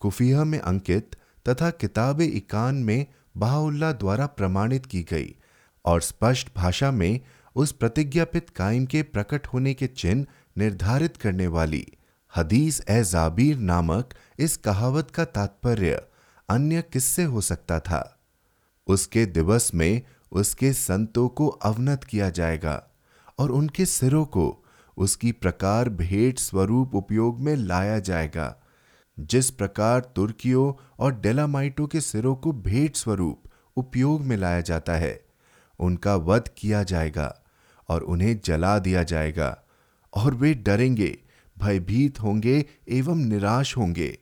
[0.00, 1.16] कुफिया में अंकित
[1.48, 3.06] तथा किताब इकान में
[3.36, 5.36] बाहुल्ला द्वारा प्रमाणित की गई।
[5.84, 7.20] और स्पष्ट भाषा में
[7.56, 10.26] उस प्रतिज्ञापित कायम के प्रकट होने के चिन्ह
[10.58, 11.86] निर्धारित करने वाली
[12.36, 14.08] हदीस ए जाबीर नामक
[14.38, 16.02] इस कहावत का तात्पर्य
[16.48, 18.20] अन्य किससे हो सकता था?
[18.86, 20.02] उसके दिवस में
[20.32, 22.90] उसके संतों को अवनत किया जाएगा
[23.38, 24.64] और उनके सिरों को
[24.96, 28.56] उसकी प्रकार भेंट स्वरूप उपयोग में लाया जाएगा।
[29.20, 33.42] जिस प्रकार तुर्कियों और डेलामाइटों के सिरों को भेंट स्वरूप
[33.76, 35.29] उपयोग में लाया जाता है
[35.80, 37.42] उनका वध किया जाएगा
[37.88, 39.64] और उन्हें जला दिया जाएगा।
[40.14, 41.18] और वे डरेंगे,
[41.58, 44.18] भयभीत होंगे एवं निराश होंगे।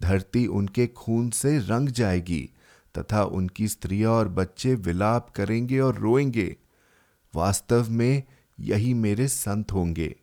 [0.00, 2.50] धरती उनके खून से रंग जाएगी
[2.98, 6.56] तथा उनकी स्त्रियाँ और बच्चे विलाप करेंगे और रोएँगे।
[7.34, 8.22] वास्तव में
[8.60, 10.16] यही मेरे संत होंगे।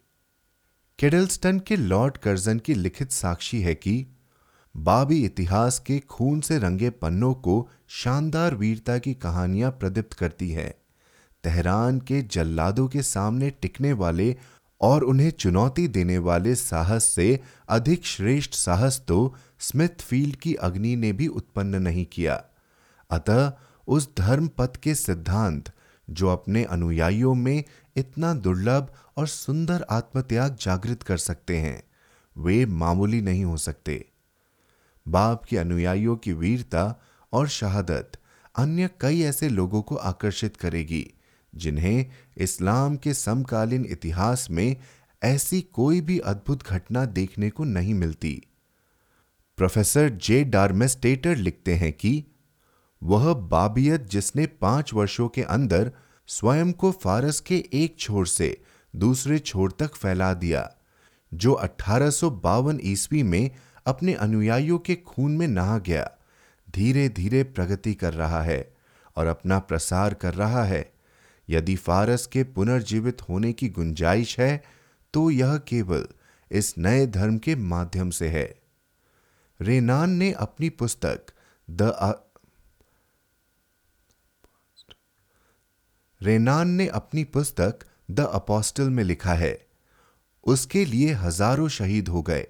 [1.00, 4.08] केडलस्टन के लॉर्ड कर्जन की लिखित साक्षी है कि
[4.78, 10.79] बाबी इतिहास के खून से रंगे पन्नों को शानदार वीरता की कहानियाँ प्रदीप्त करती है।
[11.44, 14.36] तेहरान के जल्लादों के सामने टिकने वाले
[14.82, 17.40] और उन्हें चुनौती देने वाले साहस से
[17.70, 22.44] अधिक श्रेष्ठ साहस तो स्मिथ फ़ील्ड की अग्नि ने भी उत्पन्न नहीं किया।
[23.12, 23.54] अतः
[23.88, 25.72] उस धर्म पथ के सिद्धांत,
[26.10, 27.64] जो अपने अनुयायियों में
[27.96, 31.84] इतना दुर्लभ और सुंदर आत्मत्याग जागृत कर सकते हैं,
[32.38, 34.06] वे मामूली नहीं हो सकते।
[35.08, 37.02] बाप के अनुयायियों की वीरता
[37.34, 38.12] और शहादत
[38.56, 41.14] अन्य कई ऐसे लोगों को आकर्षित करेगी।
[41.56, 42.06] जिन्हें
[42.38, 44.76] इस्लाम के समकालीन इतिहास में
[45.24, 48.42] ऐसी कोई भी अद्भुत घटना देखने को नहीं मिलती।
[49.58, 52.24] प्रोफेसर जे डार्मेस्टेटर लिखते हैं कि
[53.04, 55.92] वह बाबियत जिसने पाँच वर्षों के अंदर
[56.28, 58.62] स्वयं को फारस के एक छोर से
[58.96, 60.72] दूसरे छोर तक फैला दिया,
[61.34, 63.52] जो अठारह ईस्वी में
[63.86, 66.12] अपने अनुयायियों के खून में नहा गया
[66.70, 68.74] धीरे धीरे प्रगति कर रहा है
[69.18, 70.99] और अपना प्रसार कर रहा है।
[71.50, 74.64] यदि फारस के पुनर्जीवित होने की गुंजाइश है
[75.14, 76.08] तो यह केवल
[76.52, 78.48] इस नए धर्म के माध्यम से है।
[79.60, 81.32] रेनान ने अपनी पुस्तक
[81.68, 81.94] द
[86.22, 87.80] रेनान ने अपनी पुस्तक
[88.12, 89.58] द अपोस्टल में लिखा है।
[90.44, 92.48] उसके लिए हज़ारों शहीद हो गए।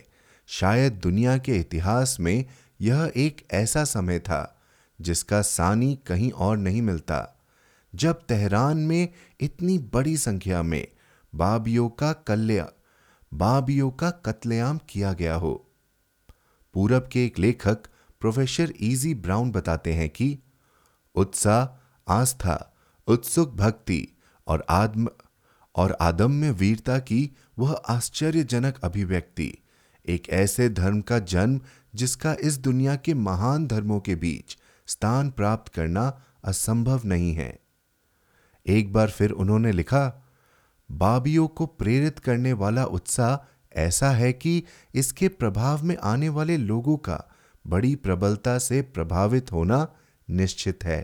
[0.50, 2.46] शायद दुनिया के इतिहास में
[2.82, 4.62] यह एक ऐसा समय था
[5.00, 7.39] जिसका सानी कहीं और नहीं मिलता।
[7.96, 9.10] जब तेहरान में
[9.42, 10.88] इतनी बड़ी संख्या में
[11.36, 12.68] बाबियों का कल्या,
[13.34, 15.72] बाबियों का कत्लेआम किया गया हो।
[16.74, 17.88] पूरब के एक लेखक
[18.22, 20.38] प्रोफेसर इजी ब्राउन बताते हैं कि
[21.16, 21.68] उत्साह,
[22.14, 22.76] आस्था,
[23.08, 24.08] उत्सुक भक्ति
[24.48, 25.10] और आत्म
[25.76, 29.54] और आदम्य वीरता की वह आश्चर्यजनक अभिव्यक्ति,
[30.06, 31.62] एक ऐसे धर्म का जन्म
[31.96, 34.58] जिसका इस दुनिया के महान धर्मों के बीच
[34.88, 37.60] स्थान प्राप्त करना असंभव नहीं है।
[38.70, 40.24] एक बार फिर उन्होंने लिखा,
[40.90, 43.38] बाबियों को प्रेरित करने वाला उत्साह
[43.78, 44.64] ऐसा है कि
[44.96, 47.24] इसके प्रभाव में आने वाले लोगों का
[47.66, 49.88] बड़ी प्रबलता से प्रभावित होना
[50.28, 51.00] निश्चित है।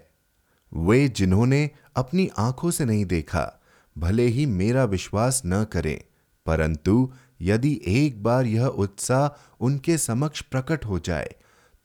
[0.72, 3.62] वे जिन्होंने अपनी आँखों से नहीं देखा,
[3.96, 6.00] भले ही मेरा विश्वास न करें,
[6.46, 7.12] परंतु
[7.42, 9.30] यदि एक बार यह उत्साह
[9.66, 11.36] उनके समक्ष प्रकट हो जाए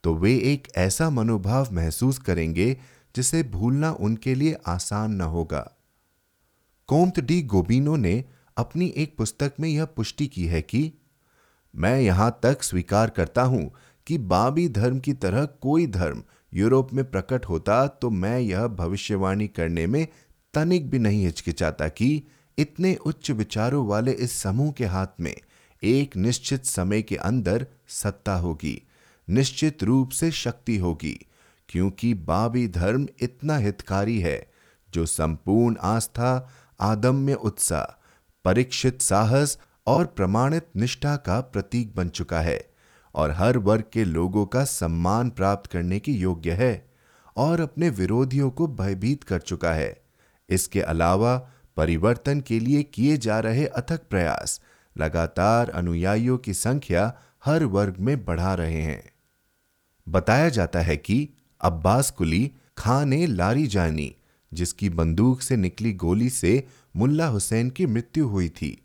[0.05, 2.77] तो वे एक ऐसा मनोभाव महसूस करेंगे
[3.17, 5.71] जिसे भूलना उनके लिए आसान न होगा।
[6.89, 8.25] कोम्त डी गोबिनो ने
[8.57, 10.93] अपनी एक पुस्तक में यह पुष्टि की है कि,
[11.75, 13.71] मैं यहाँ तक स्वीकार करता हूँ
[14.07, 16.23] कि बाबी धर्म की तरह कोई धर्म
[16.55, 20.07] यूरोप में प्रकट होता तो मैं यह भविष्यवाणी करने में
[20.55, 22.23] तनिक भी नहीं हिचकिचाता कि
[22.59, 25.35] इतने उच्च विचारों वाले इस समूह के हाथ में
[25.83, 28.83] एक निश्चित समय के अंदर सत्ता होगी,
[29.29, 31.19] निश्चित रूप से शक्ति होगी।
[31.71, 34.51] क्योंकि बाबी धर्म इतना हितकारी है,
[34.91, 36.49] जो संपूर्ण आस्था,
[36.81, 37.85] आदम्य उत्साह
[38.45, 42.71] परीक्षित साहस और प्रमाणित निष्ठा का प्रतीक बन चुका है
[43.15, 46.91] और हर वर्ग के लोगों का सम्मान प्राप्त करने की योग्य है
[47.37, 50.03] और अपने विरोधियों को भयभीत कर चुका है।
[50.49, 54.61] इसके अलावा परिवर्तन के लिए किए जा रहे अथक प्रयास
[54.99, 57.13] लगातार अनुयायियों की संख्या
[57.45, 59.03] हर वर्ग में बढ़ा रहे हैं।
[60.09, 61.29] बताया जाता है कि
[61.61, 64.15] अब्बास कुली खां ने लारी जानी,
[64.53, 66.65] जिसकी बंदूक से निकली गोली से
[66.97, 68.77] मुल्ला हुसैन की मृत्यु हुई थी।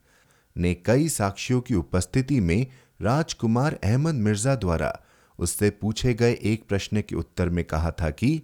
[0.56, 2.66] ने कई साक्षियों की उपस्थिति में
[3.02, 5.00] राजकुमार अहमद मिर्ज़ा द्वारा
[5.40, 8.42] उससे पूछे गए एक प्रश्न के उत्तर में कहा था कि,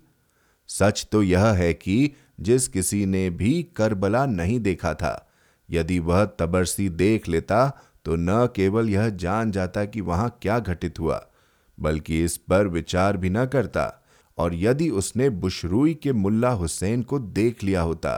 [0.67, 5.29] सच तो यह है कि जिस किसी ने भी करबला नहीं देखा था,
[5.69, 7.67] यदि वह तबरसी देख लेता
[8.05, 11.25] तो न केवल यह जान जाता कि वहाँ क्या घटित हुआ,
[11.77, 14.00] बल्कि इस पर विचार भी न करता।
[14.41, 18.17] और यदि उसने बुशरूई के मुल्ला हुसैन को देख लिया होता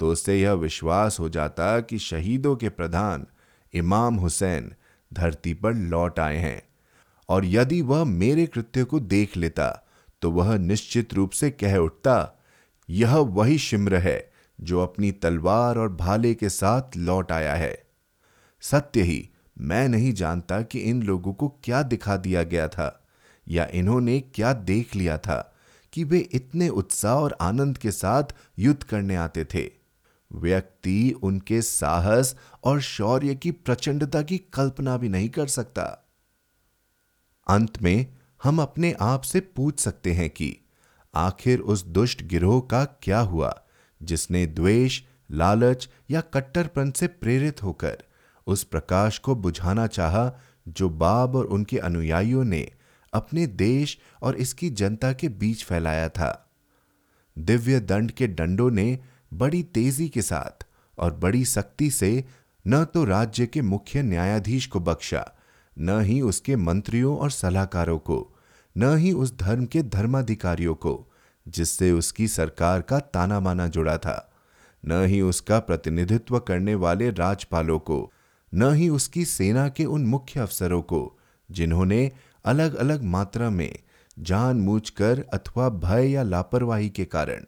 [0.00, 3.26] तो उसे यह विश्वास हो जाता कि शहीदों के प्रधान
[3.74, 4.72] इमाम हुसैन
[5.10, 6.62] धरती पर लौट आए हैं।
[7.28, 9.68] और यदि वह मेरे कृत्य को देख लेता
[10.22, 12.42] तो वह निश्चित रूप से कह उठता,
[12.88, 17.76] यह वही शिम्र है जो अपनी तलवार और भाले के साथ लौट आया है।
[18.62, 19.28] सत्य ही,
[19.58, 23.04] मैं नहीं जानता कि इन लोगों को क्या दिखा दिया गया था,
[23.46, 25.51] या इन्होंने क्या देख लिया था।
[25.92, 28.24] कि वे इतने उत्साह और आनंद के साथ
[28.58, 29.70] युद्ध करने आते थे।
[30.32, 36.08] व्यक्ति उनके साहस और शौर्य की प्रचंडता की कल्पना भी नहीं कर सकता।
[37.48, 38.06] अंत में
[38.42, 40.56] हम अपने आप से पूछ सकते हैं कि
[41.14, 43.62] आखिर उस दुष्ट गिरोह का क्या हुआ,
[44.02, 47.98] जिसने द्वेष, लालच या कट्टरपन से प्रेरित होकर
[48.46, 50.32] उस प्रकाश को बुझाना चाहा,
[50.68, 52.72] जो बाब और उनके अनुयायियों ने
[53.12, 56.48] अपने देश और इसकी जनता के बीच फैलाया था।
[57.38, 58.98] दिव्य दंड के डंडों ने
[59.34, 60.66] बड़ी तेज़ी के साथ
[60.98, 62.24] और बड़ी सख्ती से
[62.66, 65.32] न तो राज्य के मुख्य न्यायाधीश को बख्शा,
[65.78, 68.36] न ही उसके मंत्रियों और सलाहकारों को,
[68.76, 71.12] न ही उस धर्म के धर्माधिकारियों को,
[71.48, 74.32] जिससे उसकी सरकार का ताना माना जुड़ा था,
[74.86, 78.12] न ही उसका प्रतिनिधित्व करने वाले राजपालों को,
[78.54, 81.18] न ही उसकी सेना के उन मुख्य अफसरों को,
[81.50, 82.12] जिन्होंने
[82.44, 83.78] अलग अलग मात्रा में
[84.18, 87.44] जानबूझकर अथवा भय या लापरवाही के कारण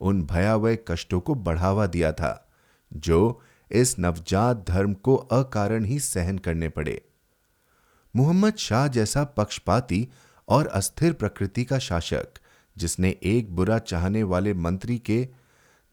[0.00, 2.48] उन भयावह कष्टों को बढ़ावा दिया था,
[2.92, 7.00] जो इस नवजात धर्म को अकारण ही सहन करने पड़े।
[8.16, 10.08] मोहम्मद शाह जैसा पक्षपाती
[10.48, 12.28] और अस्थिर प्रकृति का शासक,
[12.76, 15.28] जिसने एक बुरा चाहने वाले मंत्री के,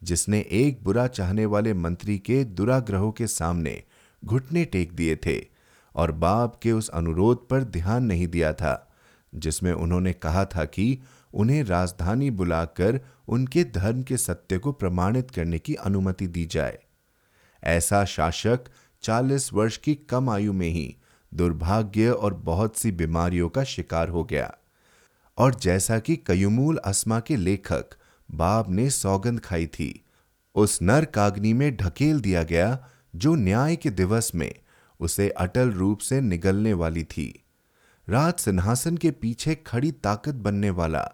[0.04, 3.84] जिसने एक बुरा चाहने वाले मंत्री के दुराग्रहों के सामने
[4.26, 5.61] घुटने टेक दिए थे
[5.96, 8.94] और बाप के उस अनुरोध पर ध्यान नहीं दिया था,
[9.36, 11.00] जिसमें उन्होंने कहा था कि
[11.34, 16.80] उन्हें राजधानी बुलाकर उनके धर्म के सत्य को प्रमाणित करने की अनुमति दी जाए।
[17.64, 18.60] ऐसा शासक
[19.04, 20.96] 40 वर्ष की कम आयु में ही
[21.34, 24.54] दुर्भाग्य और बहुत सी बीमारियों का शिकार हो गया।
[25.38, 27.86] और जैसा कि कयुमूल अस्मा के लेखक
[28.32, 30.06] बाब ने सौगंध खाई थी,
[30.56, 34.56] उस नर काग्नि में ढकेल दिया गया जो न्याय के दिवस में
[35.02, 37.28] उसे अटल रूप से निगलने वाली थी।
[38.08, 41.08] राज सिंहासन के पीछे खड़ी ताकत बनने वाला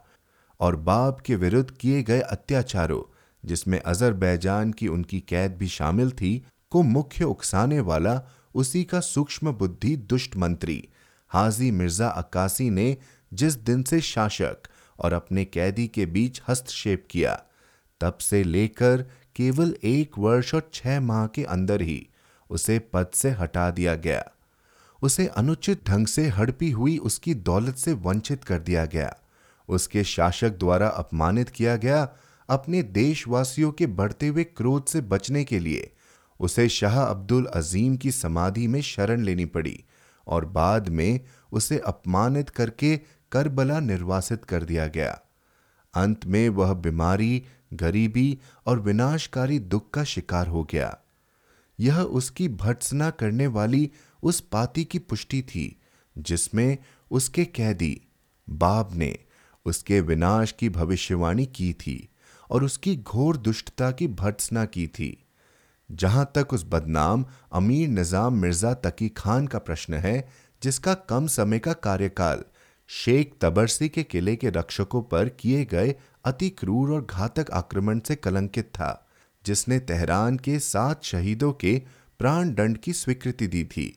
[0.59, 3.01] और बाप के विरुद्ध किए गए अत्याचारों,
[3.43, 8.22] जिसमें अजरबैजान की उनकी कैद भी शामिल थी, को मुख्य उकसाने वाला
[8.55, 10.84] उसी का सूक्ष्म बुद्धि दुष्ट मंत्री
[11.31, 12.95] हाजी मिर्ज़ा अक्कासी ने
[13.31, 14.68] जिस दिन से शासक
[14.99, 17.34] और अपने कैदी के बीच हस्तक्षेप किया,
[18.01, 19.01] तब से लेकर
[19.35, 22.07] केवल एक वर्ष और छह माह के अंदर ही
[22.49, 24.32] उसे पद से हटा दिया गया।
[25.03, 29.18] उसे अनुचित ढंग से हड़पी हुई उसकी दौलत से वंचित कर दिया गया।
[29.69, 32.10] उसके शासक द्वारा अपमानित किया गया
[32.49, 35.91] अपने देशवासियों के बढ़ते हुए क्रोध से बचने के लिए
[36.40, 39.84] उसे शाह अब्दुल अजीम की समाधि में शरण लेनी पड़ी
[40.28, 41.19] और बाद में
[41.52, 42.98] उसे अपमानित करके
[43.32, 45.22] करबला निर्वासित कर दिया गया।
[45.94, 47.44] अंत में वह बीमारी,
[47.74, 50.98] गरीबी और विनाशकारी दुख का शिकार हो गया।
[51.80, 53.90] यह उसकी भर्त्सना करने वाली
[54.24, 55.80] उस पाती की पुष्टि थी,
[56.16, 56.78] जिसमें
[57.12, 58.02] उसके कैदी,
[58.48, 59.18] बाब ने
[59.66, 62.10] उसके विनाश की भविष्यवाणी की थी
[62.49, 65.18] और उसकी घोर दुष्टता की भर्त्सना की थी।
[65.90, 70.28] जहाँ तक उस बदनाम अमीर निज़ाम मिर्ज़ा तकी खान का प्रश्न है,
[70.62, 72.44] जिसका कम समय का कार्यकाल
[72.90, 75.95] शेख तबरसी के किले के रक्षकों पर किए गए
[76.26, 79.07] अति क्रूर और घातक आक्रमण से कलंकित था।
[79.48, 81.82] जिसने तेहरान के सात शहीदों के
[82.19, 83.88] प्राण दंड की स्वीकृति दी थी,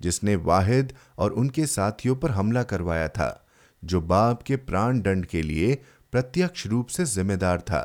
[0.00, 3.46] जिसने वाहिद और उनके साथियों पर हमला करवाया था,
[3.82, 5.74] जो बाप के प्राण दंड के लिए
[6.12, 7.82] प्रत्यक्ष रूप से जिम्मेदार था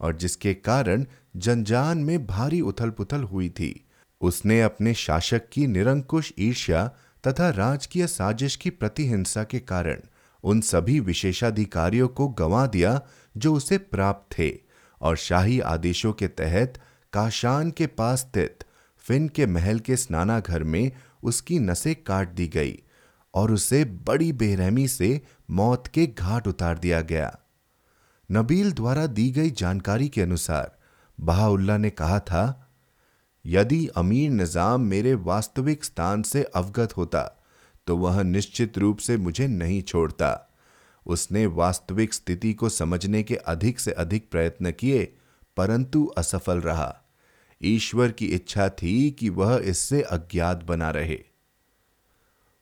[0.00, 1.04] और जिसके कारण
[1.36, 3.74] जनजान में भारी उथल पुथल हुई थी।
[4.20, 6.86] उसने अपने शासक की निरंकुश ईर्ष्या
[7.26, 10.00] तथा राजकीय साजिश की प्रतिहिंसा के कारण
[10.44, 13.00] उन सभी विशेषाधिकारियों को गंवा दिया
[13.36, 14.48] जो उसे प्राप्त थे।
[15.00, 16.78] और शाही आदेशों के तहत
[17.12, 18.64] काशान के पास स्थित
[19.04, 20.90] फिन के महल के स्नानाघर में
[21.22, 22.78] उसकी नसें काट दी गई
[23.34, 25.20] और उसे बड़ी बेरहमी से
[25.50, 27.36] मौत के घाट उतार दिया गया।
[28.30, 30.76] नबील द्वारा दी गई जानकारी के अनुसार
[31.18, 32.70] बहाउल्ला ने कहा था,
[33.44, 37.22] यदि अमीर निज़ाम मेरे वास्तविक स्थान से अवगत होता
[37.86, 40.47] तो वह निश्चित रूप से मुझे नहीं छोड़ता।
[41.08, 45.04] उसने वास्तविक स्थिति को समझने के अधिक से अधिक प्रयत्न किए,
[45.56, 46.94] परंतु असफल रहा।
[47.62, 51.18] ईश्वर की इच्छा थी कि वह इससे अज्ञात बना रहे।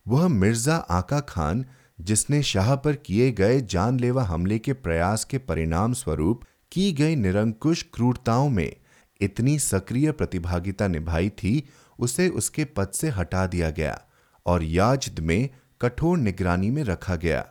[0.07, 1.65] वह मिर्ज़ा आका खान,
[2.01, 7.85] जिसने शाह पर किए गए जानलेवा हमले के प्रयास के परिणाम स्वरूप की गई निरंकुश
[7.93, 8.75] क्रूरताओं में
[9.21, 11.63] इतनी सक्रिय प्रतिभागिता निभाई थी,
[11.99, 14.01] उसे उसके पद से हटा दिया गया
[14.45, 15.49] और याजद में
[15.81, 17.45] कठोर निगरानी में रखा गया।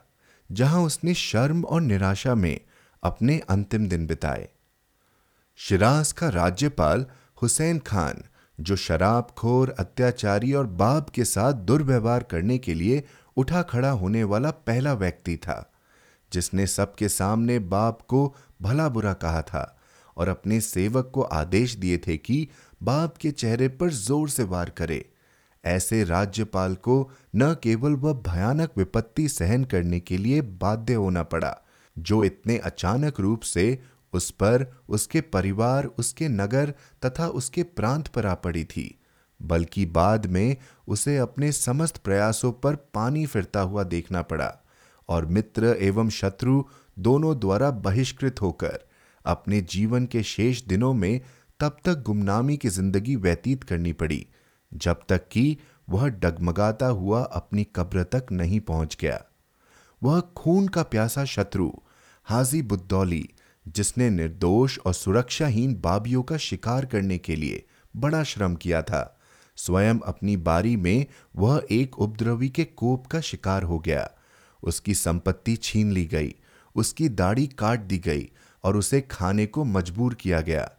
[0.52, 2.60] जहाँ उसने शर्म और निराशा में
[3.02, 4.48] अपने अंतिम दिन बिताए।
[5.58, 7.06] शिराज का राज्यपाल
[7.42, 8.22] हुसैन खान,
[8.58, 13.02] जो शराबखोर, अत्याचारी और बाप के साथ दुर्व्यवहार करने के लिए
[13.36, 15.72] उठा खड़ा होने वाला पहला व्यक्ति था,
[16.32, 19.72] जिसने सबके सामने बाप को भला बुरा कहा था
[20.16, 22.48] और अपने सेवक को आदेश दिए थे कि
[22.82, 25.04] बाप के चेहरे पर ज़ोर से वार करे।
[25.66, 26.98] ऐसे राज्यपाल को
[27.36, 31.56] न केवल वह भयानक विपत्ति सहन करने के लिए बाध्य होना पड़ा,
[31.96, 33.78] जो इतने अचानक रूप से
[34.12, 36.74] उस पर, उसके परिवार, उसके नगर
[37.04, 38.98] तथा उसके प्रांत पर आ पड़ी थी,
[39.40, 40.56] बल्कि बाद में
[40.88, 44.52] उसे अपने समस्त प्रयासों पर पानी फिरता हुआ देखना पड़ा
[45.08, 46.62] और मित्र एवं शत्रु
[46.98, 48.78] दोनों द्वारा बहिष्कृत होकर
[49.24, 51.20] अपने जीवन के शेष दिनों में
[51.60, 54.26] तब तक गुमनामी की ज़िंदगी व्यतीत करनी पड़ी।
[54.74, 59.24] जब तक कि वह डगमगाता हुआ अपनी कब्र तक नहीं पहुँच गया।
[60.02, 61.70] वह खून का प्यासा शत्रु,
[62.24, 63.28] हाजी बुद्दौली,
[63.68, 67.64] जिसने निर्दोष और सुरक्षाहीन बाबियों का शिकार करने के लिए
[67.96, 69.18] बड़ा श्रम किया था,
[69.56, 71.06] स्वयं अपनी बारी में
[71.36, 74.10] वह एक उपद्रवी के कोप का शिकार हो गया।
[74.62, 76.34] उसकी संपत्ति छीन ली गई,
[76.74, 78.30] उसकी दाढ़ी काट दी गई
[78.64, 80.70] और उसे खाने को मजबूर किया गया।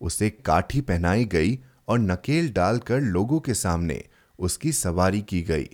[0.00, 1.58] उसे काठी पहनाई गई
[1.88, 4.02] और नकेल डालकर लोगों के सामने
[4.38, 5.68] उसकी सवारी की गई।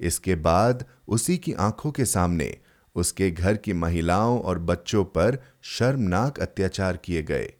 [0.00, 2.56] इसके बाद उसी की आँखों के सामने
[2.96, 7.52] उसके घर की महिलाओं और बच्चों पर शर्मनाक अत्याचार किए गए।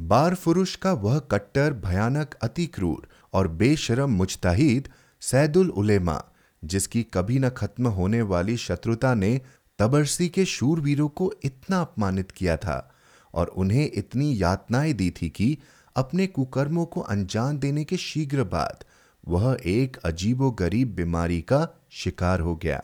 [0.00, 4.88] बार फुरुष का वह कट्टर भयानक, अति क्रूर और बेशरम मुजताहिद
[5.20, 6.22] सैदुल उलेमा,
[6.64, 9.40] जिसकी कभी न खत्म होने वाली शत्रुता ने
[9.78, 12.94] तबरसी के शूरवीरों को इतना अपमानित किया था
[13.34, 15.58] और उन्हें इतनी यातनाएँ दी थी कि
[15.96, 18.84] अपने कुकर्मों को अंजाम देने के शीघ्र बाद,
[19.28, 22.82] वह एक अजीबो गरीब बीमारी का शिकार हो गया,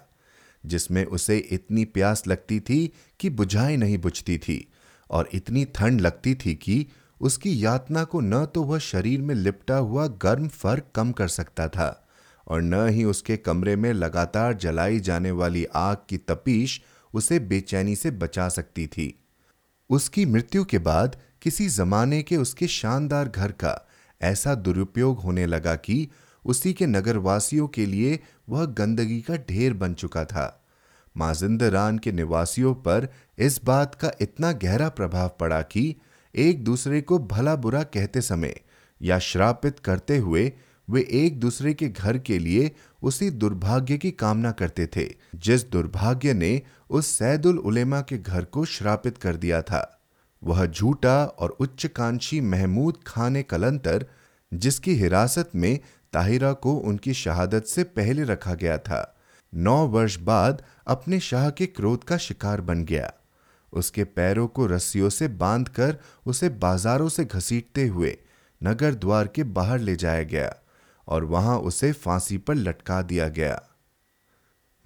[0.67, 4.73] जिसमें उसे इतनी प्यास लगती थी कि बुझाई नहीं बुझती थी
[5.11, 6.87] और इतनी ठंड लगती थी कि
[7.21, 11.69] उसकी यातना को न तो वह शरीर में लिपटा हुआ गर्म फ़र्क कम कर सकता
[11.69, 12.09] था
[12.49, 16.83] और न ही उसके कमरे में लगातार जलाई जाने वाली आग की तपीश
[17.15, 19.25] उसे बेचैनी से बचा सकती थी।
[19.91, 23.89] उसकी मृत्यु के बाद किसी जमाने के उसके शानदार घर का
[24.23, 26.09] ऐसा दुरुपयोग होने लगा कि
[26.45, 30.65] उसी के नगरवासियों के लिए वह गंदगी का ढेर बन चुका था।
[31.17, 33.09] माजिंदरान के निवासियों पर
[33.39, 35.97] इस बात का इतना गहरा प्रभाव पड़ा कि
[36.35, 38.61] एक दूसरे को भला बुरा कहते समय
[39.03, 40.53] या श्रापित करते हुए
[40.91, 46.35] वे एक दूसरे के घर के लिए उसी दुर्भाग्य की कामना करते थे, जिस दुर्भाग्य
[46.35, 49.99] ने उस सैदुल उलेमा के घर को श्रापित कर दिया था।
[50.45, 54.07] वह झूठा और उच्चकांक्षी महमूद खान कलंतर
[54.53, 55.79] जिसकी हिरासत में
[56.13, 59.19] ताहिरा को उनकी शहादत से पहले रखा गया था।
[59.55, 63.13] नौ वर्ष बाद अपने शाह के क्रोध का शिकार बन गया।
[63.73, 68.17] उसके पैरों को रस्सियों से बांधकर उसे बाजारों से घसीटते हुए
[68.63, 70.55] नगर द्वार के बाहर ले जाया गया
[71.09, 73.63] और वहाँ उसे फांसी पर लटका दिया गया।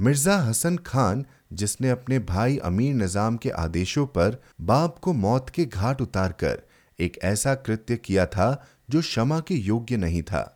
[0.01, 5.65] मिर्ज़ा हसन खान जिसने अपने भाई अमीर निज़ाम के आदेशों पर बाप को मौत के
[5.65, 6.63] घाट उतारकर
[6.99, 10.53] एक ऐसा कृत्य किया था जो क्षमा के योग्य नहीं था।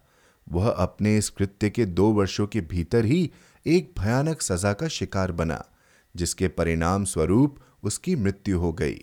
[0.47, 3.31] वह अपने इस कृत्य के दो वर्षों के भीतर ही
[3.67, 5.65] एक भयानक सजा का शिकार बना,
[6.15, 8.99] जिसके परिणाम स्वरूप उसकी मृत्यु हो गई।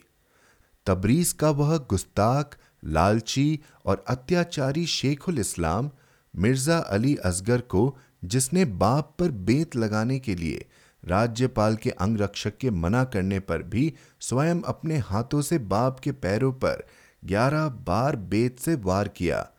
[0.86, 5.90] तबरीज का वह गुस्ताख, लालची और अत्याचारी शेखुल इस्लाम,
[6.34, 10.66] मिर्ज़ा अली असगर को जिसने बाप पर बेत लगाने के लिए
[11.06, 16.52] राज्यपाल के अंगरक्षक के मना करने पर भी स्वयं अपने हाथों से बाप के पैरों
[16.54, 16.88] पर
[17.26, 19.50] ग्यारह बार बेत से वार किया।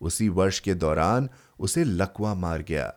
[0.00, 1.28] उसी वर्ष के दौरान
[1.60, 2.94] उसे लकवा मार गया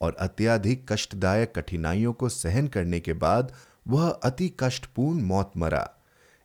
[0.00, 3.52] और अत्याधिक कष्टदायक कठिनाइयों को सहन करने के बाद
[3.88, 5.90] वह अति कष्टपूर्ण मौत मरा।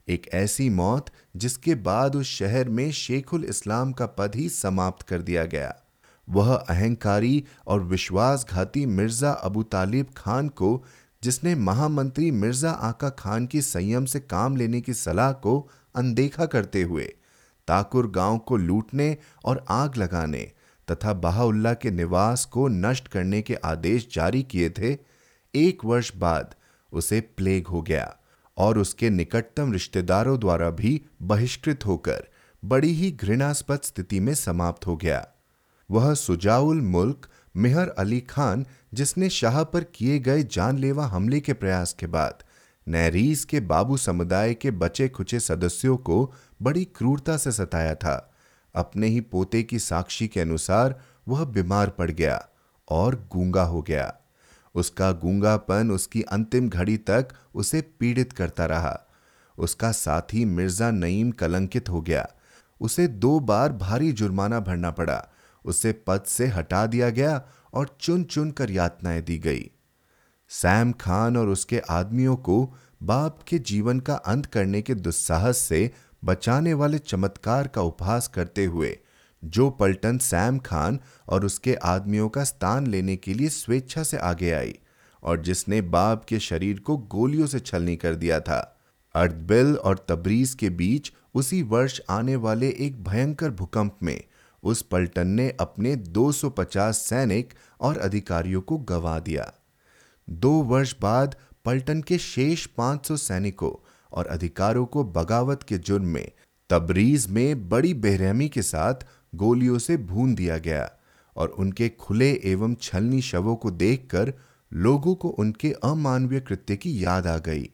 [0.08, 1.06] एक ऐसी मौत
[1.36, 5.83] जिसके बाद उस शहर में शेखुल इस्लाम का पद ही समाप्त कर दिया गया।
[6.28, 10.84] वह अहंकारी और विश्वासघाती मिर्ज़ा अबू तालिब खान को,
[11.24, 16.82] जिसने महामंत्री मिर्ज़ा आका खान की संयम से काम लेने की सलाह को अनदेखा करते
[16.82, 17.14] हुए
[17.68, 20.52] ताकुर गाँव को लूटने और आग लगाने
[20.88, 24.98] तथा बहाउल्ला के निवास को नष्ट करने के आदेश जारी किए थे,
[25.54, 26.56] एक वर्ष बाद
[26.92, 28.16] उसे प्लेग हो गया
[28.58, 32.28] और उसके निकटतम रिश्तेदारों द्वारा भी बहिष्कृत होकर
[32.64, 35.26] बड़ी ही घृणास्पद स्थिति में समाप्त हो गया।
[35.94, 41.94] वह सुजाउल मुल्क मेहर अली खान, जिसने शाह पर किए गए जानलेवा हमले के प्रयास
[41.94, 42.44] के बाद
[42.88, 48.34] नैरीज के बाबू समुदाय के बचे खुचे सदस्यों को बड़ी क्रूरता से सताया था।
[48.76, 52.50] अपने ही पोते की साक्षी के अनुसार वह बीमार पड़ गया
[52.88, 54.14] और गूँगा हो गया।
[54.76, 59.00] उसका गूंगापन उसकी अंतिम घड़ी तक उसे पीड़ित करता रहा।
[59.58, 62.28] उसका साथी मिर्ज़ा नईम कलंकित हो गया।
[62.82, 65.28] उसे दो बार भारी जुर्माना भरना पड़ा।
[65.66, 67.42] उसे पद से हटा दिया गया
[67.74, 69.72] और चुन चुन कर यातनाएँ दी गई।
[70.50, 75.92] सैम खान और उसके आदमियों को बाप के जीवन का अंत करने के दुस्साहस से
[76.26, 78.98] बचाने वाले चमत्कार का उपहास करते हुए,
[79.44, 81.00] जो पलटन सैम खान
[81.30, 84.80] और उसके आदमियों का स्थान लेने के लिए स्वेच्छा से आगे आई
[85.24, 88.80] और जिसने बाप के शरीर को गोलियों से छलनी कर दिया था।
[89.16, 94.24] अर्दबिल और तबरीज के बीच उसी वर्ष आने वाले एक भयंकर भूकंप में
[94.64, 99.54] उस पलटन ने अपने 250 सैनिक और अधिकारियों को गवा दिया।
[100.30, 101.36] दो वर्ष बाद
[101.66, 103.72] पलटन के शेष 500 सैनिकों
[104.12, 106.32] और अधिकारों को बगावत के जुर्म में,
[106.70, 108.94] तबरीज में बड़ी बेरहमी के साथ
[109.36, 110.92] गोलियों से भून दिया गया
[111.36, 114.34] और उनके खुले एवं छलनी शवों को देखकर
[114.74, 117.70] लोगों को उनके अमानवीय कृत्य की याद आ गई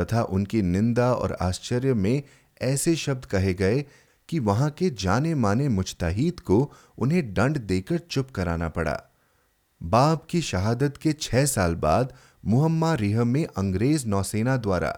[0.00, 2.22] तथा उनकी निंदा और आश्चर्य में
[2.62, 3.84] ऐसे शब्द कहे गए
[4.32, 9.00] कि वहाँ के जाने माने मुजतहीद को उन्हें दंड देकर चुप कराना पड़ा।
[9.82, 12.12] बाप की शहादत के छह साल बाद
[12.44, 14.90] मुहम्मा रिह में अंग्रेज़ नौसेना द्वारा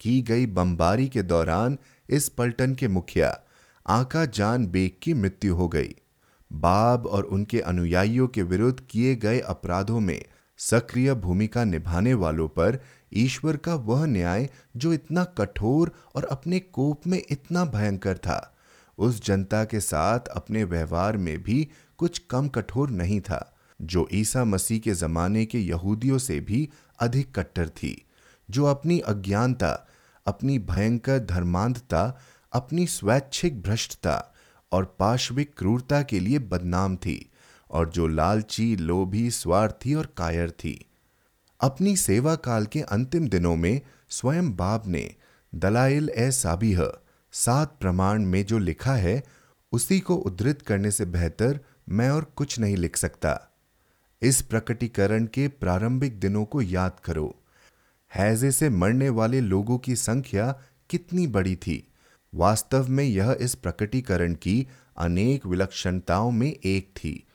[0.00, 1.78] की गई बमबारी के दौरान
[2.10, 3.40] इस पलटन के मुखिया,
[3.86, 5.94] आका जान बेग की मृत्यु हो गई।
[6.52, 10.24] बाब और उनके अनुयायियों के विरुद्ध किए गए अपराधों में
[10.58, 17.06] सक्रिय भूमिका निभाने वालों पर ईश्वर का वह न्याय जो इतना कठोर और अपने कोप
[17.06, 18.56] में इतना भयंकर था
[19.00, 21.68] उस जनता के साथ अपने व्यवहार में भी
[21.98, 26.68] कुछ कम कठोर नहीं था, जो ईसा मसीह के जमाने के यहूदियों से भी
[27.00, 28.06] अधिक कट्टर थी,
[28.50, 29.86] जो अपनी अज्ञानता,
[30.26, 32.20] अपनी भयंकर धर्मांधता,
[32.52, 34.34] अपनी स्वैच्छिक भ्रष्टता
[34.72, 37.30] और पाश्विक क्रूरता के लिए बदनाम थी
[37.70, 40.78] और जो लालची, लोभी, स्वार्थी और कायर थी।
[41.60, 45.14] अपनी सेवा काल के अंतिम दिनों में स्वयं बाब ने
[45.54, 46.82] दलाइल ए साबिह
[47.32, 49.22] सात प्रमाण में जो लिखा है,
[49.72, 53.50] उसी को उद्धृत करने से बेहतर मैं और कुछ नहीं लिख सकता।
[54.22, 57.42] इस प्रकटीकरण के प्रारंभिक दिनों को याद करो।
[58.14, 61.92] हैजे से मरने वाले लोगों की संख्या कितनी बड़ी थी।
[62.34, 67.26] वास्तव में यह इस प्रकटीकरण की अनेक विलक्षणताओं में एक थी।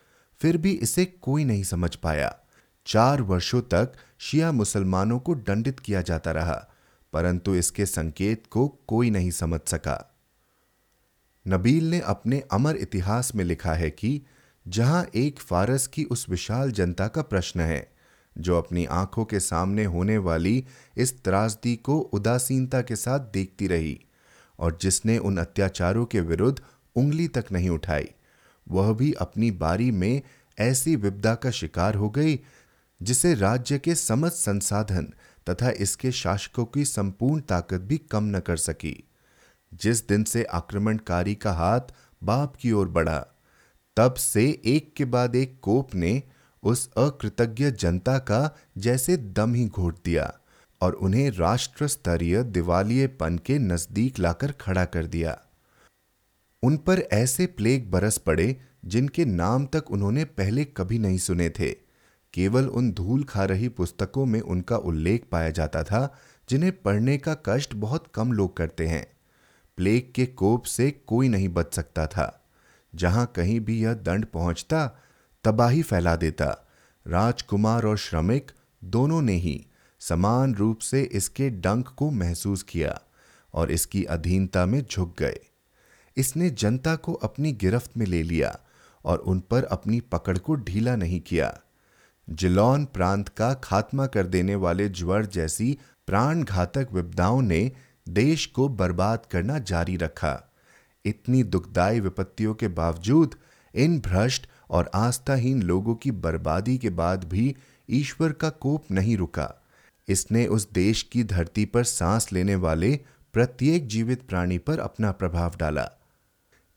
[0.41, 2.39] फिर भी इसे कोई नहीं समझ पाया।
[2.85, 6.69] चार वर्षों तक शिया मुसलमानों को दंडित किया जाता रहा।
[7.15, 10.15] परंतु इसके संकेत को कोई नहीं समझ सका।
[11.47, 14.21] नबील ने अपने अमर इतिहास में लिखा है कि
[14.67, 17.91] जहाँ एक फारस की उस विशाल जनता का प्रश्न है,
[18.37, 20.65] जो अपनी आँखों के सामने होने वाली
[20.97, 23.99] इस त्रासदी को उदासीनता के साथ देखती रही
[24.59, 26.61] और जिसने उन अत्याचारों के विरुद्ध
[26.95, 28.09] उंगली तक नहीं उठाई,
[28.67, 30.21] वह भी अपनी बारी में
[30.59, 32.39] ऐसी विपदा का शिकार हो गई,
[33.01, 35.13] जिसे राज्य के समस्त संसाधन
[35.49, 39.03] तथा इसके शासकों की संपूर्ण ताकत भी कम न कर सकी।
[39.73, 41.81] जिस दिन से आक्रमणकारी का हाथ
[42.23, 43.25] बाप की ओर बढ़ा,
[43.97, 46.23] तब से एक के बाद एक कोप ने
[46.63, 50.33] उस अकृतज्ञ जनता का जैसे दम ही घोट दिया
[50.81, 55.41] और उन्हें राष्ट्र स्तरीय दिवालियेपन के नज़दीक लाकर खड़ा कर दिया।
[56.63, 61.84] उन पर ऐसे प्लेग बरस पड़े जिनके नाम तक उन्होंने पहले कभी नहीं सुने थे।
[62.35, 66.15] केवल उन धूल खा रही पुस्तकों में उनका उल्लेख पाया जाता था,
[66.49, 69.07] जिन्हें पढ़ने का कष्ट बहुत कम लोग करते हैं।
[69.77, 72.45] प्लेग के कोप से कोई नहीं बच सकता था।
[72.95, 74.99] जहाँ कहीं भी यह दंड पहुँचता,
[75.43, 76.67] तबाही फैला देता।
[77.07, 78.51] राजकुमार और श्रमिक
[78.83, 79.65] दोनों ने ही
[79.99, 83.01] समान रूप से इसके डंक को महसूस किया
[83.53, 85.39] और इसकी अधीनता में झुक गए।
[86.17, 88.59] इसने जनता को अपनी गिरफ्त में ले लिया
[89.05, 91.59] और उन पर अपनी पकड़ को ढीला नहीं किया।
[92.29, 95.77] जिलौन प्रांत का खात्मा कर देने वाले ज्वर जैसी
[96.07, 97.71] प्राण घातक विपदाओं ने
[98.09, 100.53] देश को बर्बाद करना जारी रखा।
[101.05, 103.35] इतनी दुखदायी विपत्तियों के बावजूद
[103.75, 107.55] इन भ्रष्ट और आस्थाहीन लोगों की बर्बादी के बाद भी
[107.89, 109.63] ईश्वर का कोप नहीं रुका।
[110.07, 112.99] इसने उस देश की धरती पर सांस लेने वाले
[113.33, 115.89] प्रत्येक जीवित प्राणी पर अपना प्रभाव डाला।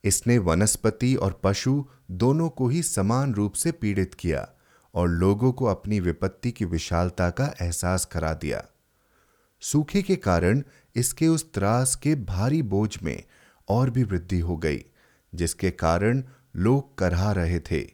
[0.05, 4.49] इसने वनस्पति और पशु दोनों को ही समान रूप से पीड़ित किया।
[4.95, 8.65] और लोगों को अपनी विपत्ति की विशालता का एहसास करा दिया।
[9.61, 10.63] सूखे के कारण
[10.97, 13.23] इसके उस त्रास के भारी बोझ में
[13.69, 14.85] और भी वृद्धि हो गई,
[15.35, 16.23] जिसके कारण
[16.57, 17.91] लोग करहा रहे थे।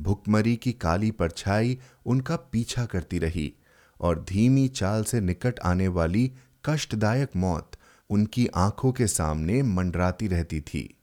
[0.00, 3.52] भुखमरी की काली परछाई उनका पीछा करती रही
[4.00, 6.32] और धीमी चाल से निकट आने वाली
[6.64, 7.70] कष्टदायक मौत
[8.10, 10.98] उनकी आँखों के सामने मंडराती रहती थी।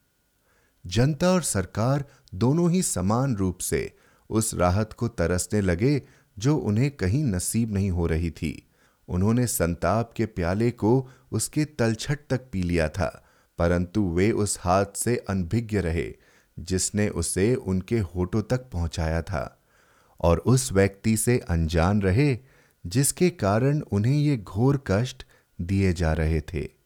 [0.85, 2.05] जनता और सरकार
[2.35, 3.95] दोनों ही समान रूप से
[4.29, 6.01] उस राहत को तरसने लगे
[6.39, 8.67] जो उन्हें कहीं नसीब नहीं हो रही थी।
[9.07, 13.23] उन्होंने संताप के प्याले को उसके तलछट तक पी लिया था,
[13.57, 16.13] परंतु वे उस हाथ से अनभिज्ञ रहे,
[16.59, 19.59] जिसने उसे उनके होठों तक पहुँचाया था।
[20.21, 22.37] और उस व्यक्ति से अनजान रहे,
[22.85, 25.25] जिसके कारण उन्हें ये घोर कष्ट
[25.61, 26.82] दिए जा रहे थे।